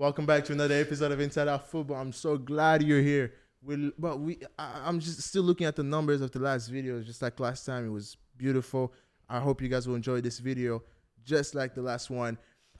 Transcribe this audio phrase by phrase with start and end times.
[0.00, 1.98] Welcome back to another episode of Inside Out Football.
[1.98, 3.34] I'm so glad you're here.
[3.62, 7.02] We, but we, I, I'm just still looking at the numbers of the last video.
[7.02, 8.94] Just like last time, it was beautiful.
[9.28, 10.82] I hope you guys will enjoy this video,
[11.22, 12.38] just like the last one.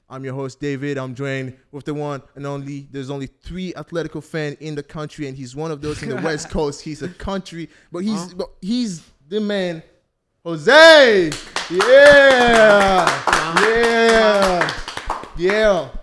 [0.09, 0.97] I'm your host David.
[0.97, 2.87] I'm joined with the one and only.
[2.89, 6.15] There's only three Atletico fan in the country, and he's one of those in the
[6.15, 6.81] West Coast.
[6.81, 9.83] He's a country, but he's but he's the man,
[10.43, 11.29] Jose.
[11.69, 13.23] Yeah,
[13.61, 14.81] yeah,
[15.37, 16.00] yeah.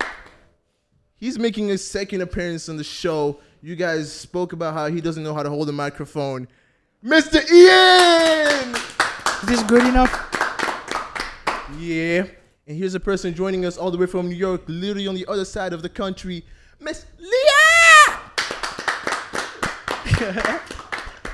[1.18, 3.40] He's making his second appearance on the show.
[3.60, 6.46] You guys spoke about how he doesn't know how to hold a microphone.
[7.04, 7.42] Mr.
[7.50, 8.76] Ian!
[9.42, 10.12] Is this good enough?
[11.76, 12.24] Yeah.
[12.68, 15.26] And here's a person joining us all the way from New York, literally on the
[15.26, 16.44] other side of the country,
[16.78, 18.20] Miss Leah!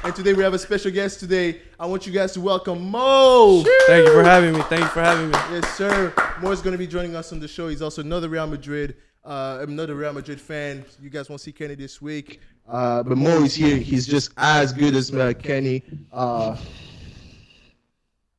[0.05, 1.61] and today we have a special guest today.
[1.79, 3.63] I want you guys to welcome Mo.
[3.87, 4.63] Thank you for having me.
[4.63, 5.37] Thank you for having me.
[5.51, 6.15] Yes, sir.
[6.41, 7.69] Mo is going to be joining us on the show.
[7.69, 10.85] He's also another Real Madrid, uh, I'm not a Real Madrid fan.
[11.01, 12.41] You guys won't see Kenny this week.
[12.69, 13.77] Uh, but Mo is here.
[13.77, 15.83] He's just as good as uh, Kenny.
[16.13, 16.57] Uh,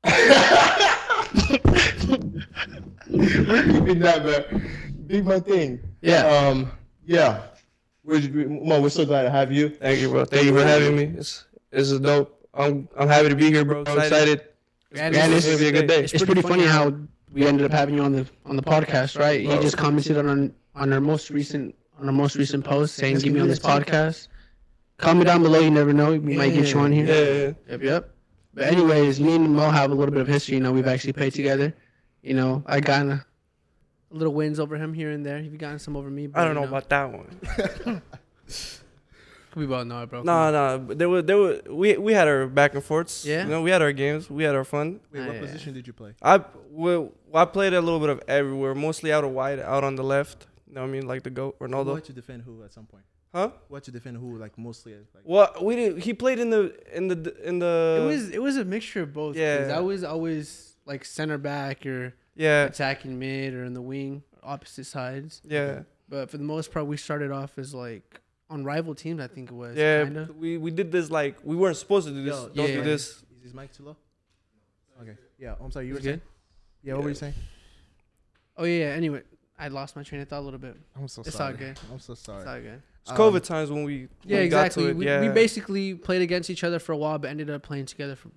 [3.09, 4.69] we're keeping that, man.
[5.07, 5.79] Big my thing.
[6.01, 6.25] Yeah.
[6.27, 6.71] Um.
[7.05, 7.43] Yeah.
[8.03, 9.69] We're, Mo, we're so glad to have you.
[9.69, 10.25] Thank you, bro.
[10.25, 11.03] Thank you for having me.
[11.17, 12.47] It's this is dope.
[12.53, 13.83] I'm I'm happy to be here, bro.
[13.87, 14.41] I'm excited.
[14.93, 16.03] Yeah, Man, it's, this is gonna be a good day.
[16.03, 16.95] it's pretty funny how
[17.33, 19.41] we ended up having you on the on the podcast, right?
[19.41, 23.33] You just commented on on our most recent on our most recent post saying, "Give
[23.33, 24.27] me on this podcast."
[24.97, 25.59] Comment down below.
[25.59, 26.11] You never know.
[26.11, 27.05] We might get you on here.
[27.05, 27.13] Yeah,
[27.47, 27.53] yeah.
[27.71, 28.09] Yep, yep.
[28.53, 30.55] But anyways, me and Mo have a little bit of history.
[30.55, 31.73] You know, we've actually played together.
[32.21, 33.25] You know, I got a
[34.09, 35.39] little wins over him here and there.
[35.39, 36.27] You've gotten some over me.
[36.27, 38.01] But, I don't know you about that one.
[39.55, 40.21] We both know it, bro.
[40.23, 40.79] No, no.
[40.79, 43.25] but There were there were we we had our back and forths.
[43.25, 43.43] Yeah?
[43.43, 44.29] You know, we had our games.
[44.29, 44.99] We had our fun.
[45.13, 45.41] Wait, Ah, what yeah.
[45.41, 46.13] position did you play?
[46.21, 49.95] I well, I played a little bit of everywhere, mostly out of wide, out on
[49.95, 50.47] the left.
[50.75, 51.07] You know what I mean?
[51.07, 51.95] Like the goat Who Ronaldo.
[51.95, 53.05] had to defend who at some point?
[53.33, 53.51] Huh?
[53.69, 54.37] What to defend who?
[54.37, 54.93] Like mostly.
[54.93, 56.01] Like, Well, we didn't.
[56.01, 57.99] He played in the in the in the.
[58.01, 59.37] It was it was a mixture of both.
[59.37, 59.73] Yeah.
[59.73, 64.83] I was always like center back or yeah attacking mid or in the wing, opposite
[64.85, 65.41] sides.
[65.45, 68.19] yeah But for the most part, we started off as like
[68.49, 69.21] on rival teams.
[69.21, 69.77] I think it was.
[69.77, 70.03] yeah.
[70.03, 70.29] Kinda.
[70.37, 72.35] We we did this like we weren't supposed to do this.
[72.35, 72.75] Yo, Don't yeah.
[72.75, 73.23] do this.
[73.37, 73.95] Is his mic too low?
[75.01, 75.15] Okay.
[75.39, 75.55] Yeah.
[75.61, 75.85] I'm sorry.
[75.85, 76.05] You You were good?
[76.05, 76.21] saying?
[76.83, 76.93] Yeah.
[76.95, 77.33] What were you saying?
[78.57, 78.89] Oh yeah.
[78.89, 78.93] yeah.
[79.01, 79.23] Anyway,
[79.57, 80.75] I lost my train of thought a little bit.
[80.95, 81.53] I'm so It's sorry.
[81.53, 81.79] all good.
[81.91, 82.39] I'm so sorry.
[82.39, 82.81] It's all good.
[83.01, 84.85] It's Um, COVID times when we Yeah, when we got to exactly.
[84.89, 85.21] it, We, yeah.
[85.21, 88.15] we basically played against each other for a while, but ended up playing together.
[88.15, 88.29] For,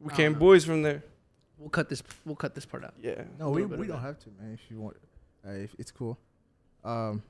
[0.00, 0.38] we came know.
[0.38, 1.02] boys from there.
[1.58, 2.02] we'll cut this.
[2.24, 2.94] We'll cut this part out.
[3.00, 3.22] Yeah.
[3.38, 3.98] No, we, we don't that.
[3.98, 4.52] have to, man.
[4.54, 4.96] If you want,
[5.46, 6.18] uh, if it's cool.
[6.84, 7.22] Um,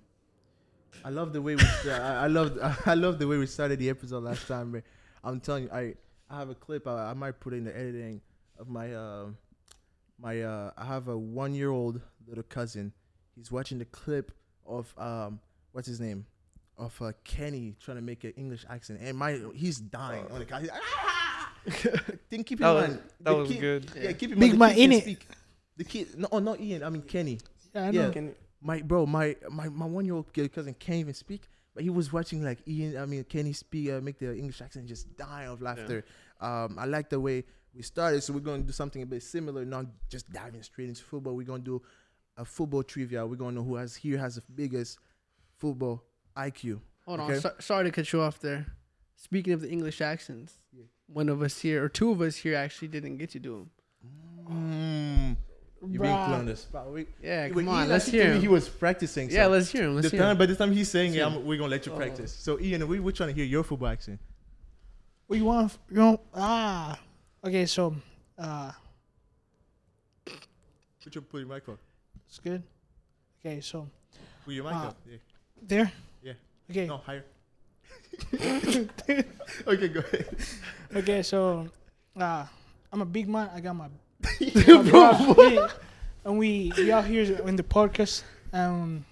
[1.04, 1.62] I love the way we.
[1.62, 2.58] sta- I, I love.
[2.86, 4.82] I love the way we started the episode last time, man.
[5.22, 5.94] I'm telling you, I
[6.28, 6.86] I have a clip.
[6.88, 8.20] I, I might put in the editing
[8.58, 9.36] of my um
[10.20, 10.72] my uh.
[10.76, 12.92] I have a one year old little cousin.
[13.38, 14.32] He's watching the clip
[14.66, 15.40] of um
[15.72, 16.26] what's his name
[16.76, 20.44] of uh, Kenny trying to make an English accent, and my he's dying on the
[20.44, 20.62] couch.
[20.62, 21.52] He's like, "Ah!"
[22.30, 23.90] Then keep in That was mind that was kid- good.
[23.96, 24.58] Yeah, keep in Big mind.
[24.58, 25.02] man the in can it.
[25.02, 25.26] speak.
[25.76, 26.82] The kid, no, oh, not Ian.
[26.82, 27.38] I mean Kenny.
[27.74, 28.10] Yeah, I Yeah.
[28.10, 31.42] Can- My bro, my my, my one year old cousin can't even speak,
[31.74, 32.96] but he was watching like Ian.
[32.96, 36.04] I mean Kenny speak, uh, make the English accent, just die of laughter.
[36.40, 37.44] Um, I like the way
[37.74, 40.88] we started, so we're going to do something a bit similar, not just diving straight
[40.88, 41.36] into football.
[41.36, 41.82] We're going to do
[42.38, 43.26] a football trivia.
[43.26, 44.98] We're going to know who has here has the biggest
[45.58, 46.02] football
[46.36, 46.80] IQ.
[47.04, 47.34] Hold Okay.
[47.34, 47.40] on.
[47.40, 48.66] So, sorry to cut you off there.
[49.16, 50.84] Speaking of the English accents, Yeah.
[51.06, 53.70] one of us here or two of us here actually didn't get to do them.
[54.48, 55.36] Mm.
[55.80, 56.90] You're being put on the spot.
[56.92, 57.80] We, Yeah, Wait, come on.
[57.80, 58.40] Ian Let's actually hear him.
[58.40, 59.30] He was practicing.
[59.30, 59.94] Yeah, let's hear him.
[59.96, 60.38] Let's the hear time, him.
[60.38, 61.36] by the time he's saying it, Yeah.
[61.36, 61.96] We're gonna let you Oh.
[61.96, 62.32] practice.
[62.32, 64.20] So Ian, we, we're trying to hear your football accent.
[65.26, 65.76] What you want?
[65.90, 66.20] You want?
[66.34, 67.00] Ah.
[67.44, 67.94] Okay, so
[68.38, 68.72] uh,
[71.02, 71.78] Put your put your mic up.
[72.28, 72.62] It's good.
[73.40, 73.88] Okay, so
[74.44, 74.88] Put your mic Ah.
[74.88, 74.96] up.
[75.08, 75.16] Yeah.
[75.62, 75.92] there.
[76.22, 76.32] Yeah.
[76.70, 76.86] Okay.
[76.86, 77.24] No, higher.
[79.66, 80.26] okay, go ahead.
[80.94, 81.68] Okay, so
[82.18, 82.46] uh,
[82.92, 83.50] I'm a big man.
[83.54, 83.88] I got my.
[84.90, 85.68] Bro, Yeah.
[86.24, 88.22] and we we out here in the podcast.
[88.52, 89.04] Um,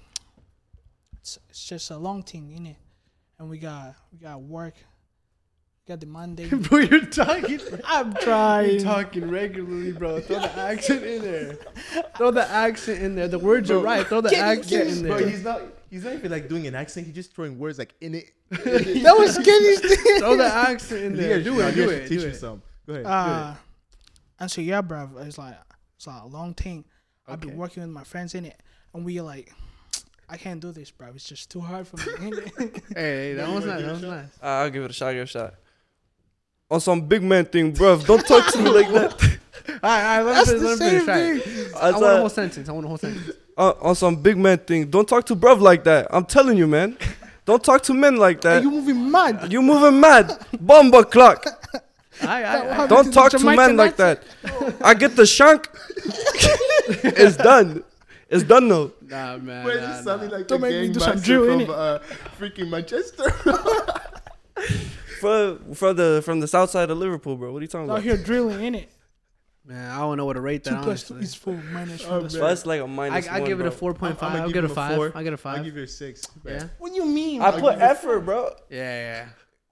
[1.21, 2.77] it's, it's just a long thing, innit?
[3.39, 4.75] And we got we got work.
[5.87, 6.49] We got the Monday.
[6.53, 7.61] bro, you're talking.
[7.85, 8.83] I'm You're trying.
[8.83, 10.21] talking regularly, bro.
[10.21, 11.59] Throw the accent in there.
[12.17, 13.29] Throw the accent in there.
[13.29, 14.05] The words are right.
[14.05, 15.29] Throw the get- accent in Bro, there.
[15.29, 15.63] he's not.
[15.89, 17.07] He's not even like doing an accent.
[17.07, 18.33] He's just throwing words like in it.
[18.51, 20.19] that was Kenny's thing.
[20.19, 21.39] Throw the accent in there.
[21.39, 21.73] Yeah, Do it.
[21.75, 22.01] Do should it.
[22.09, 22.35] Teach Do you it.
[22.35, 22.63] some.
[22.87, 23.07] Go ahead.
[23.07, 23.55] Uh,
[24.41, 25.55] and so yeah, bro, it's like
[25.97, 26.85] it's like a long thing.
[27.29, 28.61] I've been working with my friends in it,
[28.93, 29.53] and we like,
[30.29, 31.09] I can't do this, bro.
[31.15, 32.03] It's just too hard for me.
[32.31, 32.83] innit?
[32.97, 33.79] Hey, that You was wanna nice.
[33.79, 34.11] give it That a was shot?
[34.11, 34.29] nice.
[34.43, 35.11] Uh, I'll give it a shot.
[35.13, 35.55] Give it a shot.
[36.69, 38.05] On some big man thing, bruv.
[38.07, 39.39] Don't talk to me like that.
[39.69, 40.47] All right, all right.
[40.47, 40.63] Let me finish.
[40.63, 41.73] Let me same finish.
[41.73, 41.83] Right.
[41.83, 42.69] I I want a whole sentence.
[42.69, 43.31] I want a whole sentence.
[43.57, 44.91] uh, on some big man thing.
[44.91, 46.09] Don't talk to bruv like that.
[46.11, 46.97] I'm telling you, man.
[47.45, 48.63] Don't talk to men like Hey, that.
[48.65, 49.53] you moving mad?
[49.53, 50.33] You moving mad.
[50.61, 51.47] Bomba clock.
[52.23, 54.25] I, I, I, Don't talk to men like that.
[54.83, 55.69] I get the shank.
[57.05, 57.85] it's done.
[58.29, 58.91] It's done now.
[59.03, 59.65] nah, man.
[59.65, 60.15] Wait, nah, this nah.
[60.17, 61.99] like Don't the make me do some master drill, from uh,
[62.41, 63.31] freaking Manchester.
[65.21, 67.53] For from the from the south side of Liverpool, bro.
[67.53, 67.99] What are you talking about?
[67.99, 68.17] Out about?
[68.17, 68.91] here drilling in it.
[69.65, 70.71] Man, I don't know what to rate that.
[70.79, 71.25] Two plus two honestly.
[71.25, 72.23] is four minus Oh, one.
[72.23, 72.41] That's man.
[72.41, 73.79] So that's like a I, minus I one, give it a bro.
[73.79, 74.35] four point five.
[74.35, 74.95] I'ma I'll give get a him a five.
[74.97, 75.13] four.
[75.15, 75.65] I get a I'll five.
[75.65, 76.23] give you a six.
[76.45, 77.43] Yeah, What do you mean?
[77.43, 77.61] I bro?
[77.61, 78.55] put effort, bro.
[78.71, 79.27] yeah,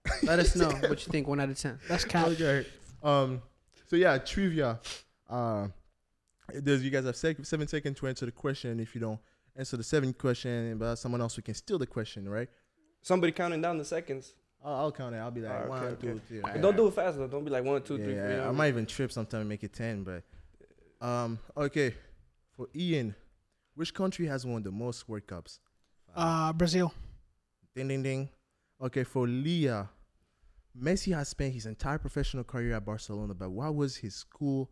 [0.04, 0.12] yeah.
[0.24, 1.28] Let us know what you think.
[1.28, 1.78] One out of ten.
[1.88, 2.26] That's cap.
[2.28, 2.66] Okay.
[3.02, 3.40] Um.
[3.86, 4.80] So yeah, trivia.
[5.30, 5.68] Uh,
[6.62, 8.80] does you guys have sec- seven seconds to answer the question?
[8.80, 9.20] If you don't
[9.56, 12.48] answer the seventh question, but someone else who can steal the question, right?
[13.02, 14.34] Somebody counting down the seconds.
[14.64, 15.18] I'll, I'll count it.
[15.18, 16.00] I'll be like okay, one, okay.
[16.00, 16.42] two, three.
[16.42, 16.62] Alright.
[16.62, 17.26] Don't do it fast though.
[17.26, 18.30] Don't be like one, two, three, yeah, four.
[18.30, 20.22] you know I what might even trip sometime and make it ten, but
[21.06, 21.38] um.
[21.56, 21.94] Okay,
[22.56, 23.14] for Ian,
[23.74, 25.60] which country has won the most World Cups?
[26.16, 26.92] Uh, Brazil.
[27.74, 28.28] Ding ding ding.
[28.80, 29.88] Okay, for Leah,
[30.80, 34.70] Messi has spent his entire professional career at Barcelona, but what was his school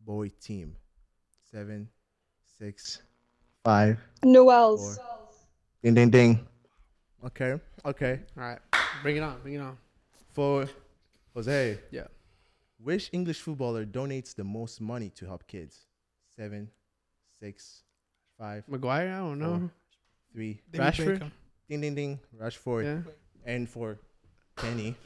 [0.00, 0.76] boy team?
[1.50, 1.88] Seven,
[2.58, 3.02] six,
[3.64, 4.98] five, Newell's.
[5.82, 6.46] Ding ding ding.
[7.24, 8.20] Okay, okay.
[8.36, 8.58] All right,
[9.02, 9.40] bring it on.
[9.42, 9.76] Bring it on.
[10.32, 10.68] For
[11.34, 12.06] Jose, Yeah.
[12.78, 15.86] which English footballer donates the most money to help kids?
[16.36, 16.70] Seven,
[17.38, 17.82] six,
[18.38, 19.12] five, Maguire.
[19.12, 19.70] I don't know.
[20.32, 20.60] three.
[20.70, 21.30] David Rashford?
[21.68, 22.20] Ding ding ding.
[22.40, 22.84] Rashford.
[22.84, 23.12] Yeah.
[23.46, 23.98] and for
[24.56, 24.96] Kenny,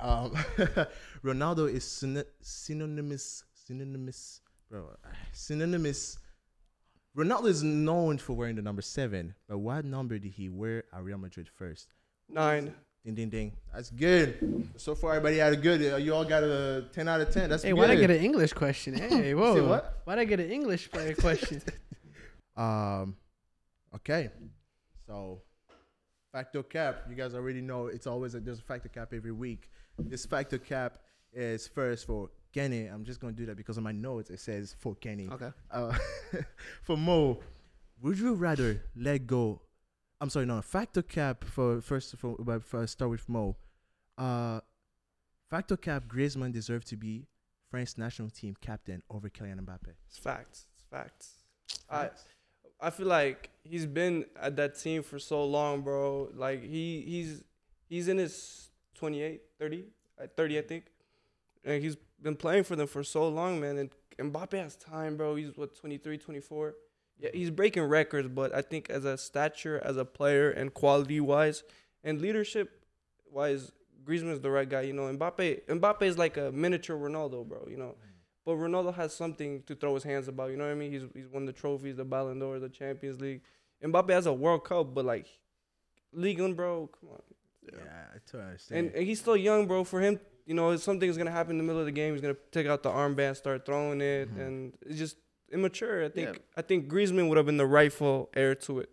[0.00, 0.30] um,
[1.24, 4.40] Ronaldo is syno- synonymous, synonymous,
[4.70, 4.96] bro,
[5.32, 6.18] synonymous.
[7.16, 11.02] Ronaldo is known for wearing the number seven, but what number did he wear at
[11.04, 11.88] Real Madrid first?
[12.28, 12.74] Nine.
[13.04, 13.52] Ding ding ding.
[13.74, 14.68] That's good.
[14.76, 15.92] So far, everybody had a good.
[15.92, 17.50] Uh, you all got a ten out of ten.
[17.50, 17.68] That's good.
[17.68, 17.78] Hey, good.
[17.80, 18.94] why'd I get an English question?
[18.94, 19.66] Hey, whoa.
[19.66, 20.02] what?
[20.04, 21.60] Why did I get an English player question?
[22.56, 23.16] Um,
[23.94, 24.30] okay.
[25.06, 25.42] So,
[26.30, 27.06] factor cap.
[27.08, 29.68] You guys already know it's always a, there's a factor cap every week.
[29.98, 31.00] This factor cap
[31.32, 32.86] is first for Kenny.
[32.86, 35.28] I'm just gonna do that because on my notes it says for Kenny.
[35.32, 35.50] okay.
[35.70, 35.96] Uh,
[36.82, 37.40] for Mo,
[38.00, 39.60] would you rather let go?
[40.22, 40.62] I'm sorry, no.
[40.62, 43.56] Factor cap for first for, for start with Mo.
[44.16, 44.60] Uh,
[45.50, 46.04] factor cap.
[46.06, 47.26] Griezmann deserved to be
[47.68, 49.94] France national team captain over Kylian Mbappe.
[50.06, 50.66] It's facts.
[50.74, 51.42] It's facts.
[51.90, 52.10] I
[52.80, 56.28] I feel like he's been at that team for so long, bro.
[56.36, 57.42] Like he he's
[57.88, 59.84] he's in his 28, 30,
[60.22, 60.84] uh, 30 I think.
[61.64, 63.76] And he's been playing for them for so long, man.
[63.76, 65.34] And Mbappe has time, bro.
[65.34, 66.74] He's what 23, 24.
[67.22, 71.20] Yeah, he's breaking records, but I think as a stature, as a player, and quality
[71.20, 71.62] wise,
[72.02, 72.84] and leadership
[73.30, 73.70] wise,
[74.04, 74.82] Griezmann is the right guy.
[74.82, 77.66] You know, Mbappe Mbappe is like a miniature Ronaldo, bro.
[77.70, 77.94] You know,
[78.44, 80.50] but Ronaldo has something to throw his hands about.
[80.50, 80.90] You know what I mean?
[80.90, 83.42] He's he's won the trophies, the Ballon d'Or, the Champions League.
[83.84, 85.26] Mbappe has a World Cup, but like,
[86.12, 86.88] League One, bro.
[87.00, 87.22] Come on.
[87.72, 87.78] Yeah,
[88.14, 88.86] I totally understand.
[88.86, 89.84] And, and he's still young, bro.
[89.84, 92.14] For him, you know, something's gonna happen in the middle of the game.
[92.14, 94.40] He's gonna take out the armband, start throwing it, Mhm.
[94.46, 95.16] and it's just
[95.52, 96.04] immature.
[96.04, 96.42] I think Yeah.
[96.56, 98.90] I think Griezmann would have been the rightful heir to it,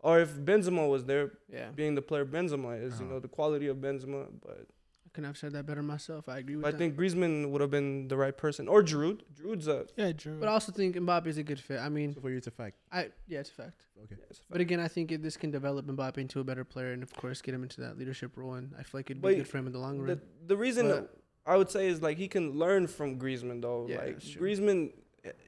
[0.00, 1.70] or if Benzema was there, Yeah.
[1.70, 3.14] being the player Benzema is, you Uh-huh.
[3.14, 4.28] know, the quality of Benzema.
[4.40, 4.66] But,
[5.06, 6.28] I couldn't have said that better myself.
[6.28, 9.22] I agree with but I think Griezmann would have been the right person, or Giroud.
[9.34, 10.38] Giroud's a Yeah, Drew.
[10.38, 11.78] but I also think Mbappe is a good fit.
[11.80, 12.76] I mean, so for you, it's a fact.
[12.92, 13.82] I yeah, it's a fact.
[14.04, 14.16] Okay.
[14.18, 16.64] yeah, it's a But again, I think it, this can develop Mbappe into a better
[16.64, 18.54] player, and of course, get him into that leadership role.
[18.54, 20.20] And I feel like it'd be But good for him in the long run.
[20.46, 21.16] the reason But-
[21.46, 23.86] I would say is like he can learn from Griezmann though.
[23.88, 24.42] Yeah, like that's true.
[24.42, 24.92] Griezmann,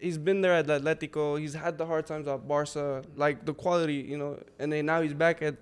[0.00, 1.38] he's been there at Atletico.
[1.38, 3.02] He's had the hard times at Barca.
[3.16, 5.56] Like the quality, you know, and then now he's back at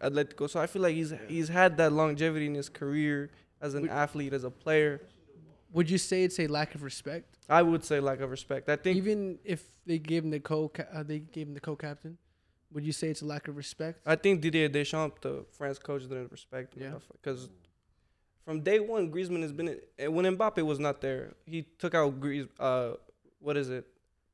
[0.00, 0.48] Atletico.
[0.48, 3.90] So I feel like he's he's had that longevity in his career as an Would-
[3.90, 5.00] athlete, as a player.
[5.72, 8.68] Would you say it's a lack of respect, I would say lack of respect.
[8.68, 12.16] I think even if they gave him the co uh, they gave him the co-captain?
[12.72, 14.00] Would you say it's a lack of respect?
[14.06, 16.88] I think Didier Deschamps, the France coach, didn't respect him Yeah.
[16.90, 17.48] enough because
[18.44, 21.34] from day one, Griezmann has been and when Mbappe was not there.
[21.44, 22.92] He took out Griez, uh,
[23.44, 23.84] what is it,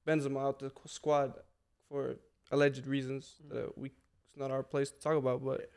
[0.07, 1.35] Benzema out the squad
[1.89, 2.17] for
[2.51, 3.89] alleged reasons that we
[4.29, 5.45] it's not our place to talk about.
[5.45, 5.71] But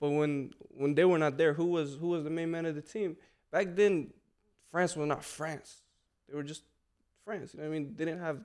[0.00, 2.74] but when when they were not there, who was who was the main man of
[2.74, 3.16] the team
[3.52, 4.12] back then?
[4.70, 5.82] France was not France.
[6.28, 6.62] They were just
[7.24, 7.54] France.
[7.54, 7.94] You know what I mean?
[7.96, 8.38] They didn't have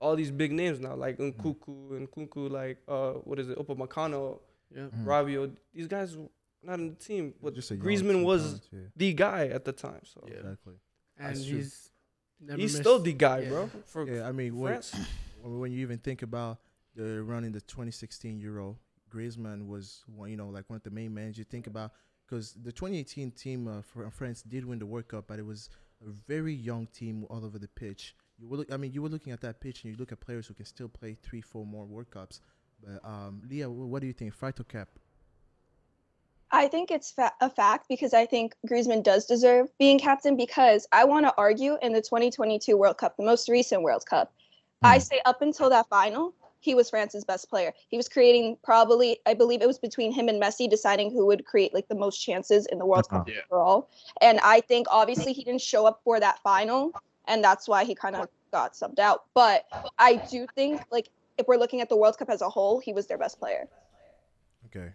[0.00, 4.38] all these big names now, like Nkuku and Kunku, like uh, what is it, Upamecano,
[4.74, 4.88] Yeah.
[4.94, 5.04] Mhm.
[5.04, 5.56] Rabiot.
[5.74, 6.28] These guys were
[6.62, 9.64] not in the team, but Just a young Griezmann was talent, yeah, the guy at
[9.64, 10.02] the time.
[10.04, 10.34] So Yeah.
[10.40, 10.74] exactly.
[11.16, 11.89] And he's
[12.40, 13.48] never he's missed- still the guy, yeah.
[13.48, 13.70] bro.
[13.86, 14.94] For Yeah, I mean, when, France.
[15.42, 16.58] when you even think about
[16.94, 18.76] the run in the 2016 Euro,
[19.12, 21.32] Griezmann was one, you know, like one of the main men.
[21.34, 21.92] You think about
[22.26, 25.68] because the 2018 team uh, for France did win the World Cup, but it was
[26.06, 28.14] a very young team all over the pitch.
[28.38, 30.20] You were, look, I mean, you were looking at that pitch, and you look at
[30.20, 32.40] players who can still play three, four more World Cups.
[32.82, 34.32] But um, Leah, what do you think?
[34.32, 34.88] Fight or cap?
[36.52, 40.86] I think it's fa- a fact because I think Griezmann does deserve being captain because
[40.92, 44.32] I want to argue in the 2022 World Cup, the most recent World Cup,
[44.82, 45.02] I Hmm.
[45.02, 47.72] say up until that final, he was France's best player.
[47.88, 51.46] He was creating probably, I believe it was between him and Messi deciding who would
[51.46, 53.40] create like the most chances in the World Cup Yeah.
[53.50, 53.88] overall.
[54.20, 56.94] And I think obviously he didn't show up for that final,
[57.26, 59.24] and that's why he kind of got subbed out.
[59.34, 59.64] But
[59.98, 62.92] I do think like if we're looking at the World Cup as a whole, he
[62.92, 63.68] was their best player.
[64.66, 64.92] Okay.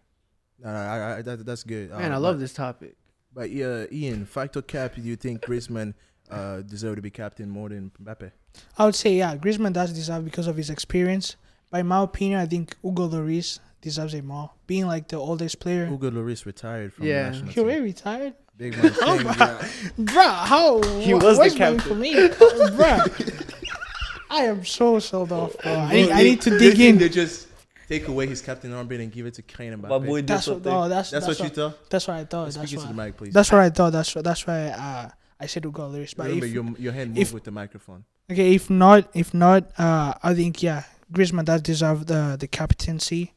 [0.60, 1.90] No, no, I, I, that, that's good.
[1.92, 2.96] Man, I Um, love but- this topic.
[3.34, 4.96] But yeah, Ian, fight or cap?
[4.96, 5.94] Do you think Griezmann
[6.32, 8.32] uh, deserve to be captain more than Mbappe?
[8.78, 11.36] I would say yeah, Griezmann does deserve because of his experience.
[11.70, 14.52] But in my opinion, I think Hugo Lloris deserves it more.
[14.68, 15.86] Being like the oldest player.
[15.88, 17.24] Hugo Lloris retired from Yeah.
[17.24, 17.64] the national He team.
[17.66, 18.34] already retired?
[18.56, 19.32] Big man Oh, bro.
[19.34, 19.68] yeah.
[20.00, 20.82] Bruh, how?
[21.02, 21.80] He wh- was the what's going captain.
[21.80, 22.14] for me?
[22.14, 23.52] Bruh.
[24.30, 25.74] I am so sold off, bro.
[25.76, 26.98] I need, I need to dig in.
[26.98, 27.48] They just
[27.88, 29.90] take away his captain armband and give it to Kylian Mbappe.
[29.90, 30.72] My boy did That's what, something.
[30.74, 31.90] oh, that's, that's, that's, what you thought.
[31.90, 32.46] That's what I thought.
[32.52, 33.34] That's Speak into the mic, please.
[33.34, 33.92] That's what I thought.
[33.92, 34.24] That's what.
[34.24, 36.16] That's why uh, I said Hugo Lloris.
[36.16, 38.06] But Remember, if, your your hand if- with the microphone.
[38.32, 43.32] okay, if not, if not, uh, I think yeah, Griezmann does deserve the the captaincy.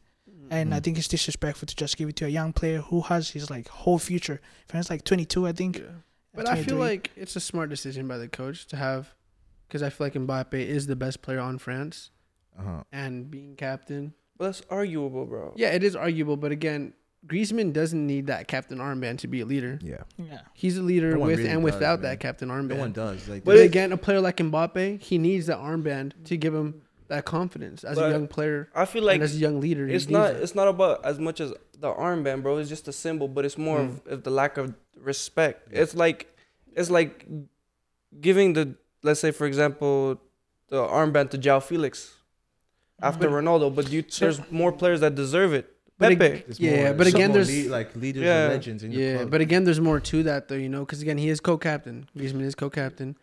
[0.51, 0.85] And I Mm.
[0.85, 3.69] think it's disrespectful to just give it to a young player who has his like
[3.69, 4.41] whole future.
[4.67, 5.77] If he's like 22, I think.
[5.77, 5.85] Yeah.
[6.35, 9.13] But I feel like it's a smart decision by the coach to have,
[9.67, 12.11] because I feel like Mbappe is the best player on France,
[12.59, 12.83] Uh huh.
[12.93, 14.15] and being captain.
[14.39, 15.53] But that's arguable, bro.
[15.57, 16.95] Yeah, it is arguable, but again,
[17.27, 19.79] Griezmann doesn't need that captain armband to be a leader.
[19.83, 20.03] Yeah.
[20.17, 20.41] Yeah.
[20.55, 22.11] He's a leader No with really and without man.
[22.13, 22.79] that captain No armband.
[22.79, 23.29] one does.
[23.29, 26.83] Like, But this- again, a player like Mbappe, he needs that armband to give him
[27.09, 29.87] that confidence as a young player I feel and like as a young leader.
[29.87, 30.43] he it's needs not that.
[30.43, 32.59] it's not about as much as the armband, bro.
[32.59, 34.13] It's just a symbol, but it's more of, mm.
[34.13, 35.69] of the lack of respect.
[35.73, 36.29] It's like
[36.77, 37.27] it's like
[38.21, 40.21] giving the let's say for example
[40.69, 42.15] the armband to João Felix
[43.01, 45.73] after Ronaldo, but you, there's more players that deserve it.
[45.99, 46.45] But Pepe.
[46.49, 48.45] it's yeah, more- but again, there's- le- like leaders Yeah.
[48.45, 49.31] and legends in the Yeah, club.
[49.31, 52.09] but again, there's more to that though, you know, because again, he is co-captain.
[52.17, 53.17] Griezmann is co-captain.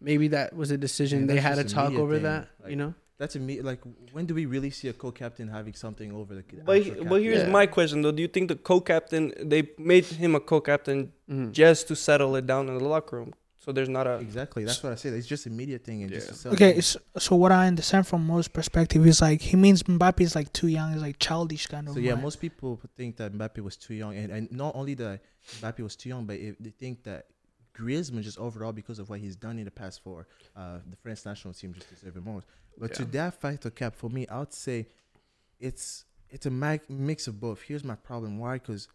[0.00, 2.22] Maybe that was a decision Man, they had to a talk over thing.
[2.24, 2.48] that.
[2.62, 3.60] Like, you know, that's a me.
[3.60, 3.80] Like,
[4.12, 6.42] when do we really see a co-captain having something over the?
[6.64, 7.50] But actual he- but here's Yeah.
[7.50, 11.52] my question though: Do you think the co-captain they made him a co-captain Mhm.
[11.52, 13.32] just to settle it down in the locker room?
[13.64, 14.64] So there's not a exactly.
[14.64, 15.12] That's what I said.
[15.14, 16.32] It's just a media thing and just Yeah.
[16.32, 19.84] to sell Okay, so, so what I understand from most perspective is like he means
[19.84, 21.94] Mbappe is like too young, is like childish kind of.
[21.94, 22.22] So yeah, mind.
[22.24, 25.20] most people think that Mbappe was too young, and, and not only that
[25.60, 27.26] Mbappe was too young, but it, they think that
[27.72, 30.26] Griezmann just overall because of what he's done in the past for
[30.56, 32.42] uh, the French national team just deserve it more.
[32.76, 33.08] But to Yeah.
[33.12, 34.88] that fighter cap for me, I would say
[35.60, 37.62] it's it's a mag- mix of both.
[37.62, 38.54] Here's my problem: why?
[38.54, 38.88] Because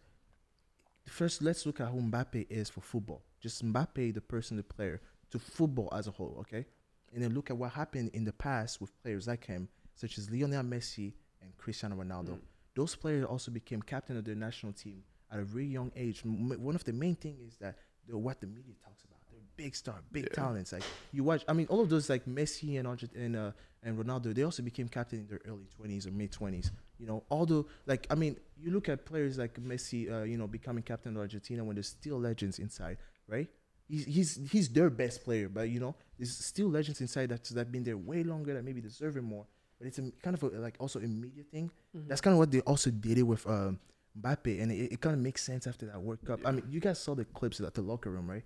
[1.06, 3.22] first, let's look at who Mbappe is for football.
[3.40, 6.36] Just Mbappe, the person, the player, to football as a whole.
[6.40, 6.66] Okay,
[7.12, 10.30] and then look at what happened in the past with players like him, such as
[10.30, 12.30] Lionel Messi and Cristiano Ronaldo.
[12.30, 12.40] Mm.
[12.74, 15.02] Those players also became captain of their national team
[15.32, 16.22] at a very young age.
[16.24, 17.76] M- One of the main things is that
[18.06, 19.18] they're what the media talks about.
[19.30, 20.34] They're big star, big Yeah.
[20.34, 20.72] talents.
[20.72, 23.52] Like you watch, I mean, all of those like Messi and and uh,
[23.82, 26.70] and Ronaldo, they also became captain in their early twenties or mid twenties.
[26.98, 30.46] You know, although like I mean, you look at players like Messi, uh, you know,
[30.46, 33.48] becoming captain of Argentina when there's still legends inside, right?
[33.88, 37.72] He's he's he's their best player, but you know, there's still legends inside that that
[37.72, 39.46] been there way longer that maybe deserve it more.
[39.78, 41.70] But it's a kind of a, like also a media thing.
[41.96, 42.08] Mm-hmm.
[42.08, 43.78] That's kind of what they also did it with um,
[44.20, 46.40] Mbappe, and it, it kind of makes sense after that World Cup.
[46.44, 48.44] I mean, you guys saw the clips at the locker room, right?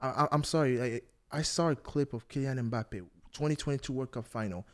[0.00, 3.00] I, I, I'm sorry, I, I saw a clip of Kylian Mbappe,
[3.32, 4.66] 2022 World Cup final.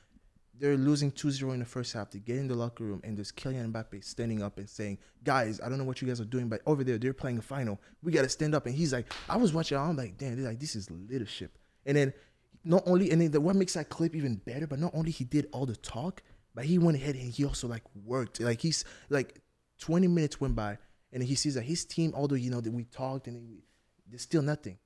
[0.60, 2.10] They're losing 2-0 in the first half.
[2.10, 5.58] They get in the locker room, and there's Kylian Mbappe standing up and saying, "Guys,
[5.60, 7.80] I don't know what you guys are doing, but over there they're playing a final.
[8.02, 9.78] We gotta stand up." And he's like, "I was watching.
[9.78, 12.12] I'm like, damn, they're like this is leadership." And then
[12.62, 15.24] not only and then the, what makes that clip even better, but not only he
[15.24, 16.22] did all the talk,
[16.54, 18.40] but he went ahead and he also like worked.
[18.40, 19.40] Like he's like
[19.78, 20.76] 20 minutes went by,
[21.12, 23.62] and he sees that his team, although you know that we talked and
[24.06, 24.78] there's still nothing.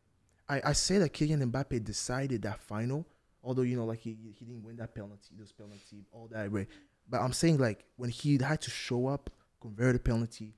[0.49, 3.07] I, I say that Kylian Mbappe decided that final,
[3.45, 6.67] although you know like he he didn't win that penalty, those penalty, all that right.
[7.09, 10.55] But I'm saying like when he had to show up, convert a penalty,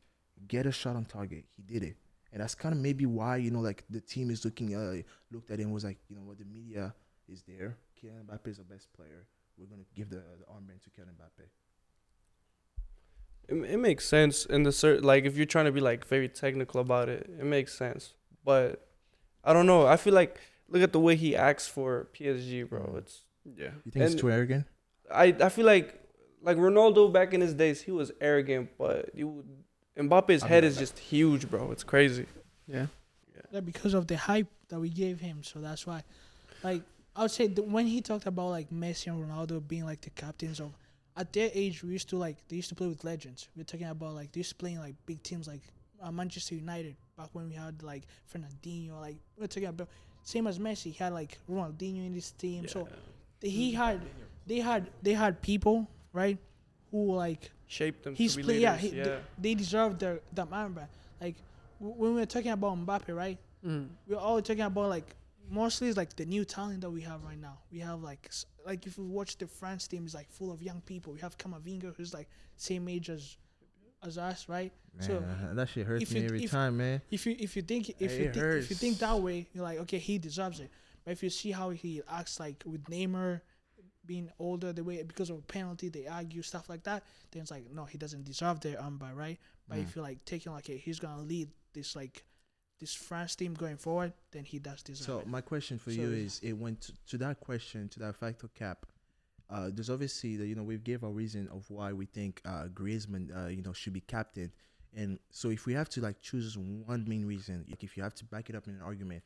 [0.47, 1.97] get a shot on target, he did it,
[2.33, 5.02] and that's kind of maybe why you know like the team is looking uh
[5.33, 6.95] looked at him was like you know what the media
[7.28, 7.76] is there.
[8.00, 9.26] Kylian Mbappe is the best player.
[9.59, 11.47] We're gonna give the, the armband to Kylian Mbappe.
[13.49, 16.28] It, it makes sense in the cert like if you're trying to be like very
[16.28, 18.14] technical about it, it makes sense.
[18.45, 18.87] But
[19.43, 19.87] I don't know.
[19.87, 22.94] I feel like look at the way he acts for PSG, bro.
[22.99, 23.70] It's yeah.
[23.85, 24.66] You think it's And- too arrogant?
[25.11, 26.00] I I feel like
[26.42, 29.44] like Ronaldo back in his days, he was arrogant, but you
[29.96, 30.80] Mbappe's I head is that.
[30.80, 31.70] just huge, bro.
[31.70, 32.26] It's crazy.
[32.66, 32.87] Yeah.
[33.52, 35.42] Yeah, because of the hype that we gave him.
[35.44, 36.02] So that's why,
[36.64, 36.82] like,
[37.14, 40.11] I would say that when he talked about like Messi and Ronaldo being like the
[40.11, 40.73] captains of
[41.16, 43.49] at their age we used to like they used to play with legends.
[43.56, 45.62] We're talking about like they used to play in like big teams like
[46.02, 49.00] uh, Manchester United back when we had like Fernandinho.
[49.00, 49.88] Like we're talking about
[50.26, 50.90] same as Messi.
[50.90, 52.66] He had like Ronaldinho in this team.
[52.66, 52.88] So
[53.40, 54.00] he had
[54.47, 56.37] they had they had people right
[56.90, 58.14] who like Shaped them.
[58.14, 59.04] he's to play yeah, he, yeah.
[59.04, 60.88] th- they deserve their that man brand.
[61.21, 61.37] Like
[61.80, 63.38] w- when we were talking about Mbappe, right?
[63.64, 63.88] Mm.
[64.06, 65.14] we're all talking about like
[65.49, 67.59] mostly it's like the new talent that we have right now.
[67.71, 68.30] We have like
[68.64, 71.12] like if you watch the France team is like full of young people.
[71.12, 73.37] We have Camavinga who's like same age as
[74.04, 74.73] as us, right?
[75.00, 77.03] So Man, that shit hurts me you- every if- time, man.
[77.11, 79.65] if you if you think if It you think if you think that way, you're
[79.65, 80.71] like okay, he deserves it.
[81.05, 83.41] But if you see how he acts like with Neymar
[84.05, 87.50] being older, the way because of a penalty they argue stuff like that, then it's
[87.50, 89.38] like no, he doesn't deserve the umpire, right?
[89.69, 89.83] But Mm.
[89.83, 92.25] if you're like taking like okay, he's gonna lead this like
[92.79, 95.26] this France team going forward, then he does deserve So it.
[95.26, 98.49] my question for So you is, it went to, to that question, to that factor
[98.49, 98.85] cap.
[99.49, 102.65] Uh, there's obviously that you know we've gave a reason of why we think uh,
[102.69, 104.53] Griezmann uh, you know should be captain,
[104.97, 108.15] and so if we have to like choose one main reason, like if you have
[108.17, 109.23] to back it up in an argument,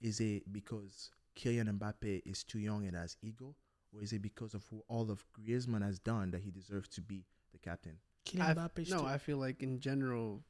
[0.00, 3.54] is it because Kylian Mbappe is too young and has ego,
[3.94, 7.00] or is it because of who all of Griezmann has done that he deserves to
[7.02, 7.98] be the captain?
[8.26, 10.42] Kylian Mbappe no, too- I feel like in general,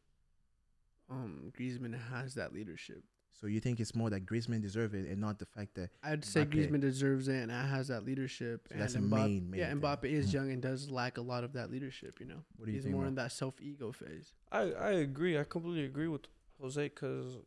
[1.10, 3.02] um, Griezmann has that leadership.
[3.32, 6.24] So you think it's more that Griezmann deserve it and not the fact that I'd
[6.24, 6.70] say Mbappe.
[6.70, 8.68] Griezmann deserves it and has that leadership.
[8.68, 9.80] So and that's a Mbappe, main- main yeah, thing.
[9.80, 10.36] Mbappe is hmm.
[10.36, 12.20] young and does lack a lot of that leadership.
[12.20, 12.94] You know, what do you he's think?
[12.94, 13.08] more Mo?
[13.08, 14.32] in that self ego phase.
[14.52, 15.38] I, I agree.
[15.38, 16.22] I completely agree with
[16.60, 17.38] Jose because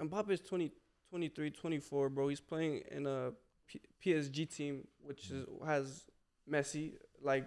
[0.00, 0.72] Mbappe is 20,
[1.10, 2.28] 23, 24, bro.
[2.28, 3.32] He's playing in a
[3.66, 6.04] P- PSG team which is has
[6.50, 6.94] Messi.
[7.22, 7.46] Like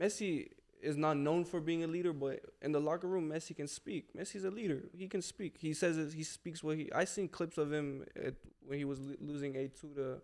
[0.00, 0.48] Messi
[0.82, 4.12] is not known for being a leader, but in the locker room, Messi can speak.
[4.16, 4.84] Messi's a leader.
[4.96, 5.56] He can speak.
[5.58, 6.92] He says it, he speaks what he.
[6.92, 10.20] I seen clips of him at, when he was lo- losing a two to Bayern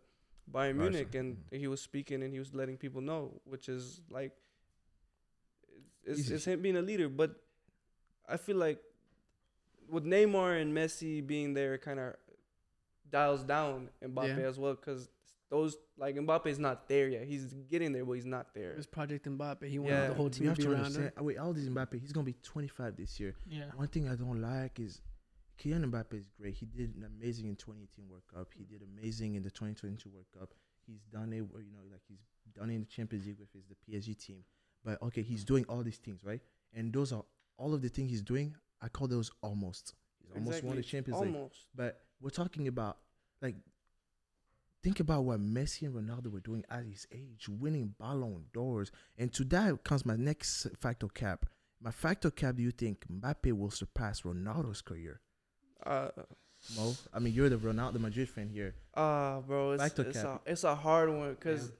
[0.52, 1.58] Barca, Munich, and mhm.
[1.58, 4.32] he was speaking and he was letting people know, which is like.
[6.04, 6.34] It's, Easy.
[6.34, 7.36] it's him being a leader, but
[8.28, 8.80] I feel like
[9.88, 12.14] with Neymar and Messi being there, kind of
[13.08, 14.48] dials down Mbappe Yeah.
[14.48, 15.08] as well because
[15.52, 17.24] those like Mbappe is not there yet.
[17.26, 18.70] He's getting there, but he's not there.
[18.72, 19.64] It was Project Mbappe.
[19.68, 20.08] He wanted Yeah.
[20.08, 21.12] the whole We team have to be around understand.
[21.18, 21.24] him.
[21.26, 23.36] Wait, all these Mbappe, he's gonna be 25 this year.
[23.46, 23.70] yeah.
[23.76, 25.00] One thing I don't like is
[25.58, 26.54] Kylian Mbappe is great.
[26.54, 28.48] He did an amazing in 2018 World Cup.
[28.54, 30.54] He did amazing in the 2022 World Cup.
[30.86, 33.52] He's done it, where, you know, like he's done it in the Champions League with
[33.52, 34.44] his the PSG team.
[34.82, 36.40] But okay, he's doing all these things, right?
[36.72, 37.24] And those are
[37.58, 38.56] all of the things he's doing.
[38.80, 39.94] I call those almost.
[40.18, 40.98] He's almost won the Exactly.
[40.98, 41.34] Champions League.
[41.36, 41.66] Almost.
[41.74, 42.98] But we're talking about
[43.42, 43.56] like
[44.82, 48.90] think about what Messi and Ronaldo were doing at his age, winning Ballon d'Ors.
[49.18, 51.46] And to that comes my next factor cap.
[51.80, 55.20] My factor cap, do you think Mbappe will surpass Ronaldo's career?
[55.84, 56.08] Uh,
[56.76, 56.94] Mo?
[57.12, 58.74] I mean, you're the Ronaldo Madrid fan here.
[58.94, 61.74] ah, bro, it's Factor it's a, it's a hard one because Yeah.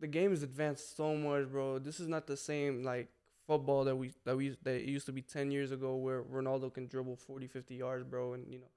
[0.00, 1.78] the game has advanced so much, bro.
[1.80, 3.08] This is not the same like
[3.48, 6.72] football that we that we that it used to be 10 years ago where Ronaldo
[6.72, 8.70] can dribble 40, 50 yards, bro, and you know,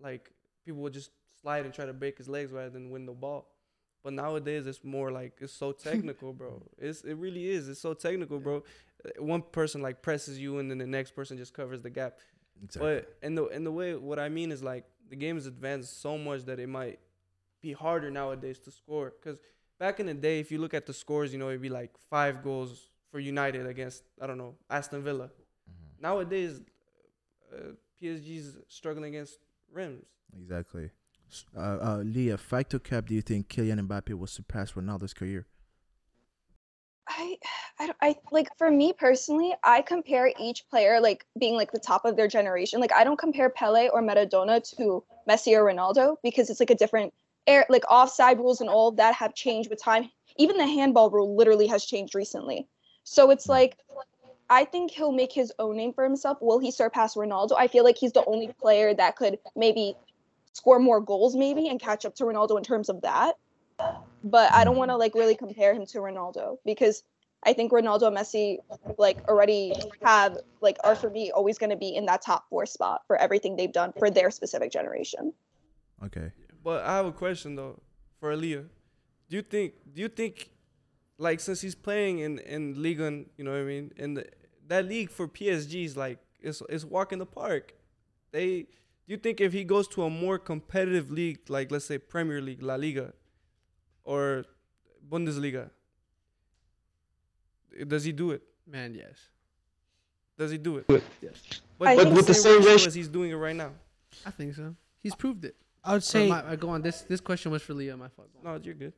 [0.00, 0.32] like
[0.64, 1.10] people would just
[1.42, 3.48] slide and try to break his legs rather than win the ball.
[4.02, 6.62] But nowadays it's more like it's so technical, bro.
[6.78, 7.68] It's it really is.
[7.68, 8.62] It's so technical, bro.
[9.04, 12.18] Uh, One person like presses you and then the next person just covers the gap.
[12.78, 16.00] But in the in the way what I mean is like the game has advanced
[16.00, 16.98] so much that it might
[17.62, 19.12] be harder nowadays to score.
[19.18, 19.38] Because
[19.78, 21.90] back in the day, if you look at the scores, you know it'd be like
[22.10, 25.26] five goals for United against I don't know Aston Villa.
[25.68, 26.00] Mhm.
[26.00, 26.60] Nowadays,
[27.52, 29.38] uh, PSG's struggling against
[29.72, 30.04] Reims.
[30.38, 30.90] Exactly.
[31.56, 35.46] Uh, uh, Leah, factor cap, do you think Kylian Mbappe will surpass Ronaldo's career?
[37.08, 37.36] I,
[37.78, 42.04] I, I like for me personally, I compare each player like being like the top
[42.04, 42.80] of their generation.
[42.80, 46.74] Like I don't compare Pele or Maradona to Messi or Ronaldo because it's like a
[46.74, 47.12] different
[47.46, 47.66] air.
[47.68, 50.10] Like offside rules and all of that have changed with time.
[50.36, 52.68] Even the handball rule literally has changed recently.
[53.02, 53.76] So it's like
[54.48, 56.38] I think he'll make his own name for himself.
[56.40, 57.52] Will he surpass Ronaldo?
[57.56, 59.96] I feel like he's the only player that could maybe
[60.60, 63.36] score more goals maybe and catch up to Ronaldo in terms of that.
[64.22, 67.02] But I don't want to like really compare him to Ronaldo because
[67.44, 68.58] I think Ronaldo and Messi
[68.98, 72.66] like already have like are for me always going to be in that top 4
[72.66, 75.32] spot for everything they've done for their specific generation.
[76.04, 76.30] Okay.
[76.62, 77.80] But I have a question though
[78.18, 78.66] for Aaliyah.
[79.30, 80.50] Do you think do you think
[81.16, 84.26] like since he's playing in in Liga, you know what I mean, in the,
[84.68, 87.72] that league for PSG is like it's it's walk in the park.
[88.32, 88.66] They
[89.10, 92.40] do you think if he goes to a more competitive league like let's say Premier
[92.40, 93.12] League, La Liga,
[94.04, 94.44] or
[95.10, 95.68] Bundesliga,
[97.88, 98.40] does he do it?
[98.68, 99.18] Man, yes.
[100.38, 100.84] Does he do it?
[101.20, 101.42] Yes.
[101.76, 102.60] But, I but think with the so.
[102.60, 103.72] same ratio as he's doing it right now.
[104.24, 104.76] I think so.
[105.00, 105.56] He's proved it.
[105.82, 106.80] I would say my, I go on.
[106.80, 107.96] This this question was for Leah.
[107.96, 108.28] My fault.
[108.44, 108.92] No, you're good.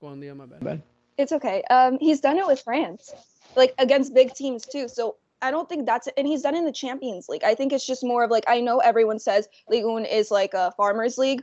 [0.00, 0.34] go on Leah.
[0.34, 0.82] My bad.
[1.18, 1.62] It's okay.
[1.70, 3.14] Um, he's done it with France,
[3.54, 4.88] like against big teams too.
[4.88, 7.42] So I don't think that's and he's done in the Champions League.
[7.44, 10.54] I think it's just more of like I know everyone says Ligue 1 is like
[10.54, 11.42] a farmers league,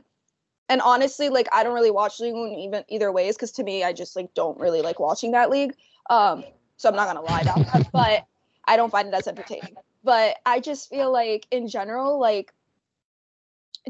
[0.68, 3.84] and honestly, like I don't really watch Ligue 1 even either ways because to me,
[3.84, 5.74] I just like don't really like watching that league.
[6.08, 6.44] Um,
[6.78, 8.26] so I'm not gonna lie about that, but
[8.64, 9.76] I don't find it as entertaining.
[10.02, 12.54] But I just feel like in general, like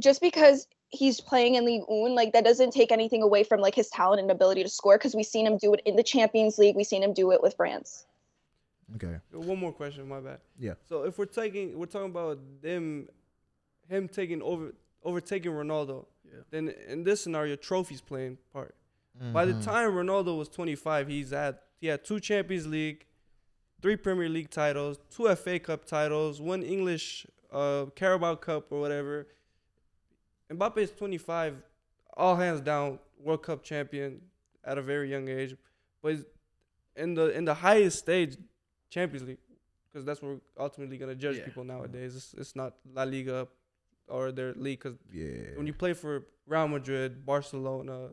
[0.00, 3.76] just because he's playing in League One, like that doesn't take anything away from like
[3.76, 6.58] his talent and ability to score because we've seen him do it in the Champions
[6.58, 6.74] League.
[6.74, 8.06] We've seen him do it with France.
[8.96, 9.18] Okay.
[9.32, 10.40] One more question, my bad.
[10.58, 10.74] Yeah.
[10.88, 13.08] So if we're taking, we're talking about them,
[13.88, 14.72] him taking over,
[15.04, 16.06] overtaking Ronaldo.
[16.24, 16.40] Yeah.
[16.50, 18.74] Then in this scenario, trophies playing part.
[19.32, 19.64] By the Mhm.
[19.64, 23.06] time Ronaldo was 25, he's at he had two Champions League,
[23.82, 29.26] three Premier League titles, two FA Cup titles, one English uh, Carabao Cup or whatever.
[30.50, 31.56] Mbappe is 25,
[32.16, 34.20] all hands down World Cup champion
[34.64, 35.56] at a very young age,
[36.02, 36.16] but
[36.96, 38.36] in the in the highest stage,
[38.90, 39.38] Champions League,
[39.88, 41.44] because that's what we're ultimately gonna judge Yeah.
[41.46, 42.14] people nowadays.
[42.16, 43.48] It's, it's not La Liga
[44.08, 45.56] or their league, because yeah.
[45.56, 48.10] when you play for Real Madrid, Barcelona,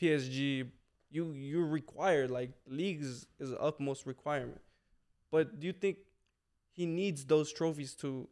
[0.00, 0.68] PSG,
[1.10, 4.60] you you're required like leagues is the utmost requirement.
[5.30, 5.98] But do you think
[6.72, 8.28] he needs those trophies to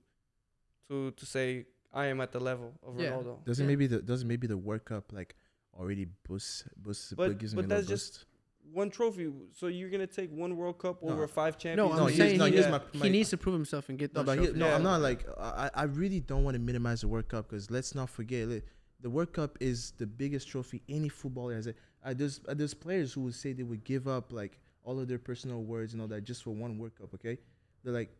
[0.88, 3.12] to to say I am at the level of Yeah.
[3.12, 3.44] Ronaldo?
[3.44, 3.68] doesn't Yeah.
[3.68, 5.37] maybe the doesn't maybe the World Cup like
[5.79, 8.27] already boost boost But- gives him but a little that's just- boost?
[8.72, 9.31] One trophy.
[9.53, 11.11] So you're gonna take one World Cup No.
[11.12, 11.90] over five No, champions?
[11.92, 13.88] I'm No, here's- saying no, he, here's needs- my- my- he needs to prove himself
[13.88, 14.59] and get No, those but he, trophies.
[14.61, 14.74] no, Yeah.
[14.77, 17.94] I'm not like I, I really don't want to minimize the World Cup because let's
[17.94, 18.64] not forget like,
[19.00, 21.68] the World Cup is the biggest trophy any footballer has.
[21.68, 25.09] Uh, there's uh, there's players who would say they would give up like all of
[25.09, 27.12] their personal words and all that just for one World Cup.
[27.14, 27.38] Okay,
[27.83, 28.11] they're like,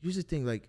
[0.00, 0.68] here's the thing, like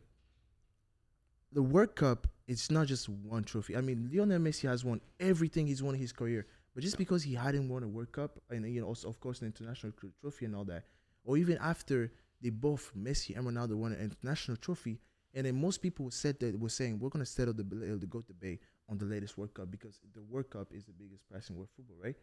[1.51, 3.77] the World Cup, it's not just one trophy.
[3.77, 7.23] I mean, Lionel Messi has won everything he's won in his career, but just because
[7.23, 10.45] he hadn't won a World Cup and you know also of course an international trophy
[10.45, 10.85] and all that,
[11.23, 14.99] or even after they both Messi and Ronaldo won an international trophy,
[15.33, 18.61] and then most people said that were saying we're gonna settle the the goat debate
[18.89, 21.69] on the latest World Cup because the World Cup is the biggest prize in world
[21.75, 22.15] football, right?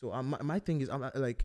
[0.00, 1.44] So um, my, my thing is, I'm uh, like,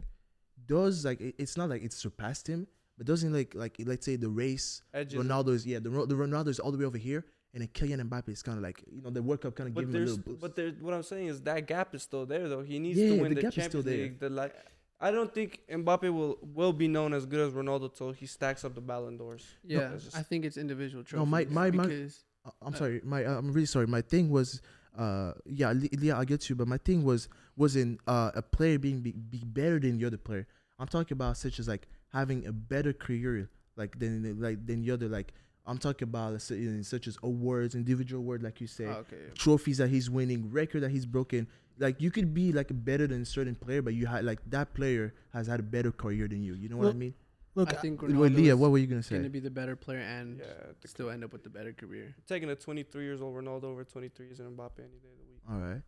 [0.66, 4.16] does like it, it's not like it surpassed him, but doesn't like like let's say
[4.16, 5.20] the race Edges.
[5.20, 8.02] Ronaldo is yeah the the Ronaldo is all the way over here, and then Kylian
[8.10, 10.04] Mbappe is kind of like you know the World Cup kind of give But him
[10.04, 10.42] a little boost.
[10.42, 12.62] but there, what I'm saying is that gap is still there though.
[12.62, 13.98] He needs Yeah, to win the the, gap is still Champions there.
[13.98, 14.20] League.
[14.20, 14.56] The like,
[15.00, 18.64] I don't think Mbappe will will be known as good as Ronaldo till he stacks
[18.66, 19.46] up the Ballon d'Ors.
[19.64, 21.20] Yeah, that's just- I think it's individual trophies.
[21.20, 22.08] No, my- my- my-
[22.46, 23.02] Uh, I'm Uh, sorry.
[23.06, 23.88] My uh, I'm really sorry.
[23.88, 24.62] My thing was,
[24.98, 28.78] uh, yeah, Le- Leah, I get you, but my thing was wasn't uh, a player
[28.78, 30.46] being be, be better than the other player.
[30.80, 34.92] I'm talking about such as like having a better career, like than like than the
[34.92, 35.08] other.
[35.08, 35.34] Like
[35.66, 38.86] I'm talking about let's say, you know, such as awards, individual award, like you say,
[38.86, 39.16] oh, okay.
[39.36, 41.48] trophies that he's winning, record that he's broken.
[41.80, 44.74] Like you could be like better than a certain player, but you had like that
[44.74, 46.54] player has had a better career than you.
[46.54, 47.14] You know what I mean?
[47.56, 49.16] look, I think uh, Wait, Ronaldo Leah, what were you gonna say?
[49.16, 49.34] going to say?
[49.34, 50.46] be the better player and Yeah,
[50.86, 52.16] still end up with the better career.
[52.28, 55.26] taking a 23 years old Ronaldo over 23 years and Mbappe any day of the
[55.30, 55.42] week.
[55.50, 55.82] All right,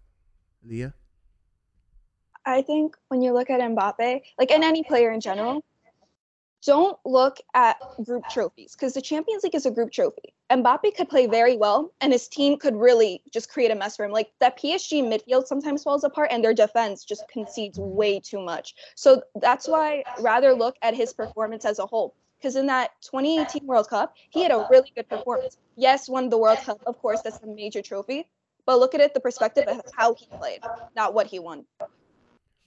[0.64, 0.94] Leah.
[2.46, 5.64] I think when you look at Mbappe, like in any player in general,
[6.66, 10.34] don't look at group trophies because the Champions League is a group trophy.
[10.52, 14.06] Mbappe could play very well and his team could really just create a mess for
[14.06, 14.12] him.
[14.12, 18.76] Like that PSG midfield sometimes falls apart and their defense just concedes way too much.
[18.96, 22.16] So that's why I rather look at his performance as a whole.
[22.38, 25.58] Because in that 2018 World Cup, he had a really good performance.
[25.78, 26.80] Yes, won the World Cup.
[26.86, 28.28] Of course, that's a major trophy.
[28.66, 30.62] But look at it the perspective of how he played,
[30.96, 31.66] not what he won.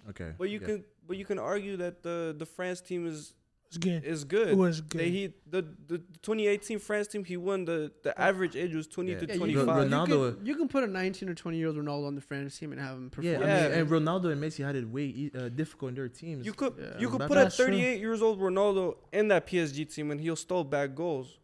[0.09, 0.33] Okay.
[0.39, 0.67] But you yeah.
[0.67, 3.35] can but you can argue that the the France team is
[3.69, 4.05] it's good.
[4.05, 4.49] is good.
[4.49, 5.07] It was They, good.
[5.09, 9.19] he the, the 2018 France team he won the the average age was 20 Yeah.
[9.19, 9.67] to Yeah, 25.
[9.67, 12.07] Ro- can, Ronaldo- you, can, you can put a 19 or 20 year old Ronaldo
[12.07, 13.33] on the France team and have him perform.
[13.35, 16.09] Yeah, I mean, and Ronaldo and Messi had it way e- uh, difficult in their
[16.09, 16.47] teams.
[16.47, 16.99] You could Yeah.
[16.99, 17.67] you could put a That's true.
[17.67, 21.39] 38 years old Ronaldo in that PSG team and he'll still back goals.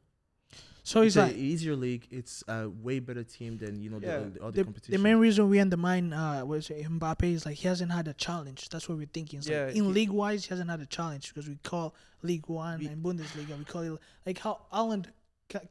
[0.85, 2.07] So he's it's like an easier league.
[2.11, 4.18] It's a way better team than you know Yeah.
[4.18, 4.92] the, the other the, competition.
[4.92, 8.68] the main reason we undermine uh was Mbappe is like he hasn't had a challenge.
[8.68, 9.38] That's what we're thinking.
[9.40, 12.49] It's Yeah, like in league wise, he hasn't had a challenge because we call League
[12.49, 13.59] One We- and Bundesliga.
[13.59, 15.11] We call it like how ca-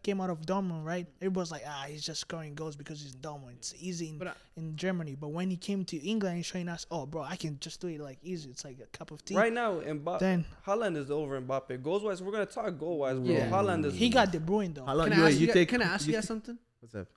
[0.03, 1.07] came out of Dortmund, right?
[1.21, 3.53] Everybody's like, ah, he's just scoring goals because he's in Dortmund.
[3.57, 5.15] It's easy in, But I- in Germany.
[5.19, 7.87] But when he came to England, he's showing us, oh, bro, I can just do
[7.87, 8.49] it like easy.
[8.51, 9.35] It's like a cup of tea.
[9.35, 11.81] Right now, Mbappe, Then Haaland is over Mbappe.
[11.83, 13.25] Goals wise, we're gonna talk goal wise, bro.
[13.29, 13.49] Yeah.
[13.49, 14.85] Haaland is he got De Bruyne though.
[14.85, 15.09] How long?
[15.09, 15.69] Can I ask you you, take?
[15.69, 16.57] can I ask you you guys something?
[16.79, 17.07] What's up?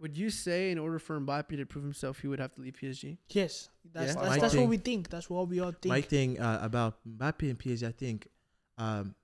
[0.00, 2.74] Would you say in order for Mbappe to prove himself, he would have to leave
[2.80, 3.18] PSG?
[3.30, 4.14] Yes, that's Yeah.
[4.14, 5.10] that's, My that's what we think.
[5.10, 5.86] That's what we all think.
[5.86, 8.28] My thing uh, about Mbappe and PSG, I think,
[8.78, 9.16] um,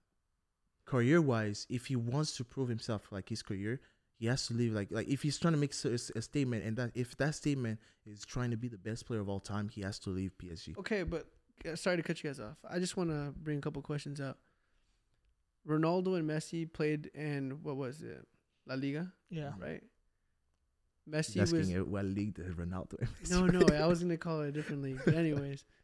[0.87, 3.81] career wise, if he wants to prove himself like his career,
[4.17, 4.73] he has to leave.
[4.73, 8.25] Like like if he's trying to make a statement, and that if that statement is
[8.25, 10.77] trying to be the best player of all time, he has to leave PSG.
[10.79, 11.27] Okay, but
[11.71, 12.57] uh, sorry to cut you guys off.
[12.69, 14.39] I just want to bring a couple questions out.
[15.67, 18.27] Ronaldo and Messi played in what was it,
[18.67, 19.53] La Liga, Yeah.
[19.59, 19.83] right?
[21.07, 22.99] He's Messi asking was you what league did Ronaldo?
[23.01, 23.75] and Messi no, no.
[23.77, 25.65] I was gonna call it a different league, but anyways,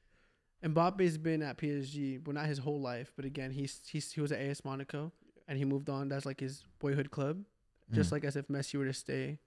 [0.65, 4.31] Mbappe's been at PSG, well, not his whole life, but again, he's he's he was
[4.33, 5.13] at AS Monaco,
[5.49, 6.09] and he moved on.
[6.09, 7.45] That's like his boyhood club,
[7.93, 8.13] just Mm.
[8.13, 9.39] like as if Messi were to stay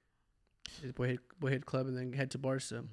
[0.81, 2.63] his boyhood boyhood club and then head to Barca.
[2.83, 2.87] Mhm.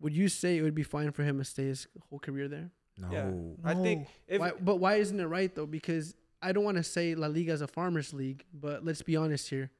[0.00, 2.70] Would you say it would be fine for him to stay his whole career there?
[2.98, 3.10] No.
[3.10, 3.32] Yeah.
[3.64, 5.66] I think if why, but why isn't it right though?
[5.66, 9.16] Because I don't want to say La Liga is a farmers league, but let's be
[9.16, 9.70] honest here.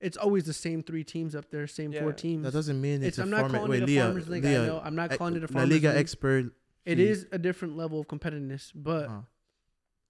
[0.00, 2.44] It's always the same three teams up there, same four teams.
[2.44, 4.28] That doesn't mean it's, it's, a I'm not farmer- calling wait, it a Leah, farmers
[4.28, 4.44] league.
[4.44, 4.82] Leah, I know.
[4.84, 5.96] I'm not eh, calling it a La farmers Liga league.
[5.98, 6.52] expert.
[6.84, 9.20] It he- is a different level of competitiveness, but uh,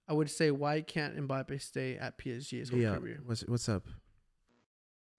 [0.08, 3.20] I would say why can't Mbappe stay at PSG his whole Leah, career?
[3.24, 3.86] what's what's up?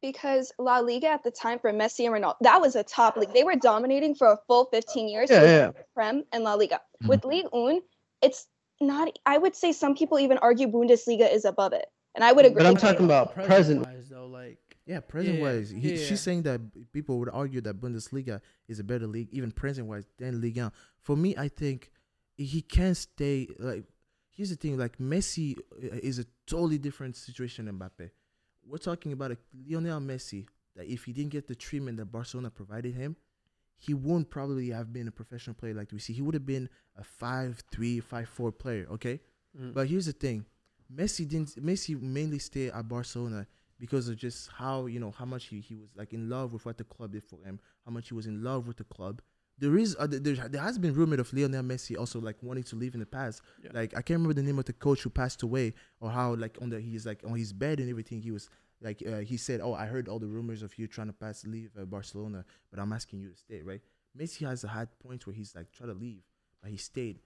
[0.01, 3.33] because La Liga at the time for Messi and Ronaldo, that was a top league.
[3.33, 5.29] They were dominating for a full 15 years.
[5.31, 5.71] Yeah, with yeah.
[5.95, 6.81] Prem and La Liga.
[7.03, 7.07] Mhm.
[7.09, 7.81] With League 1,
[8.21, 8.47] it's
[8.79, 9.09] not.
[9.25, 12.57] I would say some people even argue Bundesliga is above it, and I would agree.
[12.57, 16.05] But I'm talking about present wise though, like Yeah, present Yeah, wise, he, yeah.
[16.05, 16.59] she's saying that
[16.91, 20.71] people would argue that Bundesliga is a better league, even present wise, than Ligue 1.
[20.99, 21.91] For me, I think
[22.35, 23.47] he can stay.
[23.59, 23.83] Like,
[24.31, 28.09] here's the thing: like Messi uh, is a totally different situation than Mbappe.
[28.65, 29.37] We're talking about a
[29.69, 33.15] Lionel Messi that if he didn't get the treatment that Barcelona provided him,
[33.77, 36.13] he won't probably have been a professional player like we see.
[36.13, 38.87] He would have been a five three, five four player.
[38.93, 39.21] Okay.
[39.59, 39.73] mm.
[39.73, 40.45] But here's the thing,
[40.93, 41.55] Messi didn't.
[41.63, 43.47] Messi mainly stayed at Barcelona
[43.79, 46.65] because of just how you know how much he, he was like in love with
[46.65, 49.21] what the club did for him, how much he was in love with the club.
[49.59, 52.75] There is uh, there, there has been rumored of Lionel Messi also like wanting to
[52.75, 53.41] leave in the past.
[53.63, 53.71] Yeah.
[53.73, 56.57] Like I can't remember the name of the coach who passed away or how like
[56.61, 58.49] on the he's like on his bed and everything he was
[58.81, 61.43] like uh, he said, "Oh, I heard all the rumors of you trying to pass
[61.45, 63.81] leave uh, Barcelona, but I'm asking you to stay." Right?
[64.17, 66.21] Messi has had points where he's like try to leave,
[66.61, 67.19] but he stayed.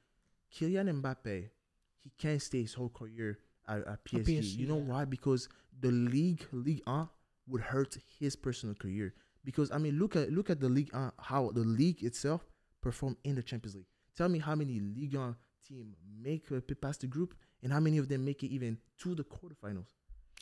[0.54, 1.50] Kylian Mbappe,
[1.98, 4.26] he can't stay his whole career at, at PSG.
[4.26, 4.84] PSG, You know yeah.
[4.84, 5.06] why?
[5.06, 7.10] Because the league, League One,
[7.48, 9.14] would hurt his personal career.
[9.44, 12.46] Because I mean, look at look at the league, uh, how the league itself
[12.82, 13.88] performed in the Champions League.
[14.16, 15.36] Tell me how many Ligue 1
[15.68, 19.16] team make uh, past the group, and how many of them make it even to
[19.16, 19.94] the quarterfinals.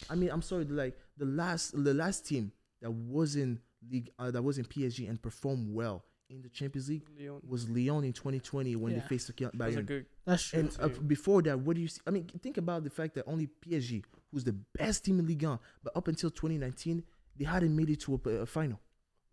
[0.10, 2.52] I mean, I'm sorry, like the last the last team
[2.82, 6.89] that was in league uh, that was in PSG and performed well in the Champions
[6.89, 9.86] League Leon was Lyon in 2020 when they faced the was a Bayern.
[9.86, 10.06] good.
[10.26, 10.60] That's true.
[10.60, 12.02] And uh, before that, what do you see?
[12.06, 15.44] I mean, think about the fact that only PSG, who's the best team in Ligue
[15.44, 17.04] 1, but up until 2019,
[17.38, 18.80] they hadn't made it to a, a final.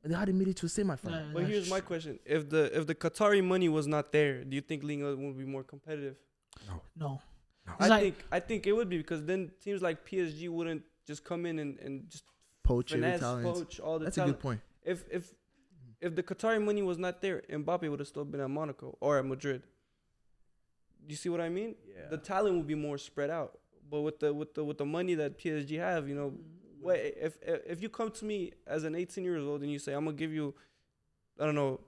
[0.02, 1.18] And they hadn't made it to a semi-final.
[1.18, 4.44] Yeah, But that's here's my question: If the if the Qatari money was not there,
[4.44, 6.16] do you think Liga would be more competitive?
[6.68, 6.80] No.
[6.96, 7.20] No.
[7.80, 11.24] I like- think I think it would be because then teams like PSG wouldn't just
[11.24, 12.24] come in and, and just
[12.62, 13.44] Poach every finesse, talent.
[13.46, 14.60] poach all the That's a good point.
[14.84, 15.34] If if
[16.00, 19.18] if the Qatari money was not there, Mbappe would have still been at Monaco or
[19.18, 19.62] at Madrid.
[21.08, 21.74] You see what I mean?
[21.86, 22.08] Yeah.
[22.10, 23.58] The talent would be more spread out.
[23.88, 26.86] But with the with the with the money that PSG have, you know, mm-hmm.
[26.86, 29.78] wait, if if if you come to me as an 18 years old and you
[29.78, 30.54] say I'm gonna give you,
[31.40, 31.80] I don't know,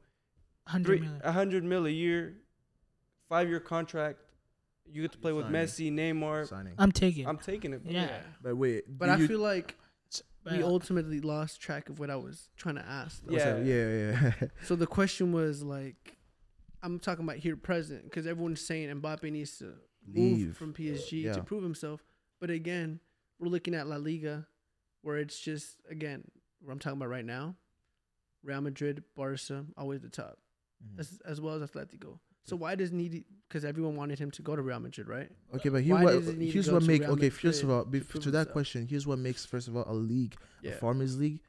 [0.66, 1.21] 100 three million.
[1.25, 2.35] a hundred mil a year,
[3.29, 4.21] five year contract,
[4.92, 5.61] you get to play with Signing.
[5.61, 6.49] Messi, Neymar.
[6.49, 6.75] Signing.
[6.79, 7.27] I'm taking.
[7.27, 7.83] I'm taking it.
[7.83, 7.92] bro.
[7.92, 8.21] yeah.
[8.40, 9.88] but wait, But do I you- feel like It's-
[10.44, 13.22] we ultimately lost track of what I was trying to ask.
[13.24, 13.33] though.
[13.35, 13.59] what's up?
[13.64, 13.74] Yeah.
[13.74, 14.48] yeah, yeah.
[14.64, 16.16] So the question was like,
[16.83, 19.74] I'm talking about here present because everyone's saying Mbappe needs to
[20.07, 21.33] move from PSG Yeah.
[21.35, 22.03] to prove himself.
[22.40, 23.01] But again,
[23.38, 24.46] we're looking at La Liga,
[25.03, 26.24] where it's just again,
[26.61, 27.57] what I'm talking about right now,
[28.42, 30.38] Real Madrid, Barca, always the top,
[30.85, 31.01] Mhm.
[31.01, 32.20] as, as well as Atletico.
[32.49, 33.25] So why does need?
[33.49, 35.31] Because everyone wanted him to go to Real Madrid, right?
[35.55, 37.31] Okay, but here what, he here's what to make okay.
[37.31, 38.53] First of all, to to that himself?
[38.53, 40.73] question, here's what makes first of all a league Yeah.
[40.73, 41.41] a farmers league.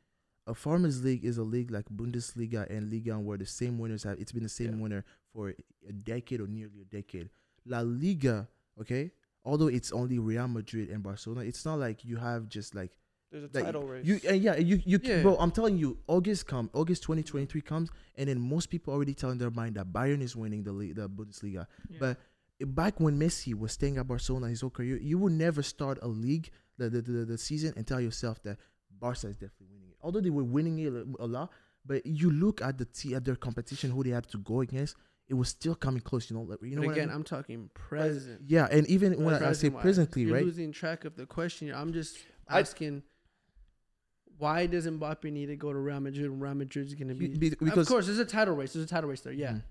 [0.48, 4.20] A farmers league is a league like Bundesliga and Liga, where the same winners have.
[4.20, 4.82] It's been the same Yeah.
[4.84, 5.54] winner for
[5.88, 7.30] a decade or nearly a decade.
[7.66, 8.48] La Liga,
[8.82, 9.12] okay,
[9.46, 12.92] although it's only Real Madrid and Barcelona, it's not like you have just like
[13.32, 14.06] There's a title race.
[14.06, 14.20] you.
[14.28, 15.00] And yeah, you you.
[15.04, 15.22] Yeah.
[15.22, 19.38] Bro, I'm telling you, August come, August 2023 comes, and then most people already telling
[19.38, 21.68] their mind that Bayern is winning the league, the Bundesliga.
[21.90, 21.98] Yeah.
[22.00, 22.18] But
[22.76, 26.08] back when Messi was staying at Barcelona his whole career, you would never start a
[26.08, 28.58] league the the, the, the season and tell yourself that
[29.00, 29.98] Barca is definitely winning it.
[30.02, 31.52] Although they were winning it a lot,
[31.86, 34.96] but you look at the t- at their competition, who they had to go against,
[35.28, 36.30] it was still coming close.
[36.30, 37.16] You know, like, you know but what again, I mean?
[37.18, 38.42] I'm talking present.
[38.48, 40.46] yeah, and even when I, I say presently, You're right?
[40.46, 41.68] losing track of the question.
[41.68, 41.76] here.
[41.76, 42.18] I'm just
[42.50, 43.04] asking.
[44.40, 47.28] Why does Mbappe need to go to Real Madrid when Real Madrid's going to be?
[47.28, 48.74] be- because of course, there's a title race.
[48.74, 49.34] There's a title race there.
[49.34, 49.64] Yeah, Mhm.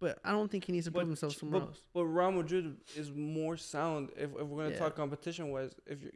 [0.00, 1.80] but I don't think he needs to prove himself somewhere but, else.
[1.94, 4.78] But Real Madrid is more sound if, if we're gonna Yeah.
[4.78, 5.74] talk competition wise.
[5.86, 6.10] If you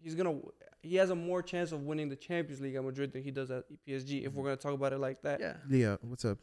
[0.00, 0.38] he's gonna
[0.82, 3.50] he has a more chance of winning the Champions League at Madrid than he does
[3.50, 4.24] at PSG.
[4.24, 5.56] If we're gonna talk about it like that, Yeah.
[5.68, 6.38] Leah, what's up?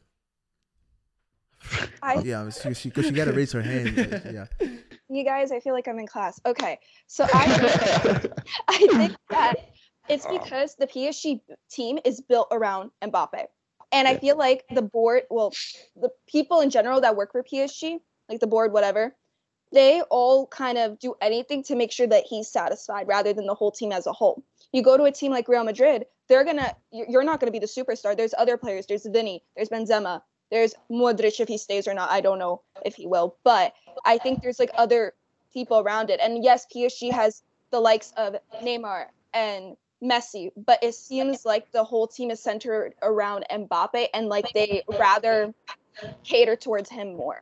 [2.03, 3.95] I Yeah, she she, 'cause she gotta raise her hand.
[4.31, 4.45] yeah,
[5.09, 6.39] you guys, I feel like I'm in class.
[6.45, 8.29] Okay, so I
[8.67, 9.64] I think that
[10.09, 13.45] it's because the PSG team is built around Mbappe,
[13.91, 15.53] and I feel like the board, well,
[15.95, 19.15] the people in general that work for PSG, like the board, whatever,
[19.71, 23.53] they all kind of do anything to make sure that he's satisfied rather than the
[23.53, 24.43] whole team as a whole.
[24.71, 27.59] You go to a team like Real Madrid, they're gonna, you're you're not gonna be
[27.59, 28.15] the superstar.
[28.15, 28.85] There's other players.
[28.85, 29.43] There's Vini.
[29.55, 30.21] There's Benzema.
[30.51, 32.11] There's Modric if he stays or not.
[32.11, 33.73] I don't know if he will, but
[34.05, 35.13] I think there's like other
[35.53, 36.19] people around it.
[36.21, 39.75] And yes, PSG has the likes of Neymar and
[40.09, 44.83] Messi, but it seems like the whole team is centered around Mbappe and like they
[44.99, 45.53] rather
[46.23, 47.41] cater towards him more.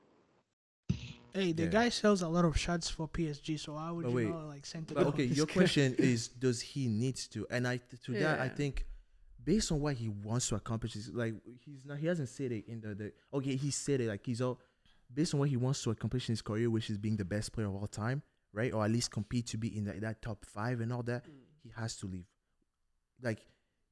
[1.33, 1.69] Hey, the Yeah.
[1.69, 4.47] guy sells a lot of shots for PSG, so I would But you wait, know
[4.47, 5.23] like send but okay.
[5.23, 5.53] Your guy.
[5.53, 7.47] question is, does he needs to?
[7.49, 8.85] And I to that I think,
[9.43, 11.33] based on what he wants to accomplish, is like
[11.65, 11.97] he's not.
[11.97, 13.55] He hasn't said it in the, the okay.
[13.55, 14.59] He said it like he's all
[15.11, 17.51] based on what he wants to accomplish in his career, which is being the best
[17.51, 18.21] player of all time,
[18.53, 18.71] right?
[18.71, 21.25] Or at least compete to be in that, that top five and all that.
[21.25, 21.31] Mm.
[21.63, 22.25] He has to leave.
[23.21, 23.45] Like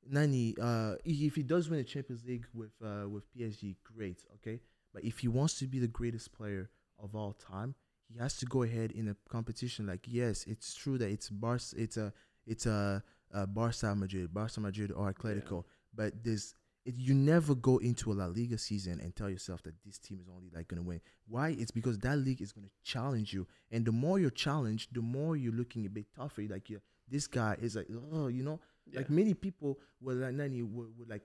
[0.10, 4.60] Nani, uh, if he does win the Champions League with uh with PSG, great, okay.
[4.93, 7.75] But if he wants to be the greatest player of all time,
[8.12, 9.88] he has to go ahead in a competition.
[9.88, 12.13] Like yes, it's true that it's Barca, it's a
[12.45, 17.77] it's a, a Barca Madrid, Barca Madrid or Atletico, but there's it, you never go
[17.77, 20.81] into a La Liga season and tell yourself that this team is only like gonna
[20.81, 20.99] win.
[21.27, 21.49] Why?
[21.49, 25.38] It's because that league is gonna challenge you, and the more you're challenged, the more
[25.38, 26.41] you're looking a bit tougher.
[26.49, 28.60] Like you this guy is like, oh, you know,
[28.93, 31.23] like many people were like Nani would, would like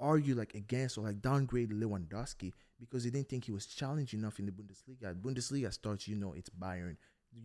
[0.00, 4.38] argue like against or like downgrade Lewandowski because they didn't think he was challenged enough
[4.38, 5.14] in the Bundesliga.
[5.14, 6.96] Bundesliga starts, you know, it's Bayern.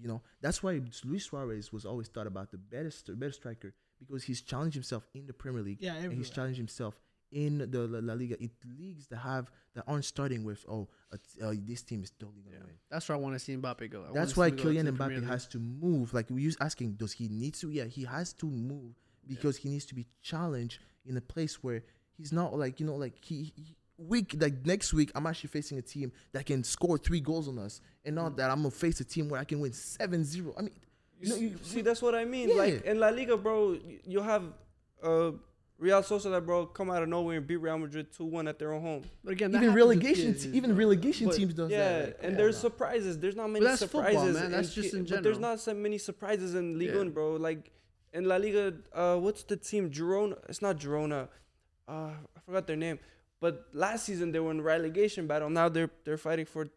[0.02, 3.74] You know, that's why Luis Suarez was always thought about the better st- better striker
[4.00, 7.00] because he's challenged himself in the Premier League Yeah, and he's challenged himself
[7.32, 8.36] in the La, La Liga.
[8.44, 12.42] It leagues that have that aren't starting with oh uh, uh, this team is totally
[12.44, 12.66] gonna Yeah.
[12.66, 12.76] win.
[12.92, 14.06] That's where I want to see Mbappe go.
[14.10, 16.14] I That's why Kylian Mbappe has to move.
[16.14, 17.70] Like we use asking, does he need to?
[17.72, 18.94] Yeah, he has to move
[19.30, 21.84] because he needs to be challenged in a place where
[22.18, 25.78] he's not like you know like he, he week like next week I'm actually facing
[25.78, 29.00] a team that can score three goals on us, and not that I'm gonna face
[29.00, 30.54] a team where I can win 7-0.
[30.58, 30.72] I mean,
[31.22, 32.50] You No, s- you- see, that's what I mean.
[32.50, 32.56] Yeah.
[32.56, 34.44] Like in La Liga, bro, you have
[35.04, 35.32] uh,
[35.78, 38.72] Real Sociedad, bro, come out of nowhere and beat Real Madrid two one at their
[38.74, 39.04] own home.
[39.24, 42.06] But again, even happens with relegation, PSG, even relegation But- teams does yeah, that.
[42.08, 43.18] Like, and there's surprises.
[43.20, 44.36] There's not many that's football, surprises.
[44.42, 44.52] man.
[44.52, 46.98] That's just in But there's not so many surprises in Liga, Yeah.
[47.00, 47.36] one, bro.
[47.36, 47.72] Like
[48.14, 49.90] in La Liga, uh, what's the team?
[49.92, 50.38] Girona.
[50.50, 51.28] It's not Girona.
[51.88, 53.00] Uh, I forgot their name.
[53.42, 55.50] But last season they were in relegation battle.
[55.50, 56.68] Now they're they're fighting for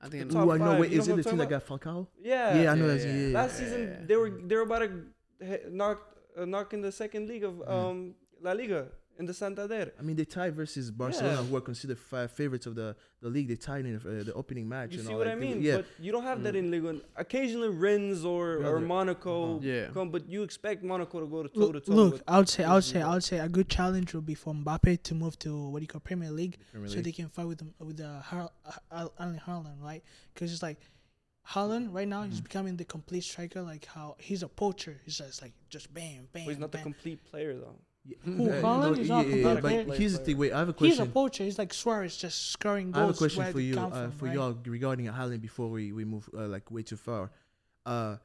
[0.00, 0.64] I think the I top Ooh, I know.
[0.72, 0.80] five.
[0.80, 2.06] Wait, You is what it the team that got Falcao?
[2.20, 2.60] yeah.
[2.60, 3.16] Yeah, I know yeah, that's yeah.
[3.16, 3.34] yeah.
[3.34, 4.06] Last season yeah, yeah.
[4.06, 5.98] they were they were about to knock
[6.36, 9.92] uh, knock in the second league of um La Liga in the Santander.
[9.98, 11.42] I mean, they tied versus Barcelona, Yeah.
[11.44, 13.48] who are considered five favorites of the, the league.
[13.48, 14.92] They tied in uh, the opening match.
[14.92, 15.62] You and see all, what like, I they- mean?
[15.62, 15.76] Yeah.
[15.76, 16.58] But you don't have that Mm.
[16.58, 17.00] in Ligue 1.
[17.16, 19.58] Occasionally Rennes or, or Monaco Uh-huh.
[19.62, 19.86] Yeah.
[19.92, 21.92] come, but you expect Monaco to go to toe to Look, toe.
[21.94, 24.34] look I would say, I would say, I would say a good challenge would be
[24.34, 27.04] for Mbappe to move to what do you call Premier League, Premier so League.
[27.04, 28.50] they can fight with them with the Har-
[28.90, 30.02] Har- Erling Haaland, right?
[30.32, 30.78] Because it's like
[31.50, 32.44] Haaland right now he's Mm.
[32.44, 33.62] becoming the complete striker.
[33.62, 35.00] Like how he's a poacher.
[35.04, 36.44] He's just like just bam, bam.
[36.44, 37.76] But he's not the complete player though.
[38.04, 39.98] Yeah, Who, yeah, Haaland no, is not yeah, yeah, complete but player.
[39.98, 40.38] here's the thing.
[40.38, 40.90] Wait, I have a question.
[40.90, 41.44] He's a poacher.
[41.44, 42.96] He's like Suarez, just scoring goals.
[43.02, 44.34] I have a question for you, come uh, from, for right?
[44.34, 47.30] y'all regarding Haaland before we we move uh, like way too far.
[47.86, 48.16] Uh,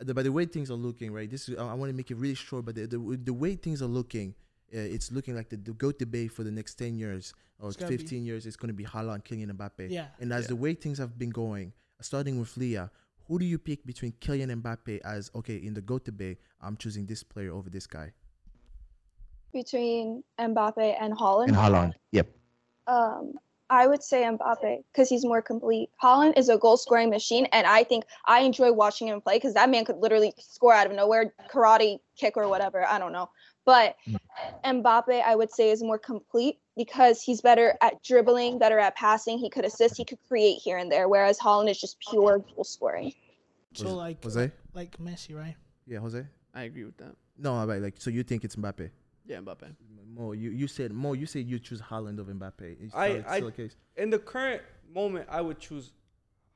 [0.00, 1.30] the, by the way things are looking, right?
[1.30, 3.80] This is, I want to make it really short, but the the, the way things
[3.80, 4.34] are looking,
[4.74, 7.78] uh, it's looking like the, the go debate for the next ten years or It's
[7.78, 8.44] gotta be- fifteen years.
[8.44, 9.88] It's going to be Haaland, Kylian Mbappe.
[9.90, 10.06] Yeah.
[10.20, 10.48] And as Yeah.
[10.48, 12.90] the way things have been going, starting with Leah,
[13.28, 16.38] who do you pick between Kylian Mbappe as okay in the go debate?
[16.60, 18.12] I'm choosing this player over this guy.
[19.52, 21.48] Between Mbappe and Haaland.
[21.48, 21.92] And Haaland.
[22.12, 22.28] Yep.
[22.86, 23.34] Um,
[23.72, 25.88] I would say Mbappe because he's more complete.
[26.02, 29.54] Haaland is a goal scoring machine, and I think I enjoy watching him play because
[29.54, 32.86] that man could literally score out of nowhere, karate kick or whatever.
[32.86, 33.30] I don't know.
[33.64, 33.96] But
[34.64, 39.38] Mbappe, I would say, is more complete because he's better at dribbling, better at passing.
[39.38, 42.64] He could assist, he could create here and there, whereas Haaland is just pure goal
[42.64, 43.14] scoring.
[43.74, 44.50] So like Jose?
[44.74, 45.56] like Messi, right?
[45.86, 46.26] Yeah, Jose.
[46.54, 47.16] I agree with that.
[47.38, 48.90] No, but like so you think it's Mbappe?
[49.32, 49.74] Yeah, Mbappe.
[50.14, 52.84] Mo, you, you said Mo, you said you choose Haaland over Mbappe.
[52.84, 53.76] Is I- that I- the case?
[53.96, 54.62] In the current
[54.94, 55.92] moment, I would choose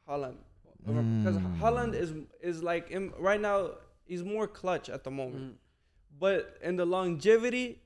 [0.08, 0.36] Haaland
[0.84, 1.58] because Mm.
[1.58, 3.70] Haaland is is like in, right now
[4.04, 5.56] he's more clutch at the moment.
[6.20, 7.80] But in the longevity,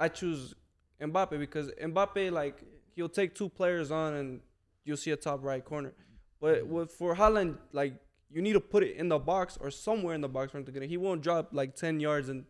[0.00, 0.54] I choose
[1.00, 2.64] Mbappe because Mbappe like
[2.94, 4.40] he'll take two players on and
[4.84, 5.92] you'll see a top right corner.
[6.40, 7.94] But with for Haaland, like
[8.30, 10.64] you need to put it in the box or somewhere in the box for him
[10.64, 10.88] to get it.
[10.88, 12.44] He won't drop like ten yards and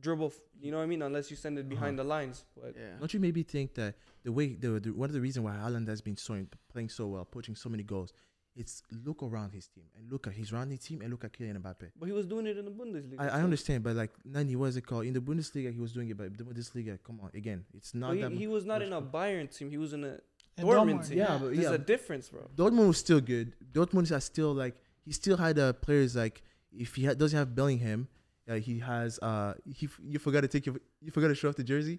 [0.00, 0.26] dribble.
[0.26, 1.02] f- You know what I mean?
[1.02, 2.44] Unless you send it behind the lines.
[2.60, 2.96] But Yeah.
[2.98, 5.88] Don't you maybe think that the way the, the one of the reasons why Haaland
[5.88, 8.12] has been so playing so well, poaching so many goals,
[8.56, 11.58] it's look around his team and look at his surrounding team and look at Kylian
[11.60, 11.90] Mbappe.
[11.98, 13.16] but he was doing it in the Bundesliga.
[13.20, 15.06] I, I understand, but like Nani, what is it called?
[15.06, 18.10] In the Bundesliga, he was doing it, but the Bundesliga, come on, again, it's not
[18.12, 18.32] But that.
[18.32, 19.70] he, he was not in a much- Bayern team.
[19.70, 20.18] He was in a
[20.56, 21.18] And Dortmund Dortmund, team.
[21.18, 22.42] Yeah, but There's yeah, a difference, bro.
[22.54, 23.54] Dortmund was still good.
[23.72, 26.40] Dortmund are still like he still had uh, players like
[26.72, 28.06] if he ha- doesn't have Bellingham,
[28.48, 31.48] uh, he has uh he f- you forgot to take your you forgot to show
[31.48, 31.98] off the jersey.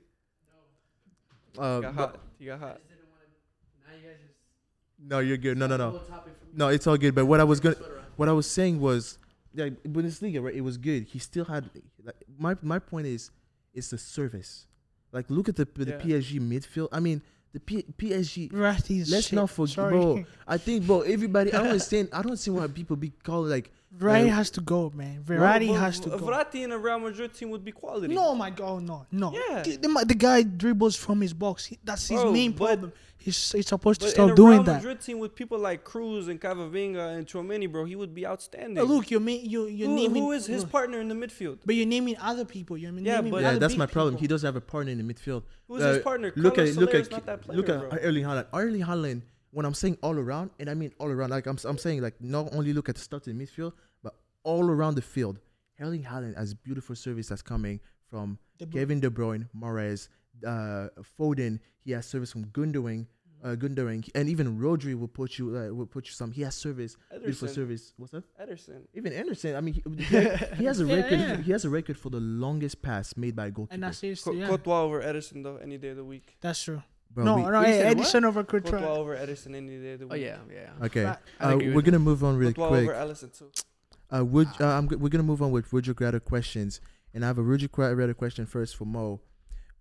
[1.55, 1.61] No.
[1.61, 2.19] Uh, He got hot.
[2.39, 2.81] He got hot.
[4.99, 5.57] no, you're good.
[5.57, 6.01] No, no, no,
[6.53, 6.67] no.
[6.69, 7.13] It's all good.
[7.15, 7.75] But what I was gonna
[8.15, 9.17] what I was saying was
[9.53, 10.53] yeah, Bundesliga, right?
[10.55, 11.03] It was good.
[11.03, 11.69] He still had
[12.03, 13.31] like my my point is
[13.73, 14.67] it's the service.
[15.11, 15.99] Like look at the the Yeah.
[16.19, 16.89] PSG midfield.
[16.91, 17.21] I mean
[17.55, 18.51] the P- PSG.
[18.51, 19.37] Verratti's Let's shit.
[19.37, 19.91] not forget, Sorry.
[19.91, 20.25] bro.
[20.47, 21.01] I think, bro.
[21.01, 21.53] Everybody.
[21.53, 22.09] I don't understand.
[22.11, 25.23] I don't see why people be called like Verratti has to go, man.
[25.23, 26.25] Verratti Bro, has to but go.
[26.27, 28.13] Verratti in a Real Madrid team would be quality.
[28.13, 29.31] No, my God, no, no.
[29.31, 29.63] Yeah.
[29.63, 31.65] The, the, the guy dribbles from his box.
[31.65, 32.91] He, that's his Bro, main problem.
[33.25, 34.75] He's, he's supposed to But in stop a doing Real that.
[34.83, 38.77] Madrid team with people like Kroos and Camavinga and Tchouameni, bro, he would be outstanding.
[38.77, 40.21] Uh, look, you're, ma- you, you're who, naming.
[40.21, 41.57] who is his look, partner in the midfield?
[41.65, 42.77] But you're naming other people.
[42.77, 44.17] You're Yeah, naming but- yeah, other that's my problem.
[44.17, 45.41] He doesn't have a partner in the midfield.
[45.67, 46.31] Who's his Uh, partner?
[46.35, 47.97] Look Carlos at look Soler at not that player, look at bro.
[47.99, 48.45] Erling Haaland.
[48.53, 49.21] Erling Haaland.
[49.49, 52.21] When I'm saying all around, and I mean all around, like I'm I'm saying like
[52.21, 53.71] not only look at the start of the midfield,
[54.03, 54.13] but
[54.43, 55.39] all around the field.
[55.79, 57.79] Erling Haaland has beautiful service that's coming
[58.11, 60.09] from De Kevin De Bruyne, Mahrez,
[60.45, 61.59] uh, Foden.
[61.85, 63.05] He has service from Gundogan,
[63.45, 66.31] uh, Gundogan, and even Rodri will put you uh, will put you some.
[66.31, 67.93] He has service, beautiful service.
[67.97, 68.23] What's that?
[68.41, 68.81] Ederson.
[68.93, 69.55] Even Anderson.
[69.55, 70.17] I mean, he, he
[70.59, 71.19] he has a Yeah, record.
[71.19, 71.37] yeah.
[71.47, 73.73] He has a record for the longest pass made by a goalkeeper.
[73.75, 74.19] And that's it.
[74.23, 76.37] Co- Yeah, Courtois over Ederson though, any day of the week.
[76.41, 76.81] that's true.
[77.13, 78.07] Bro, no, we- no, Wait, hey, said what?
[78.07, 78.95] Ederson over Courtois Courtois.
[79.01, 80.13] over Ederson any day of the week.
[80.13, 80.85] Oh yeah, yeah.
[80.87, 81.17] Okay, Right.
[81.39, 82.89] Uh, we're gonna move on really Courtois quick.
[82.89, 83.51] over Ederson too.
[84.15, 86.81] Uh, would uh, I'm g- we're gonna move on with would you rather questions,
[87.13, 89.21] and I have a would you rather question first for Mo.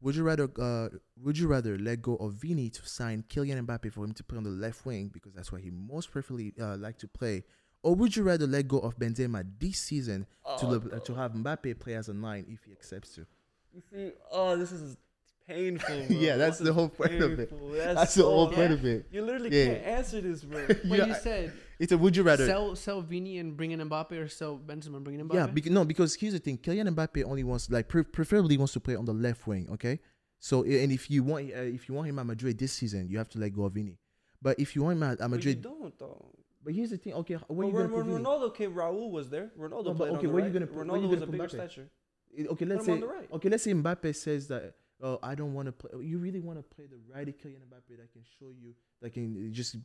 [0.04, 0.90] Would you rather uh
[1.22, 4.36] would you rather let go of Vini to sign Kylian Mbappe for him to play
[4.36, 7.42] on the left wing because that's where he most preferably uh, like to play,
[7.82, 10.26] or would you rather let go of Benzema this season
[10.58, 13.26] to le- uh, to have Mbappe play as a nine if he accepts to?
[13.72, 14.98] You see, oh, this is
[15.46, 15.96] painful.
[16.08, 16.16] Bro.
[16.16, 17.50] Yeah, that's the whole point of it.
[17.50, 17.70] painful.
[17.72, 18.54] That's the whole bad.
[18.56, 19.06] point of it.
[19.10, 19.74] You literally Yeah.
[19.74, 20.66] can't answer this, bro.
[20.68, 22.46] But Yeah, you said It's a would you rather.
[22.46, 25.34] sell sell Vini and bring in Mbappe or sell Benzema and bring in Mbappe.
[25.34, 28.72] Yeah, because, no, because here's the thing: Kylian Mbappe only wants, like, pre- preferably wants
[28.74, 29.68] to play on the left wing.
[29.72, 29.98] Okay,
[30.38, 33.18] so and if you want, uh, if you want him at Madrid this season, you
[33.18, 33.98] have to let go of Vini.
[34.40, 36.30] But if you want him at, at But you Madrid, don't though.
[36.62, 39.50] but here's the thing: okay, what you when, when Ronaldo came, Raul was there.
[39.58, 40.46] Ronaldo No, but played okay, on the where right.
[40.46, 41.50] you gonna put- Ronaldo you was a bigger Mbappe?
[41.50, 41.88] stature.
[42.38, 43.28] Eh, Okay, let's say, right.
[43.32, 44.74] okay, let's say Mbappe says that,
[45.04, 45.90] oh, I don't want to play.
[46.02, 49.52] You really want to play the righty Kylian Mbappe that can show you, that can
[49.52, 49.76] just,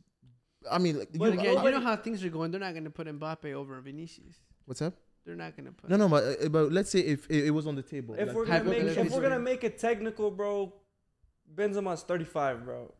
[0.70, 2.50] I mean, like, But you, Again, I- you know how things are going.
[2.50, 4.36] They're not going to put Mbappe over Vinicius.
[4.64, 4.94] what's up?
[5.24, 5.90] They're not going to put.
[5.90, 8.14] No, no, but, uh, but let's say if it, it was on the table.
[8.18, 10.72] If like- we're gonna make, if we're gonna make it technical, bro,
[11.54, 12.94] Benzema's 35, bro.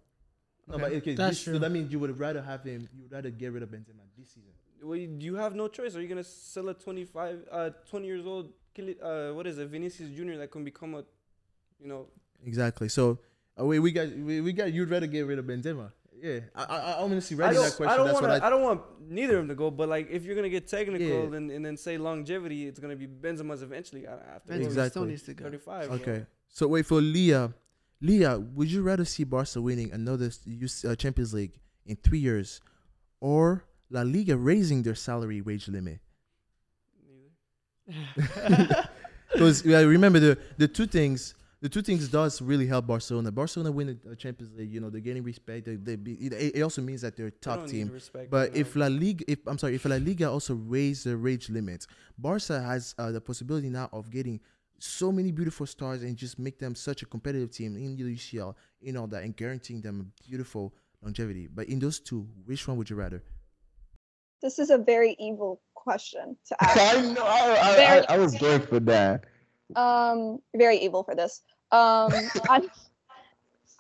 [0.69, 2.89] no, but okay, That's this, so that means you would rather have him.
[2.95, 4.51] You would rather get rid of Benzema this season.
[4.83, 5.97] Well, you, you have no choice.
[5.97, 9.69] Are you gonna sell a 25, uh, 20 years old, Kyli- uh, what is it,
[9.69, 11.05] Vinicius Junior that can become a,
[11.81, 12.07] you know,
[12.45, 12.89] Exactly.
[12.89, 13.19] So
[13.59, 15.93] uh, we we got we, we got you'd rather get rid of Benzema.
[16.23, 17.93] Yeah, I I, I honestly I read don't, that question.
[17.93, 18.45] I don't That's want what to.
[18.45, 18.47] I.
[18.47, 19.71] I, don't want neither of them to go.
[19.71, 21.37] But like, if you're gonna get technical Yeah.
[21.37, 24.91] and, and then say longevity, it's gonna be Benzema's eventually after Benzema Exactly.
[24.91, 25.45] still needs to go.
[25.45, 25.87] 35.
[25.89, 25.97] bro.
[25.97, 26.27] Okay.
[26.49, 27.53] So wait for Leah.
[28.03, 30.27] Leah, would you rather see Barca winning another
[30.63, 32.61] s- uh, Champions League in three years,
[33.21, 36.01] or La Liga raising their salary wage limit?
[37.87, 38.89] Neither.
[39.33, 41.35] Because yeah, remember the the two things.
[41.63, 43.31] The two things does really help Barcelona.
[43.31, 44.73] Barcelona win the uh, Champions League.
[44.73, 45.67] You know they're getting respect.
[45.67, 47.91] They, they be, it, it also means that they're a top don't team.
[47.91, 48.77] respect But right if.
[48.77, 51.87] La Liga, if I'm sorry, if La Liga also raise the wage limit,
[52.17, 54.41] Barca has uh, the possibility now of getting
[54.79, 58.55] so many beautiful stars and just make them such a competitive team in the UCL,
[58.81, 61.47] in all that, and guaranteeing them a beautiful longevity.
[61.47, 63.23] But in those two, which one would you rather?
[64.41, 66.97] This is a very evil question to ask.
[66.97, 67.23] I know.
[67.23, 69.25] I, I, I, I was going for that.
[69.77, 71.43] Um very evil for this
[71.73, 72.13] um
[72.49, 72.69] I'm,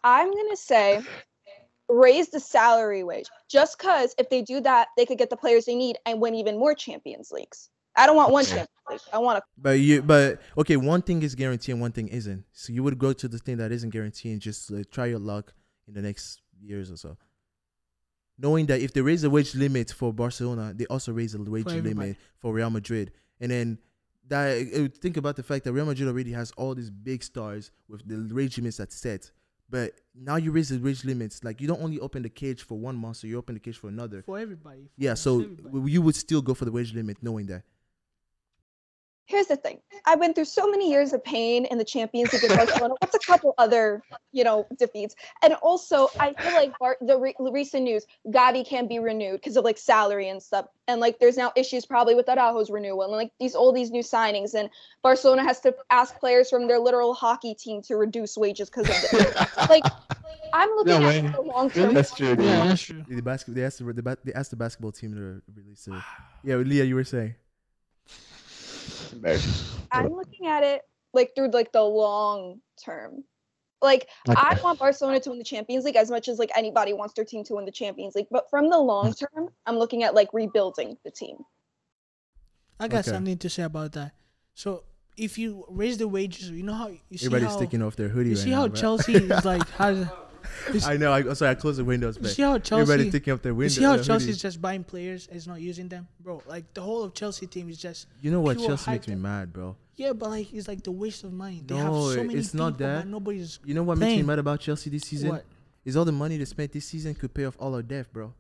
[0.05, 1.01] I'm gonna say
[1.89, 5.65] raise the salary wage just because if they do that they could get the players
[5.65, 9.19] they need and win even more champions leagues i don't want one champions league i
[9.19, 12.45] want a But you, but okay, one thing is guaranteed and one thing isn't.
[12.53, 15.19] So you would go to the thing that isn't guaranteed and just uh, try your
[15.19, 15.53] luck
[15.87, 17.17] in the next years or so.
[18.39, 21.67] Knowing that if they raise the wage limit for Barcelona, they also raise the wage
[21.67, 21.95] everybody.
[21.95, 23.79] limit for Real Madrid, and then
[24.31, 27.71] that uh, think about the fact that Real Madrid already has all these big stars
[27.89, 29.31] with the wage limits that's set.
[29.69, 31.45] But now you raise the wage limits.
[31.45, 33.89] Like you don't only open the cage for one monster, you open the cage for
[33.89, 34.23] another.
[34.23, 34.85] for everybody.
[34.87, 35.63] for Yeah, so everybody.
[35.69, 37.63] w- you would still go for the wage limit, knowing that.
[39.31, 39.79] Here's the thing.
[40.07, 42.95] i went through so many years of pain in the Champions League with Barcelona.
[42.99, 44.03] What's a couple other,
[44.33, 45.15] you know, defeats?
[45.45, 49.57] And also, I feel like Bar- the re- recent news, Gavi can't be renewed because
[49.57, 50.67] of like salary and stuff.
[50.89, 54.03] And like, there's now issues probably with Araujo's renewal and like these all these new
[54.03, 54.55] signings.
[54.55, 54.69] And
[55.05, 59.11] Barcelona has to ask players from their literal hockey team to reduce wages because of
[59.13, 59.57] this.
[59.69, 59.85] like,
[60.53, 61.31] I'm looking No at way.
[61.31, 61.95] the long term.
[61.95, 62.31] That's true.
[62.31, 63.05] Yeah, that's true.
[63.09, 65.95] The basket, they asked the, the, they asked the basketball team to release it.
[66.43, 67.35] Yeah, Leah, you were saying.
[69.13, 69.79] Embarrassing.
[69.93, 70.83] I'm looking at it
[71.13, 73.25] like through like the long term.
[73.83, 74.39] Like Okay.
[74.39, 77.25] I want Barcelona to win the Champions League as much as like anybody wants their
[77.25, 78.27] team to win the Champions League.
[78.31, 79.19] But from the long mm.
[79.19, 81.37] term, I'm looking at like rebuilding the team.
[82.79, 83.11] I got Okay.
[83.11, 84.13] something to say about that.
[84.55, 84.85] So
[85.17, 88.09] if you raise the wages, you know how you see Everybody's how taking off their
[88.09, 88.57] hoodie you right see now.
[88.57, 88.75] how right?
[88.75, 90.11] Chelsea is like has you see,
[90.85, 91.13] I know.
[91.13, 92.83] I, sorry, I closed the windows, you but see how Chelsea?
[92.83, 93.77] Everybody taking up their you windows.
[93.77, 96.43] see how Chelsea's just buying players and is not using them, bro.
[96.47, 98.59] Like the whole of Chelsea team is just You know what?
[98.59, 99.77] Chelsea makes me mad, bro.
[99.97, 101.63] yeah, but like it's like the waste of money.
[101.67, 103.07] They have No, so many it's not that.
[103.07, 105.31] nobody's You know what makes me mad about Chelsea this season?
[105.31, 105.45] what.
[105.85, 108.35] Is all the money they spent this season could pay off all our debt, bro.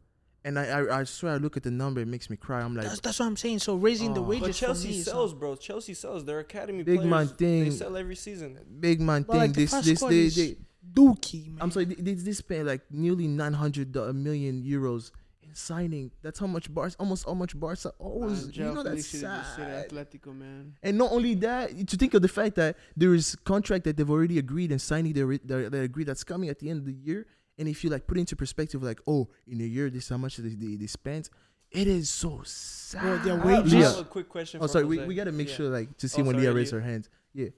[0.45, 2.61] And I, I, I swear, I look at the number, it makes me cry.
[2.63, 3.59] I'm like, That's, that's what I'm saying.
[3.61, 4.25] So raising the Oh.
[4.25, 5.57] wages But Chelsea for me sells, not- bro.
[5.57, 6.25] Chelsea sells.
[6.25, 7.11] Their academy Big players.
[7.11, 7.65] man thing.
[7.65, 8.59] They sell every season.
[8.81, 9.41] big man But, thing.
[9.41, 10.57] like, the this, first this, they, they,
[10.93, 11.59] Dookie, man.
[11.61, 15.11] I'm sorry, they, they, they spent like nearly 900 do- uh, million euros
[15.43, 16.11] in signing.
[16.23, 18.47] That's how much Barca, almost how much Barca owes.
[18.47, 19.71] Man, you know, that's Felix should've just sad.
[19.71, 20.75] at Atletico, man.
[20.83, 24.11] And not only that, to think of the fact that there is contract that they've
[24.11, 26.93] already agreed and signing they they they agreed that's coming at the end of the
[26.95, 27.27] year.
[27.59, 30.17] And if you like put into perspective, like oh, in a year this is how
[30.17, 31.29] much they they, they spent.
[31.71, 33.03] It is so sad.
[33.03, 33.99] Bro, their I wages- I Leah.
[34.01, 34.59] a quick question.
[34.61, 34.87] Oh, for sorry.
[34.87, 35.07] We, Jose.
[35.09, 35.55] we gotta make Yeah.
[35.55, 37.09] sure like to see Oh, when sorry, Leah raised her hands.
[37.33, 37.49] Yeah.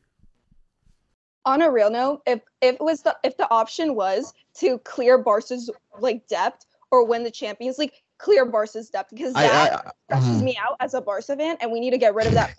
[1.45, 5.18] On a real note, if if it was the if the option was to clear
[5.18, 9.90] Barca's like depth or win the Champions League, clear Barca's depth because I, that I,
[10.05, 10.45] stresses mhm.
[10.45, 12.55] me out as a Barca fan, and we need to get rid of that.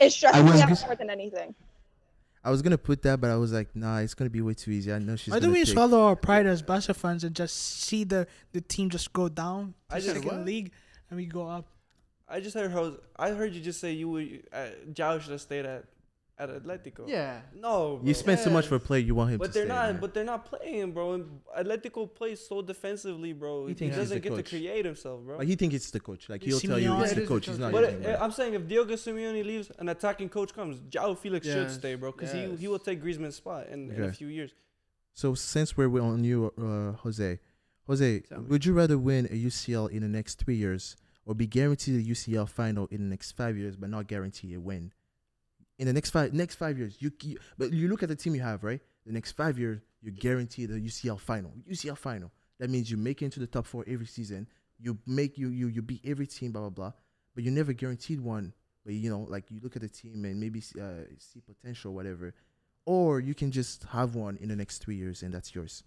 [0.00, 1.54] It stresses me out gus- more than anything.
[2.42, 4.70] I was gonna put that, but I was like, nah, it's gonna be way too
[4.70, 4.90] easy.
[4.90, 5.32] I know she's.
[5.32, 8.62] Why don't we take- swallow our pride as Barca fans and just see the, the
[8.62, 10.46] team just go down to I second what?
[10.46, 10.72] league
[11.10, 11.66] and we go up?
[12.26, 14.42] I just heard Jose, I heard you just say you would.
[14.52, 15.84] Uh, João should have stayed at
[16.40, 17.06] at Atletico.
[17.06, 17.40] Yeah.
[17.54, 17.96] No.
[17.96, 18.08] Bro.
[18.08, 19.92] You spent so much for a player, you want him But to they're not.
[19.92, 20.00] man.
[20.00, 21.12] But they're not playing, bro.
[21.14, 21.24] And
[21.60, 23.66] Atletico plays so defensively, bro.
[23.66, 25.38] He He, thinks doesn't the get to create himself, bro.
[25.38, 26.28] Like he think it's the coach.
[26.28, 27.46] Like he'll Simeone- tell you Yeah, it's it the is coach.
[27.46, 27.72] the He's coach.
[27.72, 27.80] not.
[27.80, 28.16] But using.
[28.22, 32.12] I'm saying if Diego Simeone leaves, an attacking coach comes, João Felix should stay, bro,
[32.12, 34.52] because he he will take Griezmann's spot in, in a few years.
[35.12, 37.38] So since we're on you, uh, Jose,
[37.86, 41.96] Jose, would you rather win a UCL in the next three years or be guaranteed
[42.00, 44.92] a UCL final in the next five years, but not guarantee a win?
[45.80, 48.34] In the next five next five years, you, you but you look at the team
[48.34, 48.80] you have, right?
[49.06, 51.52] The next five years, you're guaranteed a UCL final.
[51.66, 52.30] UCL final.
[52.58, 54.46] That means you make it into the top four every season.
[54.78, 56.92] You make you you you beat every team, blah blah blah.
[57.34, 58.52] But you never guaranteed one.
[58.84, 62.34] But you know, like you look at the team and maybe uh, see potential, whatever.
[62.84, 65.82] Or you can just have one in the next three years and that's yours.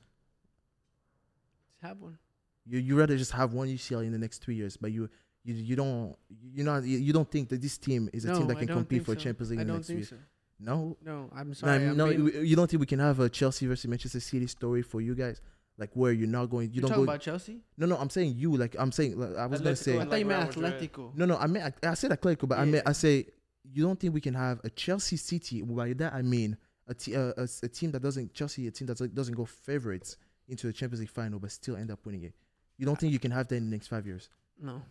[1.70, 2.18] Let's have one.
[2.66, 5.12] You you rather just have one UCL in the next three years, but you
[5.44, 6.16] you you don't
[6.54, 8.68] you not you, you don't think that this team is a no, team that can
[8.68, 9.20] compete for so.
[9.20, 10.22] Champions League I don't next three think years?
[10.22, 10.28] so.
[10.60, 11.88] No, No, I'm no, sorry.
[11.88, 12.08] I'm no.
[12.08, 15.02] being- you- You don't think we can have a Chelsea versus Manchester City story for
[15.02, 15.42] you guys,
[15.78, 17.12] like where you're not going, you You're don't talking go.
[17.12, 17.62] about Chelsea?
[17.78, 17.98] no, no.
[17.98, 18.56] I'm saying you.
[18.56, 20.00] Like I'm saying, like, I was gonna say.
[20.00, 21.14] I thought you meant Atletico.
[21.16, 21.36] No, no.
[21.38, 22.90] I meant I, I said Atletico, but I meant Yeah.
[22.90, 23.28] I say
[23.64, 25.62] you don't think we can have a Chelsea City.
[25.62, 26.56] By that I mean
[26.88, 29.46] a, t- uh, a, a team that doesn't Chelsea, a team that doesn't- doesn't go
[29.46, 30.18] favorites
[30.48, 32.34] into the Champions League final, but still end up winning it.
[32.78, 34.30] You don't think you can have that in the next five years?
[34.62, 34.82] No.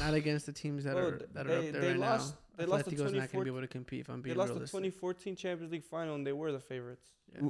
[0.00, 2.34] Not against the teams that Bro, are that are they- up there they right lost-
[2.34, 2.38] now.
[2.56, 4.48] they lost the Atletico's not gonna be able to compete if I'm being They being
[4.48, 7.06] lost the 2014 Champions League final, and they were the favorites.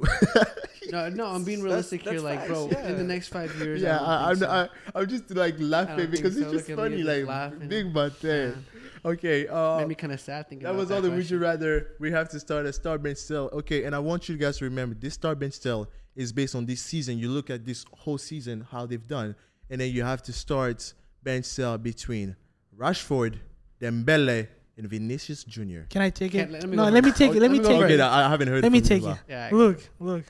[0.91, 2.13] No, no, I'm being That's- realistic here.
[2.13, 4.69] that's Like, facts, bro, in the next five years, yeah, I I, I'm, think I,
[4.95, 6.41] I'm just like laughing because so.
[6.43, 7.67] it's just Look funny, just like laughing.
[7.67, 8.27] big but so.
[8.27, 8.47] there.
[8.47, 8.55] Yeah.
[9.11, 11.37] Okay, uh, Made me kind of sad thinking that about was all the would you
[11.37, 11.91] rather.
[11.99, 13.49] We have to start a star bench sell.
[13.53, 16.65] Okay, and I want you guys to remember this star bench sell is based on
[16.65, 17.17] this season.
[17.19, 19.35] You look at this whole season how they've done,
[19.69, 20.93] and then you have to start
[21.23, 22.35] bench sell between
[22.77, 23.35] Rashford,
[23.81, 24.47] Dembele,
[24.77, 25.85] and Vinicius Junior.
[25.89, 26.49] Can I take it?
[26.51, 27.41] let- let me no, let me take it.
[27.41, 27.99] Let me take it.
[27.99, 28.63] I I haven't heard.
[28.63, 29.17] Let me take it.
[29.27, 30.23] Yeah, Look, look.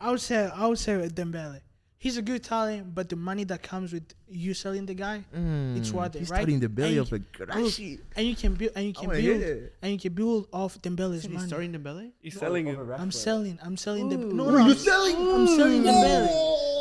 [0.00, 1.60] I would say I would say with Dembele.
[1.98, 5.78] He's a good talent, but the money that comes with you selling the guy, Mm,
[5.78, 6.36] It's worth it, He's right?
[6.38, 7.98] starting the belly And of a Grashi.
[8.14, 9.42] and you can build, and you can wanna build,
[9.82, 11.48] and you can build off Dembele's Isn't he money.
[11.48, 12.12] starting Dembele?
[12.20, 12.78] He's selling him.
[12.92, 13.58] I'm selling.
[13.62, 14.18] I'm selling the.
[14.18, 14.32] Ooh.
[14.32, 15.16] No, no, you're I'm- selling?
[15.16, 16.28] I'm selling Dembele.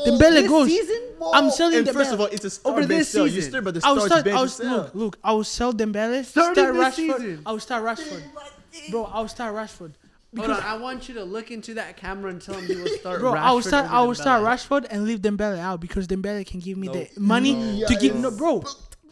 [0.06, 0.18] Whoa.
[0.20, 0.68] Dembele goes.
[0.68, 1.02] season?
[1.34, 3.26] I'm selling And first of all, it's a start Over bench this sell.
[3.28, 3.52] You season.
[3.52, 4.36] start by the I will start start.
[4.36, 4.78] I will sell.
[4.78, 4.96] look.
[4.96, 5.20] Look.
[5.24, 6.24] I will sell Dembele.
[6.26, 7.18] Starting start this Rashford.
[7.18, 7.42] season.
[7.46, 8.24] I will start Rashford.
[8.92, 9.92] Bro, I will start Rashford.
[10.38, 12.98] Hold on, I want you to look into that camera and tell him you will
[13.00, 13.22] start.
[13.22, 13.86] Bro, I will start.
[13.86, 17.08] over I will start Rashford and leave Dembele out because Dembele can give me Nope.
[17.14, 17.88] the money No.
[17.88, 18.14] to give.
[18.16, 18.62] Yeah, No, bro,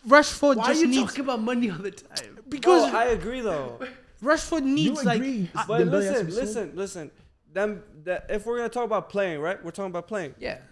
[0.08, 2.40] Rashford Why are just you needs talking about money all the time?
[2.50, 3.80] because Bro, I agree though.
[4.22, 5.50] Rashford You needs like agree?
[5.54, 7.12] But Dembele listen, listen, listen.
[7.54, 9.64] Them that if we're gonna talk about playing, right?
[9.64, 10.34] We're talking about playing.
[10.40, 10.64] Yeah, That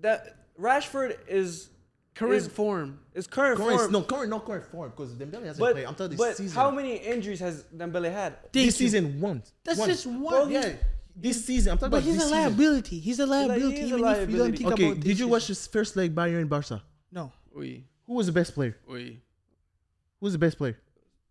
[0.00, 1.70] that Rashford is
[2.14, 3.00] current Is- form.
[3.14, 3.92] is current Current, form.
[3.92, 5.86] no, current, not current form because Dembele hasn't but played.
[5.86, 6.56] I'm telling you, but this season.
[6.56, 8.40] how many injuries has Dembele had?
[8.42, 9.52] Thank this season once.
[9.64, 9.92] That's Once.
[9.92, 10.18] just one.
[10.28, 10.72] Bro, yeah,
[11.16, 11.72] this season.
[11.72, 12.42] I'm talking But about he's this a season.
[12.42, 12.98] liability.
[13.00, 13.62] He's a liability.
[13.62, 14.56] is a even if you don't liability.
[14.58, 16.82] think Okay, about did this you watch his first leg Bayern in Barca?
[17.12, 17.32] No.
[17.54, 18.76] Oui, Who was the best player?
[18.88, 19.20] oui,
[20.20, 20.76] Who was the best player?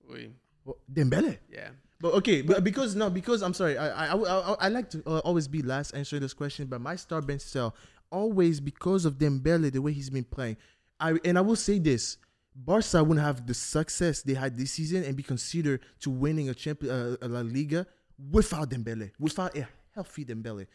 [0.09, 0.31] oui.
[0.65, 1.37] Well, Dembele.
[1.51, 1.69] Yeah.
[2.01, 5.03] But okay, but because no, because I'm sorry, I I I, I, I like to
[5.05, 7.75] uh, always be last answering this question, but my star bench sell
[8.11, 10.57] always because of Dembele the way he's been playing.
[10.99, 12.17] I and I will say this:
[12.55, 16.53] Barca wouldn't have the success they had this season and be considered to winning a
[16.53, 17.85] champion uh, a La Liga
[18.31, 20.67] without Dembele, without a healthy Dembele,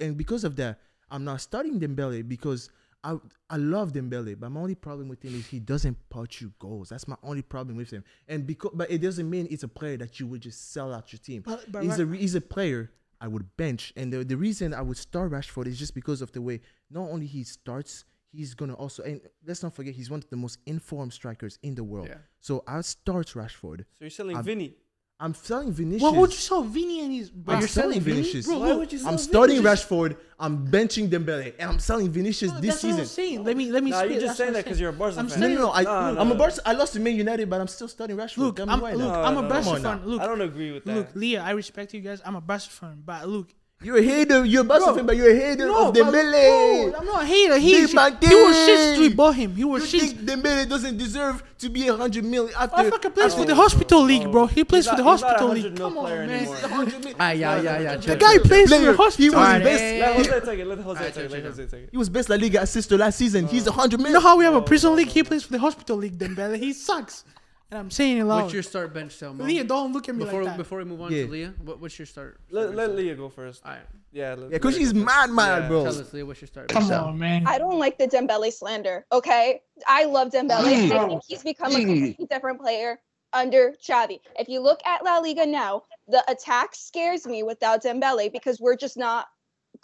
[0.00, 2.70] and because of that, I'm not starting Dembele because.
[3.04, 3.16] I,
[3.48, 6.88] I love Dembele, but my only problem with him is he doesn't punch you goals.
[6.88, 8.02] That's my only problem with him.
[8.26, 11.12] And because, but it doesn't mean it's a player that you would just sell out
[11.12, 11.42] your team.
[11.42, 12.90] But- but he's right- a he's a player
[13.20, 16.32] I would bench, and the, the reason I would start Rashford is just because of
[16.32, 16.60] the way
[16.90, 20.36] not only he starts, he's gonna also and let's not forget he's one of the
[20.36, 22.08] most informed strikers in the world.
[22.08, 22.18] Yeah.
[22.40, 23.80] So I start Rashford.
[23.80, 24.74] So you're selling I'm- Vini.
[25.20, 26.02] I'm selling Vinicius.
[26.02, 27.30] Why would you sell Vini and his?
[27.30, 28.46] I'm Bro, selling Vinicius.
[28.46, 29.84] Bro, Why would you sell I'm starting Vinicius?
[29.86, 30.16] Rashford.
[30.38, 33.06] I'm benching Dembele, and I'm selling Vinicius no, this that's what I'm season.
[33.06, 33.44] saying.
[33.44, 33.90] Let me let me.
[33.90, 34.10] Nah, speak.
[34.12, 35.40] you're That's just saying that because you're a Barca I'm fan.
[35.40, 35.72] No, saying- no, no.
[35.72, 36.38] I, Nah, nah, I'm a nah.
[36.38, 36.60] Barca.
[36.64, 38.36] I lost to Man United, but I'm still starting Rashford.
[38.38, 39.22] Look, Tell me I'm, why look, now.
[39.24, 40.00] I'm No, a no, Barca come on fan.
[40.02, 40.06] now.
[40.06, 40.94] Look, I don't agree with that.
[40.94, 42.22] look, Leah, I respect you guys.
[42.24, 43.48] I'm a Barca fan, but look,
[43.80, 44.44] You're a hater.
[44.44, 46.90] You're a Barca fan, but you're a hater no, of but- Dembele.
[46.90, 47.58] bro, I'm not a hater.
[47.58, 49.54] He, Big man he was shit since we bought him.
[49.54, 50.00] He You was shit.
[50.02, 52.76] think Dembele doesn't deserve to be a hundred million after?
[52.76, 54.46] Motherfucker plays for the hospital league, bro.
[54.46, 55.76] He plays He's for the not- he's not a hospital league.
[55.76, 56.28] Come on, man.
[56.30, 56.54] anymore.
[56.56, 57.16] He's a hundred million.
[57.20, 57.96] Ah, yeah, yeah, yeah.
[57.98, 58.42] The guy it.
[58.42, 59.22] plays for the hospital.
[59.24, 59.82] He was Alright, best.
[60.00, 60.16] Let.
[60.16, 60.66] Jose take it.
[60.66, 61.30] Let Jose take it.
[61.30, 61.42] Let.
[61.44, 61.88] Jose take it.
[61.92, 63.46] He was best La Liga assister last season.
[63.46, 65.06] He's a hundred You know how we have a prison league?
[65.08, 66.58] He plays for the hospital league, Dembele.
[66.58, 67.22] He sucks.
[67.70, 68.42] And I'm saying it loud.
[68.42, 69.44] What's your start bench sell, Mo?
[69.44, 70.56] Leah, don't look at me Before like that.
[70.56, 71.24] before we move on Yeah.
[71.24, 72.40] to Leah, what, what's your start?
[72.50, 73.62] Let, start let bench Leah go first.
[73.64, 73.82] All right.
[74.10, 74.30] Yeah.
[74.30, 75.68] let- Yeah, because let he's her go mad, mad, Yeah.
[75.68, 75.84] bro.
[75.84, 76.68] Tell us, Leah, what's your start?
[76.68, 77.02] Come bench?
[77.02, 77.46] on, man.
[77.46, 79.04] I don't like the Dembele slander.
[79.12, 80.88] Okay, I love Dembele.
[80.88, 80.92] Mm.
[80.92, 81.86] I think he's become a mm.
[81.86, 83.00] completely different player
[83.34, 84.20] under Xavi.
[84.38, 88.76] If you look at La Liga now, the attack scares me without Dembele because we're
[88.76, 89.26] just not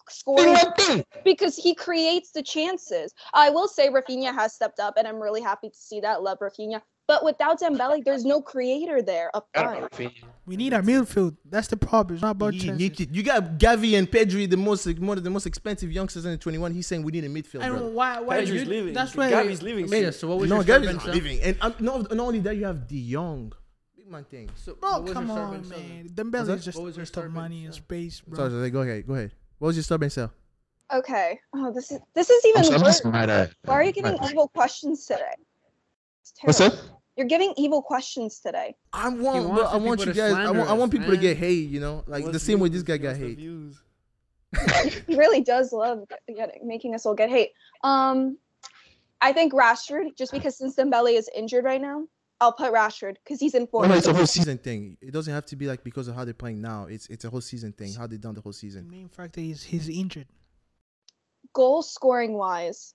[0.09, 0.57] scoring
[1.25, 3.13] because he creates the chances.
[3.35, 6.23] I will say Raphinha has stepped up, and I'm really happy to see that.
[6.23, 6.81] Love Raphinha.
[7.07, 9.93] But without Dembele, there's no creator there up front.
[10.47, 11.37] We need our midfield.
[11.45, 12.15] That's the problem.
[12.17, 13.01] It's not about You, chances.
[13.01, 16.31] you, you got Gavi and Pedri, the most one of the most expensive youngsters in
[16.33, 16.73] the 21.
[16.73, 17.61] He's saying we need a midfield.
[17.63, 17.89] And brother.
[17.89, 18.21] why?
[18.21, 18.41] Why?
[18.41, 18.95] Pedri's you- leaving.
[18.95, 19.31] That's why.
[19.31, 19.87] Gavi's leaving.
[19.89, 21.15] Yeah, so what was no, your start Gavi's bench not sell?
[21.15, 23.53] leaving, and um, not, not only that, you have De Jong.
[23.97, 24.51] Big man thing.
[24.57, 25.89] So, Bro, what was your come on, bench sell then?
[25.89, 26.03] man.
[26.05, 28.37] What's Dembele is just What was your waste start of money and space, bro.
[28.39, 29.33] Sorry, sorry, go ahead, go ahead.
[29.59, 30.33] What was your start bench sell?
[30.93, 31.39] Okay.
[31.55, 33.03] Oh, this is this is even worse.
[33.03, 35.35] Why are you giving evil questions today?
[36.43, 36.75] What's up?
[37.17, 38.75] You're giving evil questions today.
[38.93, 40.33] I want, wants I want you guys.
[40.33, 41.69] I want, I want us, people to get hate.
[41.69, 43.39] You know, like the What's same way this guy got hate.
[45.07, 47.51] he really does love get, get- making us all get hate.
[47.83, 48.39] Um,
[49.21, 52.07] I think Rashford, just because since Dembele is injured right now,
[52.41, 53.85] I'll put Rashford because he's in form.
[53.87, 54.97] Oh, no, It's it's a a whole season thing.
[55.01, 56.87] It doesn't have to be like because of how they're playing now.
[56.87, 57.95] It's it's a whole season thing.
[57.95, 58.91] How they done the whole The season.
[58.91, 60.27] main factor is he's injured.
[61.53, 62.95] Goal scoring wise,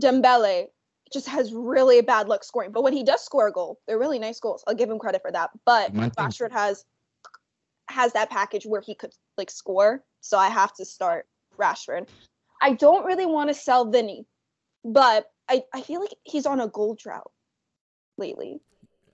[0.00, 0.66] Dembele
[1.12, 2.70] just has really bad luck scoring.
[2.72, 4.62] But when he does score a goal, they're really nice goals.
[4.66, 5.50] I'll give him credit for that.
[5.66, 6.84] But Rashford has
[7.88, 10.04] has that package where he could like score.
[10.20, 11.26] So I have to start
[11.58, 12.06] Rashford.
[12.62, 14.26] I don't really want to sell Vini,
[14.84, 17.30] but I, I feel like he's on a goal drought
[18.16, 18.60] lately.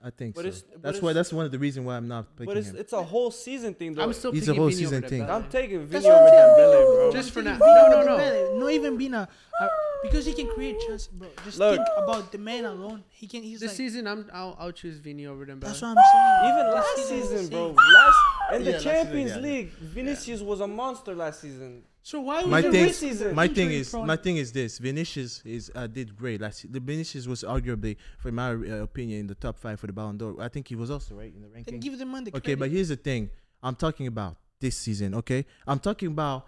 [0.04, 0.48] I think But so.
[0.48, 1.12] it's- but That's it's- why.
[1.14, 2.76] That's one of the reasons why I'm not picking But it's him.
[2.76, 4.02] it's a whole season thing though.
[4.02, 5.22] I'm still He's a whole Vini season thing.
[5.28, 7.12] I'm taking That's Vini what over Dembele, bro.
[7.12, 7.56] Just for now.
[7.56, 8.58] No, no, no.
[8.58, 9.26] Not even being a,
[9.60, 9.68] a
[10.06, 11.28] because he can create chances, bro.
[11.44, 11.76] Just Look.
[11.76, 13.04] think about the man alone.
[13.10, 13.42] He can.
[13.42, 13.76] He's This like.
[13.76, 15.60] season, I'm I'll, I'll choose Vini over Dembele.
[15.60, 16.52] That's what I'm saying.
[16.52, 17.68] Even This last season, bro.
[17.68, 18.16] Last
[18.54, 19.36] in the Yeah, last season, Champions yeah.
[19.38, 21.82] League, Vinicius was a monster last season.
[22.02, 23.34] So why would my you thing, risk season.
[23.34, 26.70] my thing injury is, prone- my thing is this: Vinicius is uh, did great last.
[26.72, 30.16] The Vinicius was arguably, for my uh, opinion, in the top five for the Ballon
[30.16, 30.40] d'Or.
[30.40, 31.80] I think he was also right in the Then ranking.
[31.80, 33.30] give them the Okay, but here's the thing:
[33.60, 35.14] I'm talking about this season.
[35.16, 36.46] Okay, I'm talking about.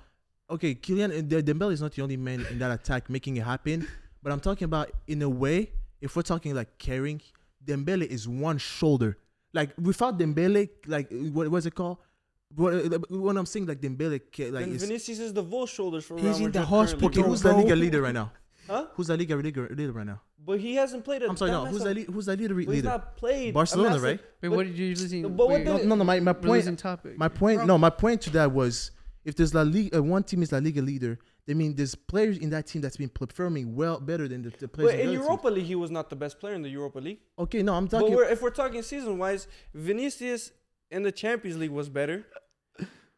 [0.51, 3.45] Okay, Kylian uh, De- Dembele is not the only man in that attack making it
[3.45, 3.87] happen,
[4.23, 5.71] but I'm talking about in a way.
[6.01, 7.21] If we're talking like carrying,
[7.65, 9.19] Dembele is one shoulder.
[9.53, 11.99] Like without Dembele, like what was it called?
[12.55, 15.67] What, uh, when I'm saying like Dembele, ca- like and is, Vinicius is the whole
[15.67, 17.59] shoulders for He's Real in the Madrid hospital, okay, who's the bro.
[17.59, 18.33] Liga leader right now?
[18.69, 18.85] Huh?
[18.97, 20.21] Who's the Liga leader, leader right now?
[20.45, 21.23] But he hasn't played.
[21.23, 21.65] I'm sorry, no.
[21.65, 23.55] Who's massive- La, Li- who's La Liga but He's not played.
[23.55, 24.21] Barcelona, right?
[24.43, 25.23] Wait, but- what did you losing?
[25.23, 26.05] but what No, no, no.
[26.05, 26.79] My, my point.
[26.79, 27.17] topic.
[27.17, 27.67] My point.
[27.67, 28.91] No, my point to that was
[29.25, 31.19] if there's La Liga, uh, one team is La Liga leader.
[31.49, 34.69] I mean, there's players in that team that's been performing well, better than the, the
[34.69, 34.93] players.
[34.93, 37.21] But in in Europa League, he was not the best player in the Europa League.
[37.39, 38.15] Okay, no, I'm But talking.
[38.15, 40.53] we're, if we're talking season wise, Vinicius
[40.91, 42.27] in the Champions League was better.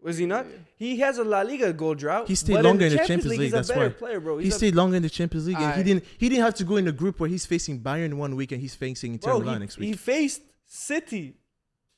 [0.02, 0.46] Was he not?
[0.76, 2.26] He has a La Liga goal drought.
[2.26, 3.40] He stayed longer in the Champions League.
[3.40, 3.88] League, He's a that's why.
[3.90, 4.38] player, bro.
[4.38, 6.04] he He's stayed longer in the Champions League, and he didn't.
[6.16, 8.60] He didn't have to go in a group where he's facing Bayern one week and
[8.60, 11.36] he's facing Inter Milan next he faced City,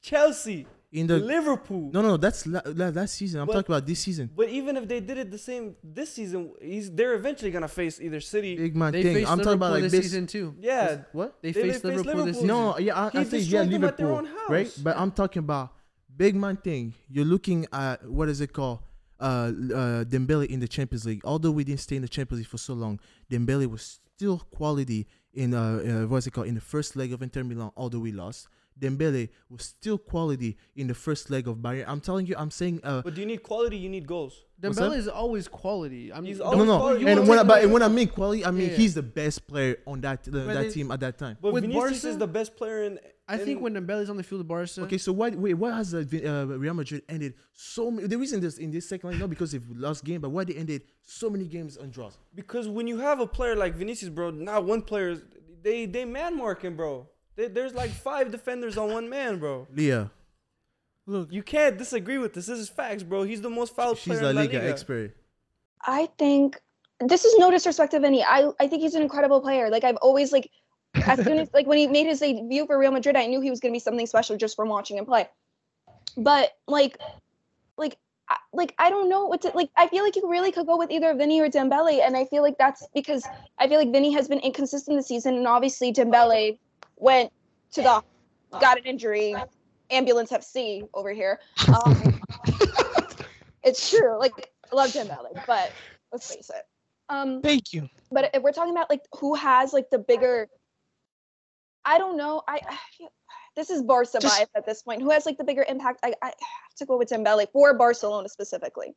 [0.00, 1.90] Chelsea, In the Liverpool.
[1.90, 3.40] no, no, that's la, la, last season.
[3.40, 4.28] I'm But- talking about this season.
[4.36, 7.98] But even if they did it the same this season, he's they're eventually gonna face
[7.98, 8.56] either City.
[8.56, 9.26] Big man they thing.
[9.26, 10.04] I'm talking about like this this.
[10.04, 10.54] season too.
[10.60, 11.38] yeah, What?
[11.40, 12.48] They, They- they faced faced Liverpool, this season.
[12.48, 14.70] No, yeah, I, He I think yeah, destroyed them at their Liverpool, right?
[14.82, 15.70] But I'm talking about
[16.14, 16.92] big man thing.
[17.08, 18.80] You're looking at what is it called?
[19.18, 21.20] Uh, uh, Dembele in the Champions League.
[21.24, 22.98] Although we didn't stay in the Champions League for so long,
[23.30, 27.22] Dembele was still quality in uh, uh what's it called in the first leg of
[27.22, 27.70] Inter Milan.
[27.76, 31.84] Although we lost, Dembele was still quality in the first leg of Bayern.
[31.86, 33.02] I'm telling you, I'm saying uh.
[33.02, 33.76] but do you need quality?
[33.76, 34.44] You need goals.
[34.60, 34.90] What's that?
[34.90, 36.12] Dembele is always quality.
[36.12, 37.06] I mean, He's don't- No, no, quality.
[37.06, 38.76] and when, I, but away- when I mean quality, I mean Yeah.
[38.76, 41.36] he's the best player on that uh, that they- team at that time.
[41.40, 42.08] But With Vinicius Barca?
[42.08, 42.98] is the best player in.
[43.28, 45.54] I think in- when is on the field of Barca, Okay, so why wait?
[45.54, 48.06] Why has uh, uh, Real Madrid ended so many?
[48.08, 50.54] The reason this in this second leg not because they've lost game, but why they
[50.54, 52.18] ended so many games on draws.
[52.34, 55.16] because when you have a player like Vinicius, bro, not one player,
[55.62, 57.08] they they man marking, bro.
[57.36, 59.66] They, there's like five defenders on one man, bro.
[59.74, 60.10] Leah,
[61.06, 62.46] Look, You can't disagree with this.
[62.46, 63.24] This is facts, bro.
[63.24, 64.70] He's the most foul she's player La in La Liga, Liga.
[64.70, 65.16] expert.
[65.84, 66.60] I think
[67.00, 68.22] this is no disrespect of any.
[68.22, 69.68] I I think he's an incredible player.
[69.68, 70.48] Like I've always like
[70.94, 73.50] as soon as like when he made his debut for Real Madrid, I knew he
[73.50, 75.28] was gonna be something special just from watching him play.
[76.16, 76.98] But like
[77.76, 77.96] like
[78.28, 79.70] I, like I don't know what to like.
[79.76, 82.42] I feel like you really could go with either Vini or Dembele, and I feel
[82.42, 83.24] like that's because
[83.58, 86.58] I feel like Vini has been inconsistent this season, and obviously Dembele
[87.02, 87.32] went
[87.72, 88.02] to the
[88.60, 89.34] got an injury,
[89.90, 91.40] ambulance FC over here.
[91.68, 92.20] Um,
[93.62, 94.18] it's true.
[94.18, 94.32] Like
[94.72, 95.72] I love Dembele, but
[96.12, 96.62] let's face it.
[97.08, 97.88] Um, thank you.
[98.10, 100.48] but if we're talking about like who has like the bigger,
[101.84, 102.42] I don't know.
[102.48, 102.78] I, I
[103.54, 105.02] this is Barca Just- bias at this point.
[105.02, 106.00] Who has like the bigger impact?
[106.02, 108.94] I, I have to go with Dembele for Barcelona specifically.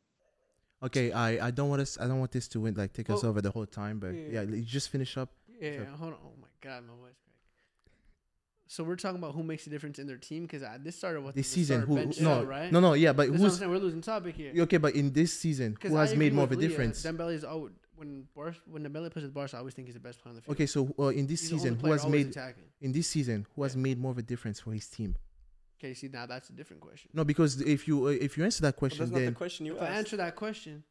[0.82, 1.98] Okay, I I don't want us.
[2.00, 3.98] I don't want this to win like take us Well, over the whole time.
[3.98, 4.42] But yeah.
[4.42, 5.30] yeah, you just finish up.
[5.60, 5.84] yeah, Sure.
[6.00, 6.18] hold on.
[6.24, 7.25] Oh my god, my voice cracked.
[8.68, 11.34] So we're talking about who makes a difference in their team because this started with
[11.36, 11.94] This the season, starter who?
[12.06, 12.72] bench No, show, right?
[12.72, 12.94] no, no.
[12.94, 13.60] Yeah, but That's what I'm who's.
[13.60, 14.52] We're losing topic here.
[14.62, 14.76] okay?
[14.78, 16.68] But in this season, who has made more of a Leah.
[16.68, 17.02] difference?
[17.04, 20.20] Dembele's always when Barca, when Dembele plays with Barca, I always think he's the best
[20.20, 20.54] player on the field.
[20.56, 22.64] Okay, so uh, in this He's season, who has made attacking.
[22.82, 23.82] in this season who has Yeah.
[23.82, 25.16] made more of a difference for his team?
[25.80, 27.10] Okay, see now that's a different question.
[27.14, 29.34] No, because if you uh, if you answer that But question, that's not the then
[29.34, 30.82] question you If I answer that question,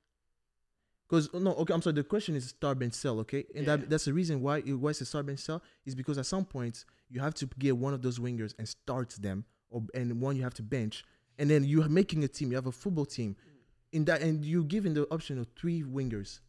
[1.08, 1.94] Because no, okay, I'm sorry.
[1.94, 3.76] The question is start bench sell, okay, and Yeah.
[3.78, 6.26] that that's the reason why it why it's a start bench sell is because at
[6.26, 10.20] some points you have to get one of those wingers and start them, or and
[10.20, 11.04] one you have to bench,
[11.38, 12.50] and then you are making a team.
[12.50, 13.36] You have a football team,
[13.92, 16.40] in that, and you giving the option of three wingers,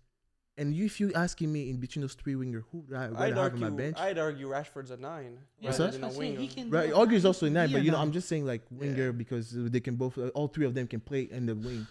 [0.56, 3.18] and you, if you're asking me in between those three wingers, who would I, would
[3.18, 3.76] I I'd have on my argue.
[3.76, 3.98] bench?
[3.98, 5.38] I'd argue Rashford's a nine.
[5.60, 6.32] Yeah, rather than that's a what I'm saying.
[6.32, 6.54] He winger.
[6.54, 8.06] can Right, do- Augie's also in that, be but a you know, nine.
[8.06, 11.00] I'm just saying like winger because they can both, uh, all three of them can
[11.00, 11.86] play in the wing.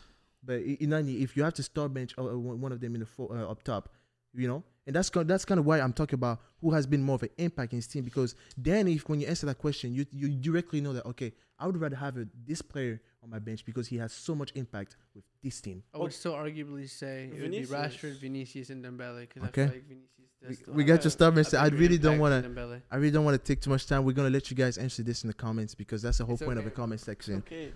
[0.46, 2.80] But i- in any, if you have to start bench uh, uh, one one of
[2.80, 3.90] them in the fo- uh, up top,
[4.34, 7.02] you know, and that's kind that's kind of why I'm talking about who has been
[7.04, 9.94] more of an impact in his team because then if when you answer that question,
[9.94, 13.40] you you directly know that okay, I would rather have a, this player on my
[13.40, 15.82] bench because he has so much impact with this team.
[15.94, 19.66] I would still arguably say it would be Rashford, Vinicius, and Dembele because I Okay.
[19.66, 21.52] feel like Vinicius We, we got your start bench.
[21.54, 22.82] a I bigger really don't want to.
[22.92, 24.04] I really don't want to take too much time.
[24.06, 26.44] We're gonna let you guys answer this in the comments because that's the whole It's
[26.44, 26.70] point of okay.
[26.70, 27.36] the comment section.
[27.38, 27.72] Okay.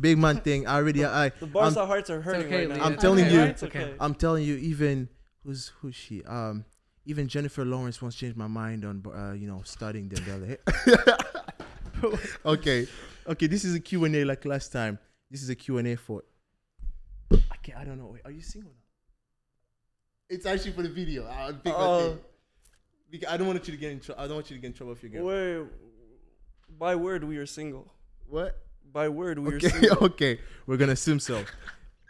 [0.00, 0.66] Big man thing.
[0.66, 2.84] I already I The Barca hearts are hurting okay, right now.
[2.84, 3.40] I'm It's telling okay, you.
[3.40, 3.50] right?
[3.50, 3.94] It's okay.
[4.00, 5.08] I'm telling you, even
[5.44, 6.22] who's who's she?
[6.24, 6.64] Um,
[7.06, 10.58] even Jennifer Lawrence once changed my mind on uh, you know starting Dembele.
[12.46, 12.86] okay,
[13.26, 13.46] okay.
[13.46, 14.98] This is a Q and A like last time.
[15.30, 16.22] This is a Q and A for.
[17.32, 17.78] I can't.
[17.78, 18.06] I don't know.
[18.06, 18.78] Wait, are you single now?
[20.28, 21.26] It's actually for the video.
[21.28, 22.18] I big my Oh.
[23.10, 24.22] Because I don't want you to get in trouble.
[24.22, 25.26] I don't want you to get in trouble if you're girl.
[25.26, 25.68] Wait,
[26.78, 27.92] by word, we are single.
[28.26, 28.58] What?
[28.92, 30.04] By word, we are Okay, single.
[30.12, 30.40] okay.
[30.66, 31.44] We're gonna assume so.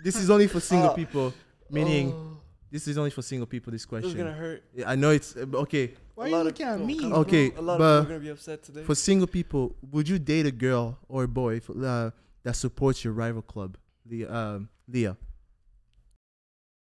[0.03, 0.95] This is only for single Oh.
[0.95, 1.33] people.
[1.71, 2.37] Meaning, Oh,
[2.71, 3.71] this is only for single people.
[3.73, 4.11] This this question.
[4.11, 4.63] is gonna hurt.
[4.75, 5.95] Yeah, I know it's uh, okay.
[6.15, 7.05] Why A are you looking at me?
[7.13, 8.83] Okay, A lot but- of people are gonna be upset today.
[8.85, 12.11] For single people, would you date a girl or a boy f- uh,
[12.43, 15.17] that supports your rival club, the um, Leah?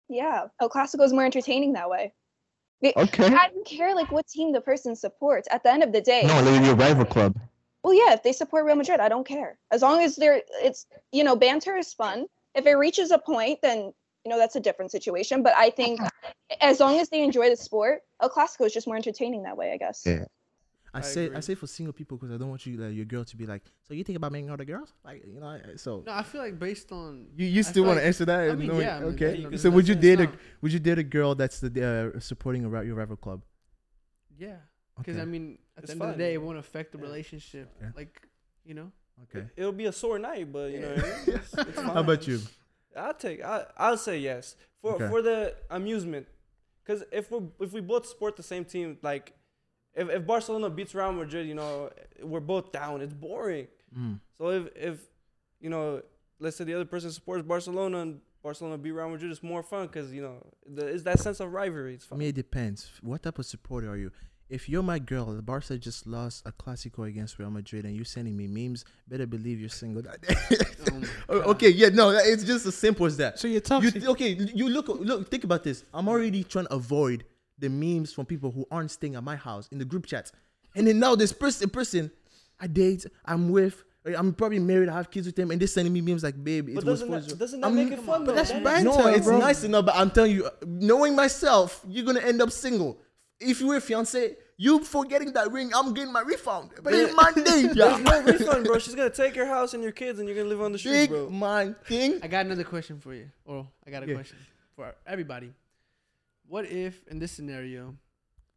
[0.09, 2.13] Yeah, El Clasico is more entertaining that way.
[2.95, 3.25] Okay.
[3.25, 5.47] I don't care like what team the person supports.
[5.51, 7.35] At the end of the day, No, they're your rival club.
[7.83, 9.57] Well, yeah, if they support Real Madrid, I don't care.
[9.71, 12.25] As long as they're, it's you know, banter is fun.
[12.55, 13.93] If it reaches a point, then
[14.25, 15.41] you know, that's a different situation.
[15.41, 16.01] But I think
[16.59, 19.71] as long as they enjoy the sport, El Clasico is just more entertaining that way,
[19.71, 20.03] I guess.
[20.05, 20.25] Yeah.
[20.93, 23.05] I I say I say for single people because I don't want you like, your
[23.05, 23.61] girl to be like.
[23.87, 24.93] So you think about making other girls?
[25.05, 25.47] Like you know.
[25.47, 28.07] I- So No, I feel like based on you, you still feel want like- to
[28.07, 28.49] answer that?
[28.51, 29.57] I mean, knowing- yeah, I mean, okay.
[29.57, 30.29] so would you date a
[30.61, 31.69] would you date a girl that's the
[32.15, 33.43] uh, supporting a, your rival club?
[34.37, 34.57] yeah,
[34.97, 35.21] because Okay.
[35.21, 37.03] I mean, at It's the end of the day, it won't affect the Yeah.
[37.05, 37.69] relationship.
[37.81, 37.91] Yeah.
[37.95, 38.21] Like,
[38.65, 38.91] you know,
[39.23, 39.47] Okay.
[39.55, 42.39] It'll be a sore night, but you know, what It's- it's How about you?
[42.95, 43.43] I'll take.
[43.43, 45.07] I I'll say yes for Okay.
[45.09, 46.27] for the amusement,
[46.83, 49.33] because if we if we both support the same team, like
[49.95, 51.89] if if Barcelona beats Real Madrid, you know,
[52.21, 53.01] we're both down.
[53.01, 53.67] It's boring.
[53.97, 54.19] Mm.
[54.37, 54.95] So if if
[55.59, 56.03] you know,
[56.39, 59.87] let's say the other person supports Barcelona and Barcelona beat Real Madrid, it's more fun
[59.87, 61.95] because you know the, it's that sense of rivalry.
[61.95, 62.19] It's I fun.
[62.19, 62.91] mean, it depends.
[63.01, 64.11] What type of supporter are you?
[64.49, 68.05] If you're my girl, the Barca just lost a Clasico against Real Madrid, and you're
[68.05, 70.03] sending me memes, better believe you're single.
[70.89, 71.47] Oh my Oh, God.
[71.47, 73.37] okay, yeah, no, it's just as simple as that.
[73.39, 73.93] So you're You toxic.
[73.95, 74.29] th- okay?
[74.55, 75.83] You look, look, think about this.
[75.93, 77.25] I'm already trying to avoid
[77.59, 80.31] the memes from people who aren't staying at my house in the group chats,
[80.75, 82.09] and then now this person, person,
[82.59, 85.67] I date, I'm with, eh, I'm probably married, I have kids with them, and they're
[85.67, 87.75] sending me memes like, "Babe, it But was doesn't for that, you." doesn't that I'm-
[87.75, 88.21] make it fun?
[88.23, 88.35] But though?
[88.35, 89.39] that's That is- banter, no, it's bro.
[89.39, 92.97] nice enough, but I'm telling you, knowing myself, you're gonna end up single.
[93.39, 96.71] If you were a fiance, you forgetting that ring, I'm getting my refund.
[96.83, 98.79] Big man thing, There's no refund, bro.
[98.79, 100.97] She's gonna take your house and your kids, and you're gonna live on the streets,
[100.97, 101.29] Big bro.
[101.29, 102.19] man thing.
[102.23, 103.29] I got another question for you.
[103.45, 104.15] Or I got a Yeah.
[104.15, 104.37] question
[104.75, 105.53] for everybody.
[106.47, 107.95] What if, in this scenario,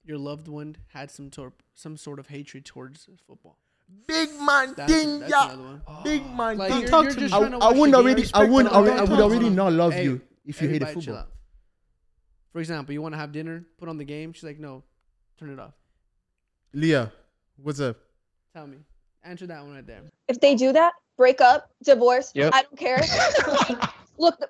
[0.05, 3.59] your loved one had some sort some sort of hatred towards football?
[4.07, 5.47] Big man That's, thing, that's yeah.
[5.53, 5.83] another one.
[6.05, 6.81] Big man Like thing.
[6.83, 7.37] you're, talk you're to just me.
[7.37, 8.05] I, trying to I watch the wouldn't game.
[8.05, 10.69] already, I Respect wouldn't, the already, I would already not love Hey, you if you
[10.69, 11.19] hated everybody chill football.
[11.19, 11.33] out.
[12.53, 14.33] For example, you want to have dinner, put on the game.
[14.33, 14.83] She's like, no,
[15.39, 15.75] turn it off.
[16.73, 17.13] Leah,
[17.57, 17.97] what's up?
[18.55, 18.79] Tell me.
[19.23, 20.01] Answer that one right there.
[20.29, 22.33] If they do that, break up, divorce.
[22.35, 22.53] Yep.
[22.55, 23.03] I don't care.
[24.19, 24.41] Look,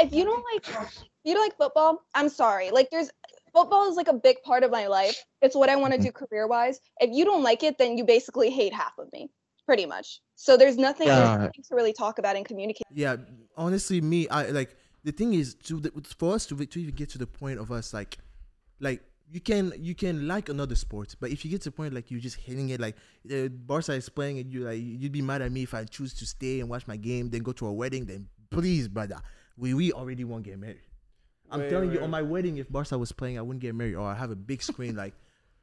[0.00, 2.70] if you don't like, if you don't like football, I'm sorry.
[2.70, 3.10] Like, there's
[3.54, 5.24] football is like a big part of my life.
[5.40, 6.24] It's what I want to do mm-hmm.
[6.24, 6.80] career wise.
[7.00, 9.30] If you don't like it, then you basically hate half of me,
[9.64, 10.20] pretty much.
[10.34, 11.36] So there's nothing, there's Yeah.
[11.36, 12.86] nothing to really talk about and communicate.
[12.92, 13.16] Yeah,
[13.56, 17.08] honestly, me, I like the thing is to the, for us to, to even get
[17.10, 18.18] to the point of us like,
[18.80, 21.92] like you can you can like another sport, but if you get to the point
[21.92, 22.96] like you're just hitting it, like
[23.32, 26.14] uh, Barca is playing and you like you'd be mad at me if I choose
[26.14, 29.20] to stay and watch my game, then go to a wedding, then please, brother,
[29.56, 30.80] we we already won't get married.
[31.50, 33.94] I'm Wait, telling you, on my wedding, if Barca was playing, I wouldn't get married,
[33.94, 35.14] or I have a big screen like.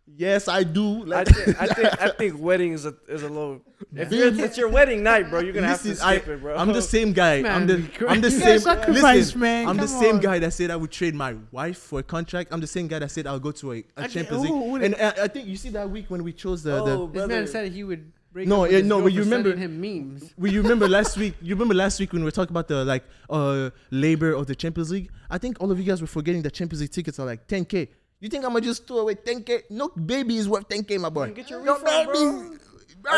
[0.07, 1.01] Yes, I do.
[1.01, 3.61] I Like, think, I think I think wedding is a is a little.
[3.93, 6.55] If you're, it's your wedding night, bro, you're gonna have to Listen, I, it, bro.
[6.55, 7.37] I'm the same guy.
[7.37, 8.29] I'm Man, the I'm the.
[8.29, 8.41] You same.
[8.41, 9.67] gotta sacrifice, listen, man.
[9.67, 10.21] I'm the Come same on.
[10.21, 12.49] guy that said I would trade my wife for a contract.
[12.53, 14.51] I'm the same guy that said I'll go to a, a Okay, Champions League.
[14.51, 16.85] who- who and I, I think you see that week when we chose the, oh,
[16.85, 17.27] the This brother.
[17.33, 19.49] man said he would break No, up with yeah, his no, but you for remember-
[19.57, 20.33] sending him memes.
[20.37, 21.33] we you remember last week.
[21.41, 24.55] You remember last week when we were talking about the like uh labor of the
[24.55, 25.09] Champions League.
[25.31, 27.87] I think all of you guys were forgetting that Champions League tickets are like 10k.
[28.19, 29.63] You think I'm gonna just throw away 10k?
[29.69, 31.27] No baby is worth 10k, my boy.
[31.27, 32.57] You get your No refund, baby.
[33.01, 33.11] Bro,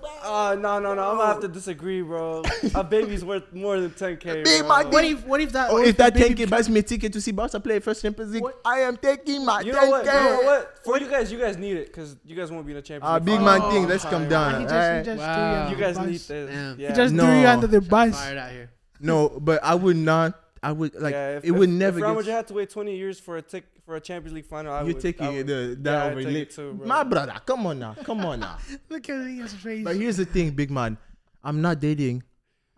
[0.00, 0.08] bro.
[0.24, 1.10] Uh, no, no, no.
[1.10, 2.42] I'm gonna have to disagree, bro.
[2.74, 4.42] A baby's worth more than 10k.
[4.42, 4.68] Big bro.
[4.68, 6.82] my What if what if that what Oh, if that baby 10k buys me a
[6.82, 8.58] ticket to see Barca play first Champions League, What?
[8.64, 9.88] I am taking my You 10k.
[9.90, 10.04] what?
[10.06, 10.80] You know what?
[10.84, 13.04] For you guys, you guys need it because you guys won't be in the Champions
[13.08, 13.24] Ah, League.
[13.26, 13.60] big final.
[13.60, 13.86] man thing.
[13.86, 14.60] Let's Oh, come down.
[14.60, 14.98] He just, alright?
[14.98, 15.64] he just Wow.
[15.68, 16.76] you You guys need this.
[16.78, 16.88] Yeah.
[16.88, 17.24] He just No.
[17.24, 18.18] threw you under the bus.
[18.18, 18.70] Fired out here.
[19.00, 20.34] No, but I would not.
[20.62, 22.18] I would like yeah, if, it would if, never If Real get.
[22.18, 24.78] Madrid had to wait 20 years for a tick for a Champions League final, I
[24.80, 25.00] You're would.
[25.00, 26.86] taking would, the, that yeah, over take it too, bro.
[26.86, 28.58] My brother, come on now, come on now.
[28.88, 29.84] Look at his face.
[29.84, 30.98] but here's the thing, big man.
[31.42, 32.22] I'm not dating.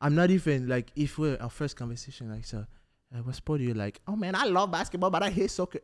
[0.00, 2.66] I'm not even like if we're our first conversation like so.
[3.12, 4.00] Uh, what sport do you like?
[4.06, 5.80] Oh man, I love basketball, but I hate soccer.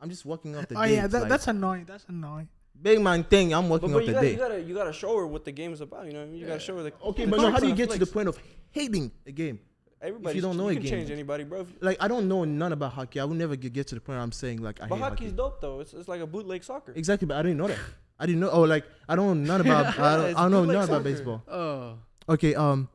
[0.00, 0.74] I'm just walking off the.
[0.76, 0.80] Date.
[0.80, 1.84] Oh yeah, that, like, that's annoying.
[1.84, 2.48] That's annoying.
[2.80, 3.52] big man thing.
[3.52, 5.44] I'm But, walking but off you, the gotta, you gotta you gotta show her what
[5.44, 6.06] the game's about.
[6.06, 6.40] You know, what I mean?
[6.40, 6.92] you gotta show her the.
[7.02, 7.90] Okay, the but no, how do you concept.
[7.90, 8.38] get to the point of
[8.70, 9.58] hating a game?
[10.02, 10.90] Everybody, you don't know you a can game?
[10.92, 11.66] change anybody, bro.
[11.80, 13.20] Like I don't know none about hockey.
[13.20, 15.28] I will never get, get to the point where I'm saying like I But hockey's
[15.30, 15.36] hockey.
[15.36, 15.80] dope though.
[15.80, 16.92] It's, it's like a bootleg soccer.
[16.96, 17.78] Exactly, but I didn't know that.
[18.18, 18.50] I didn't know.
[18.50, 19.98] Oh, like I don't know none about.
[19.98, 21.42] I don't, I don't know none about baseball.
[21.48, 21.98] Oh.
[22.28, 22.54] Okay.
[22.54, 22.88] Um,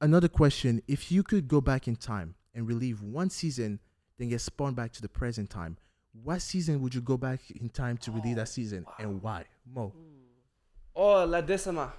[0.00, 3.78] another question: If you could go back in time and relive one season,
[4.18, 5.76] then get spawned back to the present time,
[6.22, 9.44] what season would you go back in time to relive that season, and why?
[9.72, 9.92] Mo,
[10.96, 11.92] Oh, La Decima.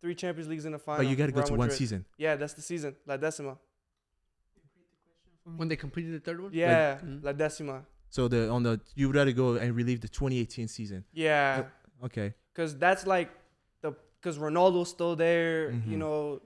[0.00, 1.02] Three Champions Leagues in the final.
[1.02, 2.04] but you got to go to one season.
[2.16, 2.94] Yeah, that's the season.
[3.06, 3.58] La Decima.
[5.56, 6.50] When they completed the third one?
[6.52, 7.24] Yeah, Mhm.
[7.24, 7.86] La Decima.
[8.10, 11.04] So the on the you would rather go and relive the 2018 season.
[11.12, 11.64] Yeah,
[12.04, 12.34] Okay.
[12.52, 13.30] because that's like
[13.80, 15.70] the because Ronaldo's still there.
[15.70, 15.98] You Mhm.
[15.98, 16.42] know,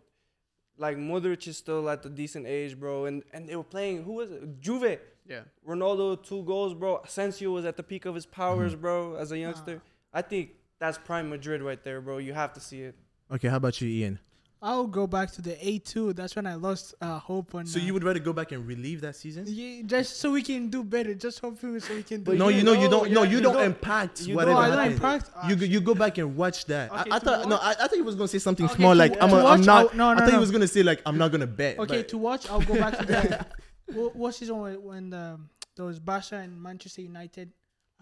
[0.76, 3.04] like Modric is still at the decent age, bro.
[3.06, 4.60] And and they were playing who was it?
[4.60, 4.98] Juve.
[5.26, 5.42] Yeah.
[5.66, 6.98] Ronaldo two goals, bro.
[6.98, 9.14] Asensio was at the peak of his powers, bro.
[9.16, 9.82] As a youngster,
[10.12, 12.18] I think that's prime Madrid right there, bro.
[12.18, 12.96] You have to see it.
[13.32, 13.48] Okay.
[13.48, 14.18] How about you, Ian?
[14.64, 16.12] I'll go back to the A two.
[16.12, 17.66] That's when I lost uh, hope on.
[17.66, 19.44] So uh, you would rather go back and relieve that season?
[19.48, 21.14] Yeah, just so we can do better.
[21.14, 22.30] Just hopefully so we can do.
[22.30, 23.10] But no, you you know you don't.
[23.10, 25.30] No, you, you don't, don't- impact you whatever no, I don't impact.
[25.48, 26.92] You go- you go back and watch that.
[26.92, 28.76] Okay, I, I to thought no, I, I thought he was gonna say something Okay,
[28.76, 29.90] small to like wa- I'm, to a, I'm not.
[29.90, 31.80] I'll- no, I no, thought he was gonna say like I'm not gonna bet.
[31.80, 33.46] Okay, but- to watch, I'll go back to the
[33.94, 35.40] what, what season when, when the
[35.74, 37.50] there was Barca and Manchester United.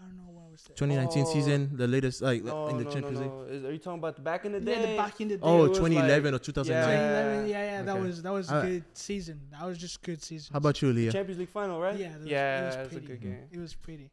[0.01, 0.75] I don't know what was that.
[0.75, 1.33] 2019 Oh.
[1.33, 3.51] season, the latest like No, in the no, Champions no, League.
[3.55, 4.79] Is, are you talking about the back in the day?
[4.81, 5.41] Yeah, the back in the day.
[5.43, 6.89] Oh, 2011 like- or 2009.
[6.89, 6.97] Yeah.
[6.97, 8.01] 2011, yeah, yeah, that Okay.
[8.07, 9.39] was that was a Uh, good season.
[9.51, 10.49] That was just good season.
[10.53, 11.11] How about you, Leah?
[11.11, 11.97] Champions League final, right?
[11.97, 13.07] Yeah, that was- it yeah, was it's a pretty.
[13.07, 13.43] good game.
[13.51, 14.09] It was pretty.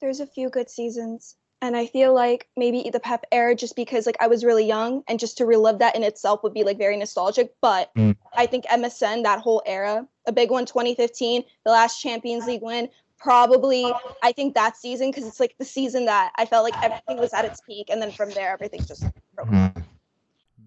[0.00, 1.36] There's a few good seasons.
[1.62, 5.02] And I feel like maybe the Pep era, just because like I was really young,
[5.08, 7.54] and just to relive that in itself would be like very nostalgic.
[7.62, 8.14] But Mm.
[8.34, 12.90] I think MSN, that whole era, a big one, 2015, the last Champions League win,
[13.26, 17.16] probably I think that season because it's like the season that I felt like everything
[17.18, 19.04] was at its peak, and then from there everything just
[19.34, 19.48] broke.
[19.48, 19.82] Mhm.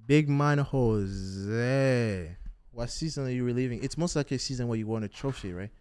[0.06, 2.36] Big man Jose.
[2.72, 3.82] What season are you reliving?
[3.84, 5.72] It's most likely a season where you won a trophy, right?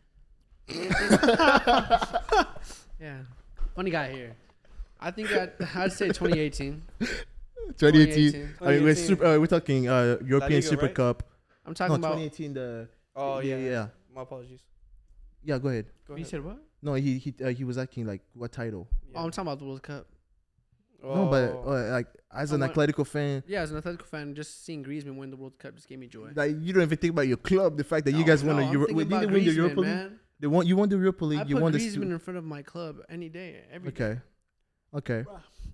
[3.00, 3.18] Yeah,
[3.76, 4.34] funny guy here.
[5.00, 6.82] I think I'd, I'd say 2018.
[7.78, 8.54] 2018.
[8.60, 10.94] I mean, we're super, uh, we're talking uh, European Liga, Super right?
[10.94, 11.22] Cup.
[11.64, 12.18] I'm No, talking about.
[12.18, 12.54] 2018.
[12.54, 14.60] The Oh yeah, yeah, yeah, My apologies.
[15.44, 15.58] yeah.
[15.58, 15.86] Go ahead.
[16.08, 16.28] Go You ahead.
[16.28, 16.58] said what?
[16.82, 18.88] No, he he uh, he was acting like what title?
[19.14, 20.06] Oh, I'm talking about the World Cup.
[21.02, 21.72] No, but Oh.
[21.72, 25.16] uh, like as an what- Atletico fan, Yeah, as an Atletico fan, just seeing Griezmann
[25.16, 26.30] win the World Cup just gave me joy.
[26.34, 27.76] like you don't even think about your club.
[27.76, 29.32] The fact that you No, guys won no, the I'm Euro, thinking wait, about didn't
[29.34, 29.88] win the Griezmann, Europa League?
[29.90, 30.20] man.
[30.40, 30.66] They won.
[30.66, 31.48] You won the Europa I League.
[31.48, 31.78] You put won the.
[31.78, 34.04] Griezmann Stu- in front of my club any day, every day.
[34.04, 34.20] okay,
[34.94, 35.24] okay.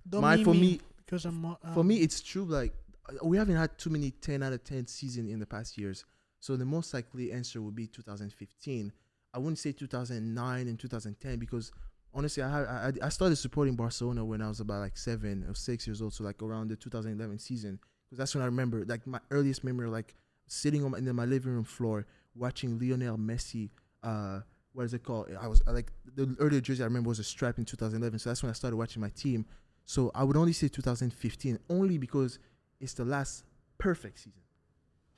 [0.08, 2.44] Don't My for me, me, because I'm uh, for me, it's true.
[2.44, 2.72] Like
[3.08, 6.04] uh, we haven't had too many ten out of ten season in the past years.
[6.40, 8.92] So the most likely answer would be 2015.
[9.34, 11.72] I wouldn't say 2009 and 2010 because
[12.14, 15.86] honestly, I I, I started supporting Barcelona when I was about like seven or six
[15.86, 16.14] years old.
[16.14, 19.88] So like around the 2011 season because that's when I remember like my earliest memory
[19.88, 20.14] like
[20.46, 23.70] sitting on my, in my living room floor watching Lionel Messi.
[24.02, 24.40] Uh,
[24.72, 25.28] what is it called?
[25.40, 28.20] I was like the earlier jersey I remember was a stripe in 2011.
[28.20, 29.46] So that's when I started watching my team.
[29.84, 32.38] So I would only say 2015 only because
[32.80, 33.44] it's the last
[33.78, 34.40] perfect season.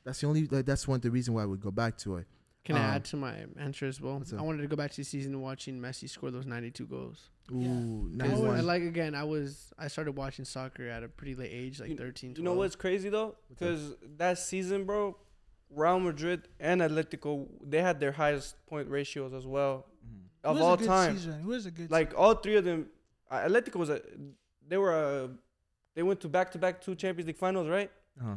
[0.05, 2.27] That's the only like, that's one the reason why I would go back to it.
[2.67, 4.21] Can I Um, add to my answer as well?
[4.37, 7.31] I wanted to go back to the season watching Messi score those 92 goals.
[7.53, 7.69] Ooh, Yeah.
[7.69, 8.29] 91.
[8.29, 11.79] 'Cause I like again, I was I started watching soccer at a pretty late age,
[11.81, 12.35] like You- 13.
[12.37, 13.37] You know what's crazy though?
[13.49, 15.17] Because that season, bro,
[15.71, 20.25] Real Madrid and Atletico, they had their highest point ratios as well Mhm.
[20.43, 21.17] it of was a all good time.
[21.17, 21.41] Season.
[21.41, 21.89] It was a good.
[21.91, 22.91] Like all three of them,
[23.31, 24.03] uh, Atletico was a,
[24.67, 25.31] they were a,
[25.95, 27.93] they went to back to back two Champions League finals, right?
[28.21, 28.37] Uh-huh.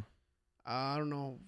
[0.64, 1.40] I don't know.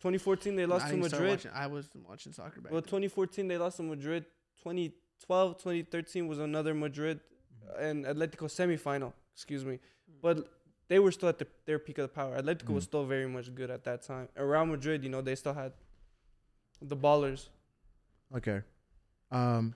[0.00, 1.30] 2014 they lost I to Madrid.
[1.30, 2.88] Watching, I was watching soccer back Well, then.
[2.88, 4.24] 2014 they lost to Madrid.
[4.62, 7.20] 2012, 2013 was another Madrid
[7.62, 7.84] Mm-hmm.
[7.84, 9.12] and Atletico semifinal.
[9.34, 9.78] Excuse me,
[10.22, 10.48] but
[10.88, 12.36] they were still at the, their peak of the power.
[12.40, 12.88] Atletico was Mhm.
[12.88, 14.28] still very much good at that time.
[14.36, 15.72] Around Madrid, you know, they still had
[16.80, 17.48] the ballers.
[18.34, 18.62] Okay.
[19.30, 19.74] Um,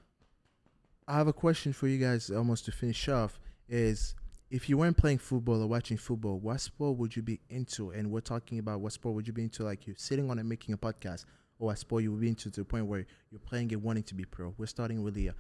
[1.06, 3.38] I have a question for you guys almost to finish off.
[3.68, 4.14] Is
[4.50, 7.90] if you weren't playing football or watching football, what sport would you be into?
[7.90, 9.64] And we're talking about what sport would you be into?
[9.64, 11.24] Like you're sitting on and making a podcast,
[11.58, 14.04] or what sport you would be into to the point where you're playing it, wanting
[14.04, 14.54] to be pro.
[14.58, 15.34] We're starting with Leah.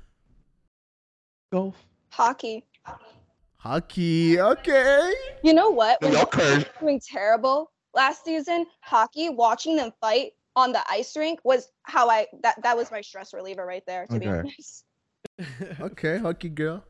[1.52, 1.76] golf.
[2.10, 2.64] Hockey.
[3.56, 4.40] Hockey.
[4.40, 5.12] Okay.
[5.42, 6.00] You know what?
[6.02, 6.28] When Y'all
[6.80, 12.26] doing terrible last season, hockey, watching them fight on the ice rink was how I
[12.42, 14.06] that that was my stress reliever right there.
[14.06, 14.50] To be Okay.
[14.50, 14.84] honest,
[15.80, 16.84] Okay, hockey girl.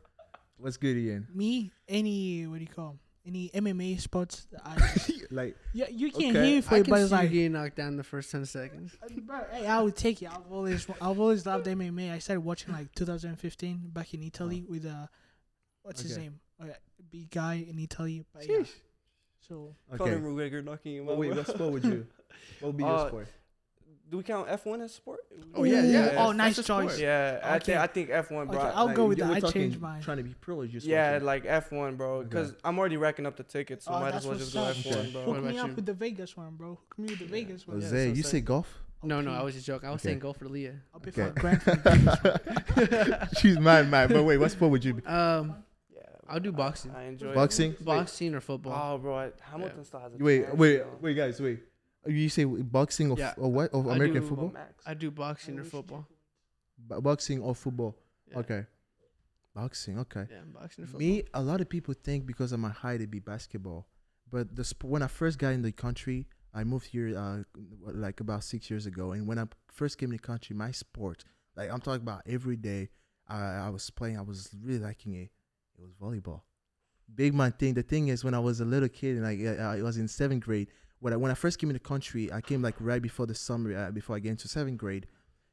[0.65, 1.29] What's good, Ian?
[1.35, 2.99] me, any what do you call 'em?
[3.27, 4.47] any MMA sports?
[4.65, 4.79] I,
[5.31, 6.43] like yeah, you can't Okay.
[6.47, 8.03] hear it for I it, can but see it's you like, getting knocked down the
[8.03, 8.97] first 10 seconds.
[9.27, 10.31] bro, hey, I would take it.
[10.31, 12.11] I've always, I've always loved MMA.
[12.11, 15.07] I started watching like 2015 back in Italy with uh,
[15.83, 16.23] what's his Okay.
[16.23, 16.41] name?
[16.59, 16.69] Uh,
[17.11, 18.25] big guy in Italy.
[18.33, 18.65] But yeah,
[19.47, 19.99] so okay.
[19.99, 21.19] Conor McGregor knocking him Oh, out.
[21.19, 22.07] wait, what sport would you?
[22.61, 23.29] What would be your Uh, sport?
[24.11, 25.21] Do we count F1 as sport?
[25.55, 26.15] Oh, yeah, yeah.
[26.25, 27.01] Oh, nice choice.
[27.01, 27.65] Yeah, I Okay.
[27.65, 28.59] think I think F1, bro.
[28.59, 29.33] Okay, I- I'll like, go with you that.
[29.33, 30.03] I talking changed mine.
[30.03, 30.73] Trying to be privileged.
[30.75, 31.27] just Yeah, watching?
[31.27, 32.17] like F1, bro.
[32.17, 32.29] Okay.
[32.29, 34.77] Because I'm already racking up the tickets, so Oh, might as well just go up.
[34.77, 35.11] F1, Okay.
[35.11, 35.21] bro.
[35.27, 35.75] What Hook me about up you?
[35.77, 36.69] with the Vegas one, bro.
[36.71, 37.81] Hook me with the Vegas one.
[37.81, 38.81] Yeah, Jose, so you say- say golf?
[39.03, 39.89] No, no, I was just joking.
[39.89, 40.11] I was Okay.
[40.11, 40.77] saying go for Leah.
[40.95, 41.23] I'll pay Okay.
[41.23, 42.41] for a grand for the
[42.77, 43.29] Vegas one.
[43.41, 44.11] She's mad, mad.
[44.11, 45.05] But wait, what sport would you be?
[45.07, 45.57] Um,
[45.95, 46.91] Yeah, I'll do boxing.
[46.95, 47.35] I enjoy it.
[47.35, 47.75] Boxing?
[47.81, 48.95] boxing or football.
[48.95, 50.99] Oh, bro, I, Hamilton still has a Wait, chance, wait, bro.
[51.01, 51.61] wait, guys, wait.
[52.07, 53.31] You say boxing or, Yeah.
[53.31, 53.73] f- or what?
[53.75, 54.51] Or I American do- football?
[54.51, 54.83] Max.
[54.87, 56.07] I do boxing or football.
[56.79, 57.97] Bo- boxing or football?
[58.31, 58.39] Yeah.
[58.39, 58.67] Okay.
[59.55, 60.27] Boxing, okay.
[60.31, 60.99] Yeah, boxing or football.
[61.09, 63.87] Me, a lot of people think because of my height it'd be basketball,
[64.31, 67.43] but the sp- when I first got in the country, I moved here uh,
[67.85, 71.25] like about six years ago, and when I first came in the country, my sport,
[71.57, 72.91] like I'm talking about every day,
[73.29, 75.31] I, I was playing, I was really liking it.
[75.79, 76.43] It was volleyball.
[77.15, 77.75] Big man thing.
[77.75, 80.09] The thing is, when I was a little kid, and like uh, I was in
[80.09, 80.69] seventh grade,
[81.05, 83.35] when I when I first came in the country, I came like right before the
[83.35, 85.07] summer, uh, before I get into seventh grade.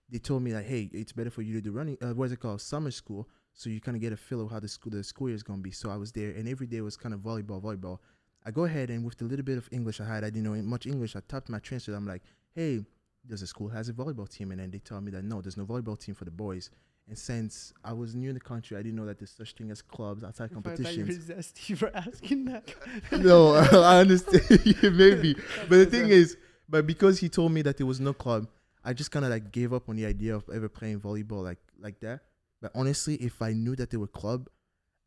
[0.09, 1.97] They told me like, hey, it's better for you to do running.
[2.01, 2.61] Uh, what is it called?
[2.61, 3.27] Summer school.
[3.53, 5.43] So you kind of get a feel of how the school the school year is
[5.43, 5.71] gonna be.
[5.71, 7.99] So I was there, and every day was kind of volleyball, volleyball.
[8.45, 10.55] I go ahead and with the little bit of English I had, I didn't know
[10.61, 11.17] much English.
[11.17, 11.97] I tapped my transcript.
[11.97, 12.23] I'm like,
[12.55, 12.79] hey,
[13.27, 14.51] does the school has a volleyball team?
[14.51, 16.69] And then they tell me that no, there's no volleyball team for the boys.
[17.07, 19.69] And since I was new in the country, I didn't know that there's such thing
[19.71, 21.25] as clubs outside If I thought you were competitions.
[21.29, 22.73] zesty for asking that.
[23.11, 24.43] no, I understand.
[24.83, 25.35] Maybe,
[25.67, 26.37] but the thing is,
[26.69, 28.47] but because he told me that there was no club,
[28.83, 31.59] I just kind of like gave up on the idea of ever playing volleyball like
[31.79, 32.21] like that.
[32.61, 34.47] But honestly, if I knew that there were club,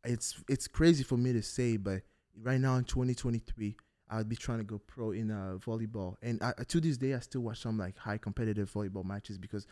[0.03, 2.03] it's it's crazy for me to say, but
[2.39, 3.75] right now in 2023,
[4.09, 7.19] I'd be trying to go pro in uh, volleyball, and I, to this day, I
[7.19, 9.65] still watch some like high competitive volleyball matches because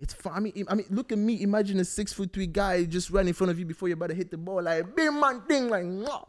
[0.00, 0.32] it's fun.
[0.34, 1.42] I mean, I mean, look at me.
[1.42, 4.08] Imagine a six foot three guy just run in front of you before you're about
[4.08, 5.84] to hit the ball, like big man thing, like.
[5.84, 6.24] Mwah.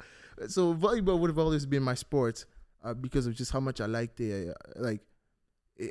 [0.48, 2.46] So volleyball would have always been my sport
[2.84, 4.56] uh, because of just how much I liked it.
[4.76, 5.02] Like,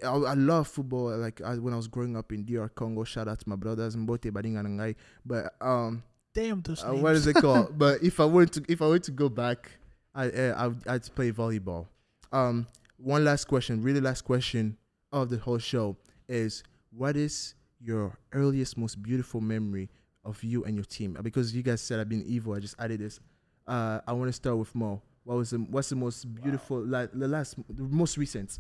[0.02, 1.16] I, I love football.
[1.16, 3.96] Like I, when I was growing up in DR Congo, shout out to my brothers
[3.96, 4.96] Mbote Badinga Nangai.
[5.24, 6.02] But um,
[6.34, 7.78] Damn those uh, what is it called?
[7.78, 9.70] but if I were to if I were to go back,
[10.14, 11.86] I uh, I would, I'd play volleyball.
[12.32, 12.66] Um,
[12.98, 14.76] one last question, really last question
[15.12, 15.96] of the whole show
[16.28, 19.88] is what is your earliest, most beautiful memory
[20.24, 21.16] of you and your team?
[21.18, 23.20] Uh, Because you guys said I've been evil, I just added this.
[23.66, 25.02] Uh, I want to start with Mo.
[25.24, 28.58] What was the what's the most beautiful like the last the most recent?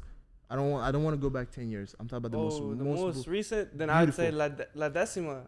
[0.48, 1.94] I don't want I don't want to go back ten years.
[1.98, 4.48] I'm talking about the oh, most the most, most, recent, then I'd say La.
[4.48, 5.42] De- La Decima,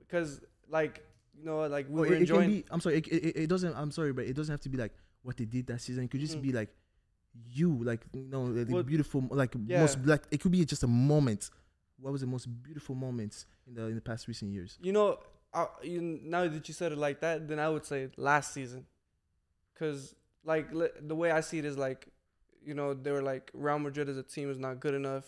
[0.00, 1.02] because like
[1.36, 2.50] you know, like we Oh, were it, it enjoying.
[2.50, 2.64] be.
[2.70, 2.98] I'm sorry.
[2.98, 3.74] It, it, it doesn't.
[3.74, 4.92] I'm sorry, but it doesn't have to be like
[5.22, 6.04] what they did that season.
[6.04, 6.42] It could just Mm.
[6.42, 6.68] be like
[7.48, 9.80] you, like you know, the, the Well, beautiful, like yeah.
[9.80, 11.50] most like it could be just a moment.
[12.00, 14.78] What was the most beautiful moments in the in the past recent years?
[14.82, 15.18] You know,
[15.52, 18.86] I, you, now that you said it like that, then I would say last season,
[19.74, 22.08] because like li- the way I see it is like,
[22.64, 25.24] you know, they were like Real Madrid as a team is not good enough.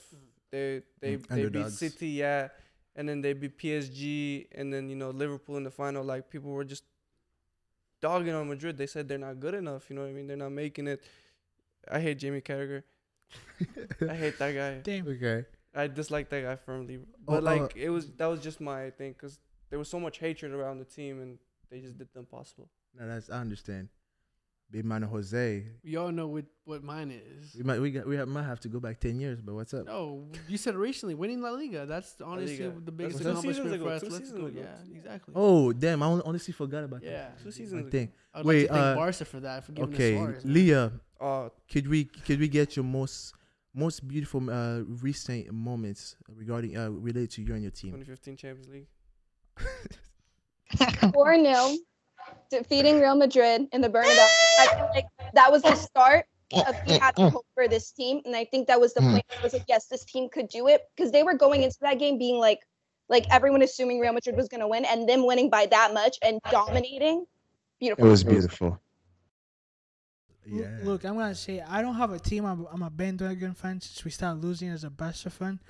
[0.51, 1.70] They they Mm, they beat.
[1.70, 2.49] City, yeah,
[2.97, 6.05] and then they beat PSG, and then you know Liverpool in the final.
[6.05, 6.85] Like people were just
[8.01, 8.77] dogging on Madrid.
[8.77, 9.89] They said they're not good enough.
[9.89, 10.27] You know what I mean?
[10.27, 11.03] They're not making it.
[11.91, 12.83] I hate Jamie Carragher.
[14.09, 14.81] I hate that guy.
[14.83, 15.09] Damn.
[15.09, 15.45] Okay.
[15.75, 16.99] I dislike that guy firmly.
[17.01, 19.39] Oh, But uh, like it was that was just my thing because
[19.70, 21.39] there was so much hatred around the team and
[21.70, 22.68] they just did the impossible.
[22.99, 23.89] No, that's I understand.
[24.70, 25.64] Big man Jose.
[25.85, 27.55] We all know what, what mine is.
[27.55, 29.75] We might we got we have, might have to go back ten years, but what's
[29.75, 29.85] up?
[29.85, 31.85] No, you said recently winning La Liga.
[31.85, 32.81] That's honestly Liga.
[32.83, 34.18] the biggest That's two seasons accomplishment ago, for two Atletico.
[34.18, 34.61] seasons ago.
[34.91, 35.35] Yeah, exactly.
[35.37, 36.03] Oh damn!
[36.03, 37.29] I hon- honestly forgot about yeah.
[37.39, 37.53] Two that.
[37.53, 37.91] seasons One ago.
[37.91, 38.12] thing.
[38.33, 40.43] I'd Wait, like to thank uh, Barca for that for giving Okay, Suarez.
[40.47, 43.35] Leah, Uh, could we could we get your most
[43.75, 47.93] most beautiful uh, recent moments regarding uh related to you and your team?
[47.93, 48.87] 2015 Champions League.
[51.12, 51.77] 4 0,
[52.51, 54.27] defeating Real Madrid in the Bernabeu.
[54.59, 58.20] I feel like that was the start of we had hope for this team.
[58.25, 59.25] And I think that was the point.
[59.39, 61.99] I was like, yes, this team could do it because they were going into that
[61.99, 62.61] game being like,
[63.09, 66.18] like everyone assuming Real Madrid was going to win and them winning by that much
[66.23, 67.25] and dominating.
[67.81, 68.07] Beautiful.
[68.07, 68.81] It was beautiful.
[70.47, 70.78] Yeah.
[70.82, 72.45] Look, I'm gonna say I don't have a team.
[72.45, 75.61] I'm, I'm a bandwagon fan since we started losing as a Barca fan.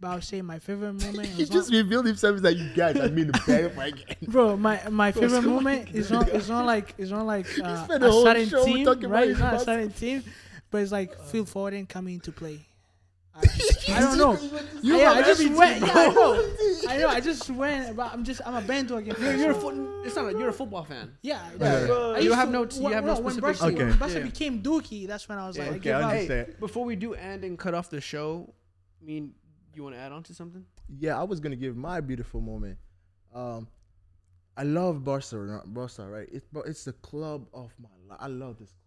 [0.00, 2.98] But I'll say my favorite moment he just not, revealed himself like you guys.
[2.98, 4.16] I mean, again.
[4.22, 4.56] bro.
[4.56, 8.12] My my Bro, favorite moment is not is not like is not like uh, a
[8.12, 9.28] certain team, right?
[9.28, 10.24] It's not a certain team,
[10.70, 12.66] but it's like Phil Foden coming into play.
[13.34, 13.42] I,
[13.94, 14.38] I don't know.
[14.82, 15.80] You yeah, I just went.
[15.80, 16.50] Yeah, I know.
[16.88, 17.08] I know.
[17.08, 17.96] I just went.
[17.96, 18.40] But I'm just.
[18.44, 19.14] I'm a bandwagon.
[19.20, 20.34] You're, you're a so- foot, It's not.
[20.34, 21.16] A, you're a football fan.
[21.22, 21.86] Yeah, Yeah.
[21.86, 22.18] yeah.
[22.18, 23.78] You have no t- you have no when specific Barca, team.
[23.78, 23.98] when Okay.
[23.98, 24.24] Barca Yeah.
[24.24, 26.10] became Dookie, that's when I was like, I Okay, give I up.
[26.10, 26.56] understand.
[26.60, 28.52] Before we do end and cut off the show,
[29.00, 29.32] I mean,
[29.74, 30.64] you want to add on to something?
[30.98, 32.78] Yeah, I was gonna give my beautiful moment.
[33.34, 33.68] Um,
[34.56, 36.28] I love Barca, Barca, right?
[36.32, 38.18] It's but it's the club of my life.
[38.20, 38.79] I love this club, right?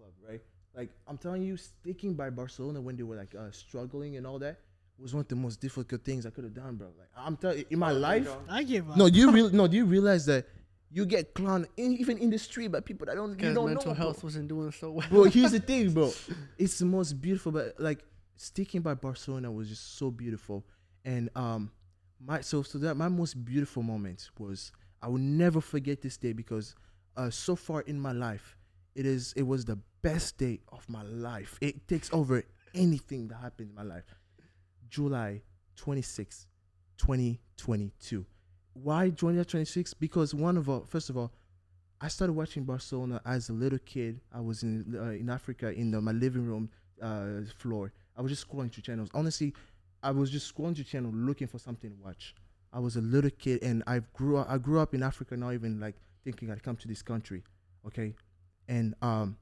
[0.75, 4.39] Like I'm telling you, sticking by Barcelona when they were like uh, struggling and all
[4.39, 4.59] that
[4.99, 6.87] was one of the most difficult things I could have done, bro.
[6.97, 8.27] Like I'm telling you, in my life.
[8.49, 8.97] I give up.
[8.97, 9.67] No, do you real no?
[9.67, 10.47] Do you realize that
[10.89, 13.91] you get clowned in, even in the street by people that don't you don't mental
[13.91, 13.93] know, bro?
[13.93, 15.07] health wasn't doing so well.
[15.09, 15.23] bro.
[15.23, 16.11] Here's the thing, bro.
[16.57, 18.03] It's the most beautiful, but like
[18.35, 20.65] sticking by Barcelona was just so beautiful.
[21.05, 21.71] And um,
[22.23, 24.71] my so so that my most beautiful moment was
[25.01, 26.75] I will never forget this day because
[27.17, 28.57] uh, so far in my life,
[28.95, 31.57] it is it was the best day of my life.
[31.61, 32.43] It takes over
[32.75, 34.03] anything that happened in my life.
[34.89, 35.41] July
[35.77, 36.45] 26,
[36.97, 38.25] 2022.
[38.73, 39.95] Why July 26?
[39.95, 41.31] Because one of all, first of all,
[42.01, 44.19] I started watching Barcelona as a little kid.
[44.33, 46.69] I was in uh, in Africa in the, my living room
[47.01, 47.93] uh, floor.
[48.17, 49.09] I was just scrolling through channels.
[49.13, 49.53] Honestly,
[50.03, 52.35] I was just scrolling through channel looking for something to watch.
[52.73, 54.47] I was a little kid, and I grew up.
[54.49, 57.43] I grew up in Africa, not even like thinking I'd come to this country.
[57.87, 58.15] Okay,
[58.67, 59.37] and um,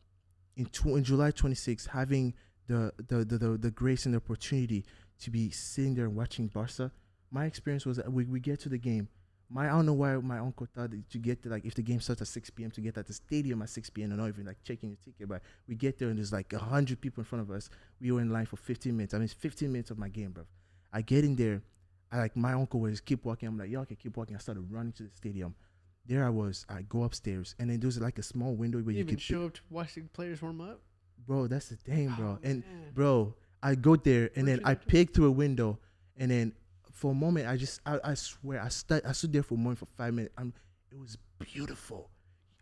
[0.57, 2.33] in, tw- in July 26, having
[2.67, 4.85] the the the the, the grace and the opportunity
[5.19, 6.91] to be sitting there watching Barca.
[7.31, 9.07] My experience was that we, we get to the game.
[9.49, 11.99] My I don't know why my uncle thought to get to like if the game
[11.99, 12.71] starts at six p.m.
[12.71, 14.11] to get at the stadium at six p.m.
[14.11, 15.27] and not even like checking your ticket.
[15.27, 17.69] But we get there and there's like hundred people in front of us.
[17.99, 19.13] We were in line for fifteen minutes.
[19.13, 20.43] I mean, it's fifteen minutes of my game, bro.
[20.93, 21.61] I get in there.
[22.11, 23.47] I like my uncle was keep walking.
[23.47, 24.35] I'm like, y'all can keep walking.
[24.35, 25.55] I started running to the stadium.
[26.05, 26.65] There I was.
[26.69, 29.45] I go upstairs and then there's like a small window where You you can show
[29.45, 30.81] up to watch the players warm up.
[31.27, 31.47] bro.
[31.47, 32.37] That's the thing, bro.
[32.37, 32.91] Oh, and man.
[32.93, 35.79] bro, I go there and Where'd then I peek through a window,
[36.17, 36.53] and then
[36.91, 39.57] for a moment I just I, I swear I stood I stood there for a
[39.57, 40.33] moment for five minutes.
[40.37, 40.53] I'm,
[40.91, 42.09] it was beautiful.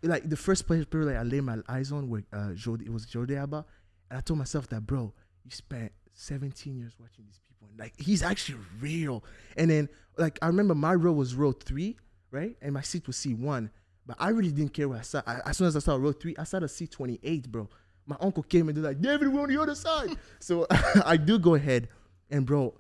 [0.04, 2.92] Like the first place player like I laid my eyes on were uh Jordi, it
[2.94, 3.66] was Jordi Alba,
[4.10, 5.14] and I told myself that bro,
[5.46, 9.24] you spent 17 years watching these people, and like he's actually real.
[9.58, 11.98] And then like I remember my row was row three,
[12.32, 13.70] right, and my seat was C one.
[14.06, 15.24] But I really didn't care where I sat.
[15.28, 17.70] I, as soon as I saw row three, I sat at C twenty eight, bro.
[18.06, 20.10] My uncle came and they're like, David, we're on the other side.
[20.40, 20.66] so
[21.06, 21.90] I do go ahead,
[22.32, 22.74] and bro,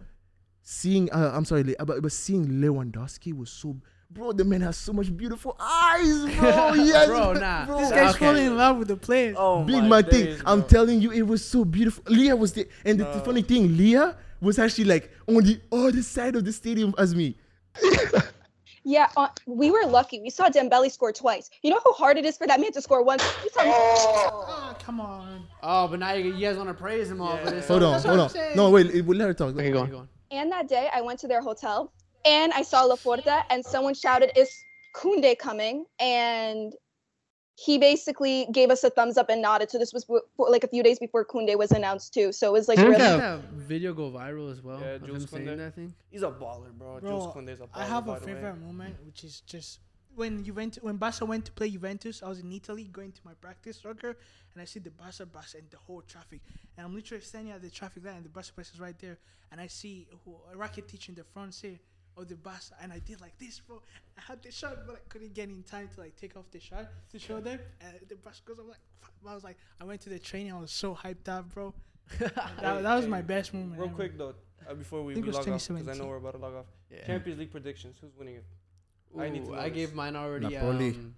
[0.64, 3.76] seeing uh, I'm sorry, Le- but, but seeing Lewandowski was so.
[4.12, 6.74] Bro, the man has so much beautiful eyes, bro.
[6.78, 7.66] Yes, Bro, nah.
[7.68, 7.78] bro.
[7.78, 8.26] This guy's Okay.
[8.26, 9.36] falling in love with the players.
[9.38, 10.26] Oh Big my man thing.
[10.26, 12.04] days, I'm telling you, it was so beautiful.
[12.08, 16.02] Leah was there, and the, the funny thing, Leah was actually like on the other
[16.02, 17.38] side of the stadium as me.
[18.90, 20.20] Yeah, uh, we were lucky.
[20.20, 21.52] We saw Dembele score twice.
[21.62, 23.22] You know how hard it is for that man to score once.
[23.44, 25.48] We saw Oh, come on.
[25.62, 27.68] Oh, but now you, you guys want to praise him all for this.
[27.68, 28.56] Hold on, That's hold on.
[28.56, 29.54] No, wait, it- we'll let her talk.
[29.54, 30.10] Okay, go on.
[30.32, 31.94] And that day, I went to their hotel
[32.26, 36.74] and I saw Laporta, and someone shouted, "Is Koundé coming?" And
[37.66, 39.70] he basically gave us a thumbs up and nodded.
[39.70, 42.32] So this was w- for, like a few days before Koundé was announced too.
[42.32, 43.18] So it was like Didn't really.
[43.18, 44.80] that video go viral as well?
[44.80, 45.58] Yeah, of Jules him saying Koundé.
[45.58, 45.94] that thing.
[46.10, 47.00] He's a baller, bro.
[47.00, 47.82] Bro, Jules Koundé's a baller.
[47.82, 48.34] I have a the way.
[48.34, 49.80] favorite moment, which is just
[50.16, 52.24] when Juventus, when Barca went to play Juventus.
[52.24, 54.18] I was in Italy going to my practice soccer,
[54.54, 56.42] and I see the Barca bus and the whole traffic,
[56.78, 59.18] and I'm literally standing at the traffic light, and the Barca bus is right there,
[59.52, 61.80] and I see who, a Rakitić in the front seat
[62.20, 63.82] of the bus, and I did like this, bro.
[64.18, 66.60] I had the shot, but I couldn't get in time to like take off the
[66.60, 68.58] shot to show them, and the bus goes.
[68.60, 69.12] I'm like, fuck.
[69.28, 70.54] I was like, I went to the training.
[70.54, 71.74] I was so hyped up, bro.
[72.20, 73.74] that, that was my best moment.
[73.80, 73.96] Real ever.
[73.96, 74.34] quick though,
[74.70, 76.40] uh, before we, think we it was log off, because I know we're about to
[76.40, 76.66] log off.
[76.92, 77.06] Yeah.
[77.06, 77.98] Champions League predictions.
[78.02, 78.46] Who's winning it?
[79.18, 80.50] I need to Ooh, I gave mine already.
[80.50, 80.90] Napoli.
[80.90, 81.16] Um,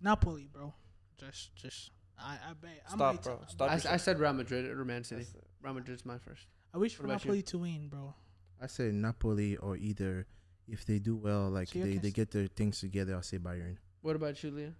[0.00, 0.72] Napoli, bro.
[1.18, 1.90] Just, just.
[2.18, 2.82] I, I bet.
[2.90, 3.40] I'm Stop, bro.
[3.48, 3.70] Stop.
[3.70, 4.00] I, s- I yourself.
[4.00, 5.26] said Real Madrid or Man City.
[5.62, 6.46] Real Madrid's my first.
[6.74, 7.30] I wish for What about you?
[7.30, 8.14] Napoli to win, bro.
[8.60, 10.26] I say Napoli or either
[10.66, 13.22] if they do well, like So you they, they s- get their things together, I'll
[13.22, 13.76] say Bayern.
[14.02, 14.74] What about you, Leah?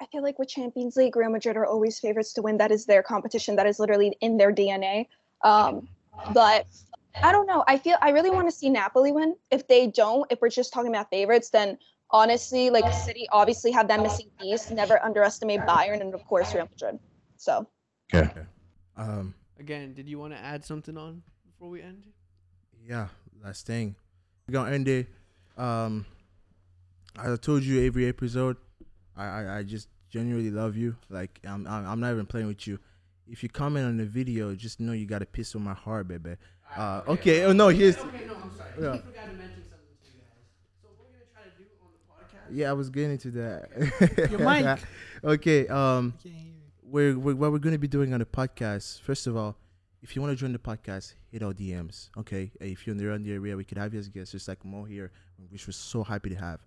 [0.00, 2.58] I feel like with Champions League, Real Madrid are always favorites to win.
[2.58, 3.56] That is their competition.
[3.56, 5.06] That is literally in their DNA.
[5.42, 5.88] Um,
[6.32, 6.66] but
[7.22, 7.64] I don't know.
[7.68, 9.36] I feel I really want to see Napoli win.
[9.50, 11.78] If they don't, if we're just talking about favorites, then
[12.10, 14.70] honestly, like City obviously have that missing piece.
[14.70, 16.98] Never underestimate Bayern and of course Real Madrid.
[17.36, 17.66] So
[18.96, 21.22] Um, Again, did you want to add something on
[21.54, 22.02] before we end?
[22.86, 23.08] yeah,
[23.42, 23.94] last thing.
[24.48, 25.06] We're gonna end it.
[25.56, 26.04] Um,
[27.18, 28.56] as I told you every episode,
[29.16, 30.96] I, I, I just genuinely love you.
[31.08, 32.78] Like I'm, I'm I'm not even playing with you.
[33.26, 36.08] If you comment on the video, just know you got a piece of my heart,
[36.08, 36.36] baby.
[36.76, 37.44] Uh, okay.
[37.44, 37.96] Oh no, here's.
[37.96, 38.70] Okay, no, I'm sorry.
[38.80, 38.92] Yeah.
[38.92, 40.82] I forgot to mention something to you guys.
[40.82, 42.56] So what we're gonna try to do on the podcast.
[42.56, 44.30] Yeah, I was getting into that.
[44.30, 44.40] Your
[44.74, 44.80] mic.
[45.24, 45.68] okay.
[45.68, 46.14] Um.
[46.18, 46.52] I can't hear you.
[46.82, 49.00] we're, we're what we're going to be doing on the podcast.
[49.00, 49.56] First of all,
[50.04, 52.10] if you want to join the podcast, hit our DMs.
[52.18, 54.84] Okay, if you're around the area, we could have you as guests, just like Mo
[54.84, 55.10] here,
[55.48, 56.60] which we're so happy to have.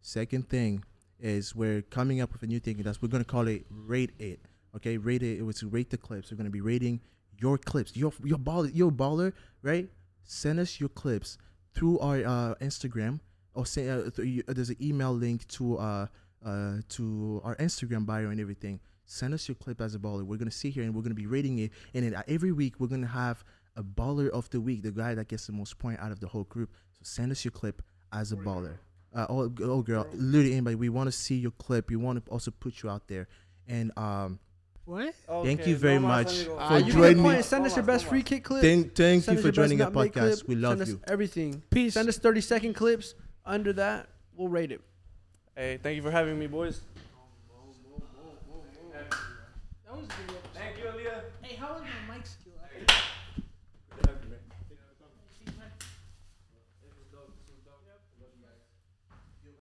[0.00, 0.84] Second thing
[1.18, 2.76] is we're coming up with a new thing.
[2.76, 4.38] That's we're to call it rate it.
[4.76, 5.40] Okay, rate it.
[5.40, 6.30] It was to rate the clips.
[6.30, 7.00] We're to be rating
[7.40, 7.96] your clips.
[7.96, 9.88] Your your baller, your baller, right?
[10.22, 11.36] Send us your clips
[11.74, 13.18] through our uh, Instagram
[13.54, 16.06] or say uh, th- uh, there's an email link to uh
[16.46, 18.78] uh to our Instagram bio and everything.
[19.06, 20.22] Send us your clip as a baller.
[20.24, 21.72] We're gonna sit here and we're gonna be rating it.
[21.92, 23.44] And then uh, every week we're gonna have
[23.76, 26.26] a baller of the week, the guy that gets the most point out of the
[26.28, 26.70] whole group.
[26.92, 27.82] So send us your clip
[28.12, 28.78] as a baller.
[29.14, 30.74] Uh, oh, oh girl, literally anybody.
[30.76, 31.88] We want to see your clip.
[31.90, 33.28] We want to also put you out there.
[33.68, 34.38] And um,
[34.86, 35.14] What?
[35.28, 37.42] Thank you very no much for Uh, you joining me.
[37.42, 38.62] Send us your No más, best no free kick clip.
[38.62, 40.12] thank thank Send you us for joining the podcast.
[40.44, 40.48] clip.
[40.48, 41.00] We love Send us you.
[41.06, 41.62] everything.
[41.70, 41.94] Peace.
[41.94, 43.14] Send us 30 second clips.
[43.46, 44.80] Under that, we'll rate it.
[45.56, 46.80] Hey, thank you for having me, boys.
[49.94, 50.33] That was.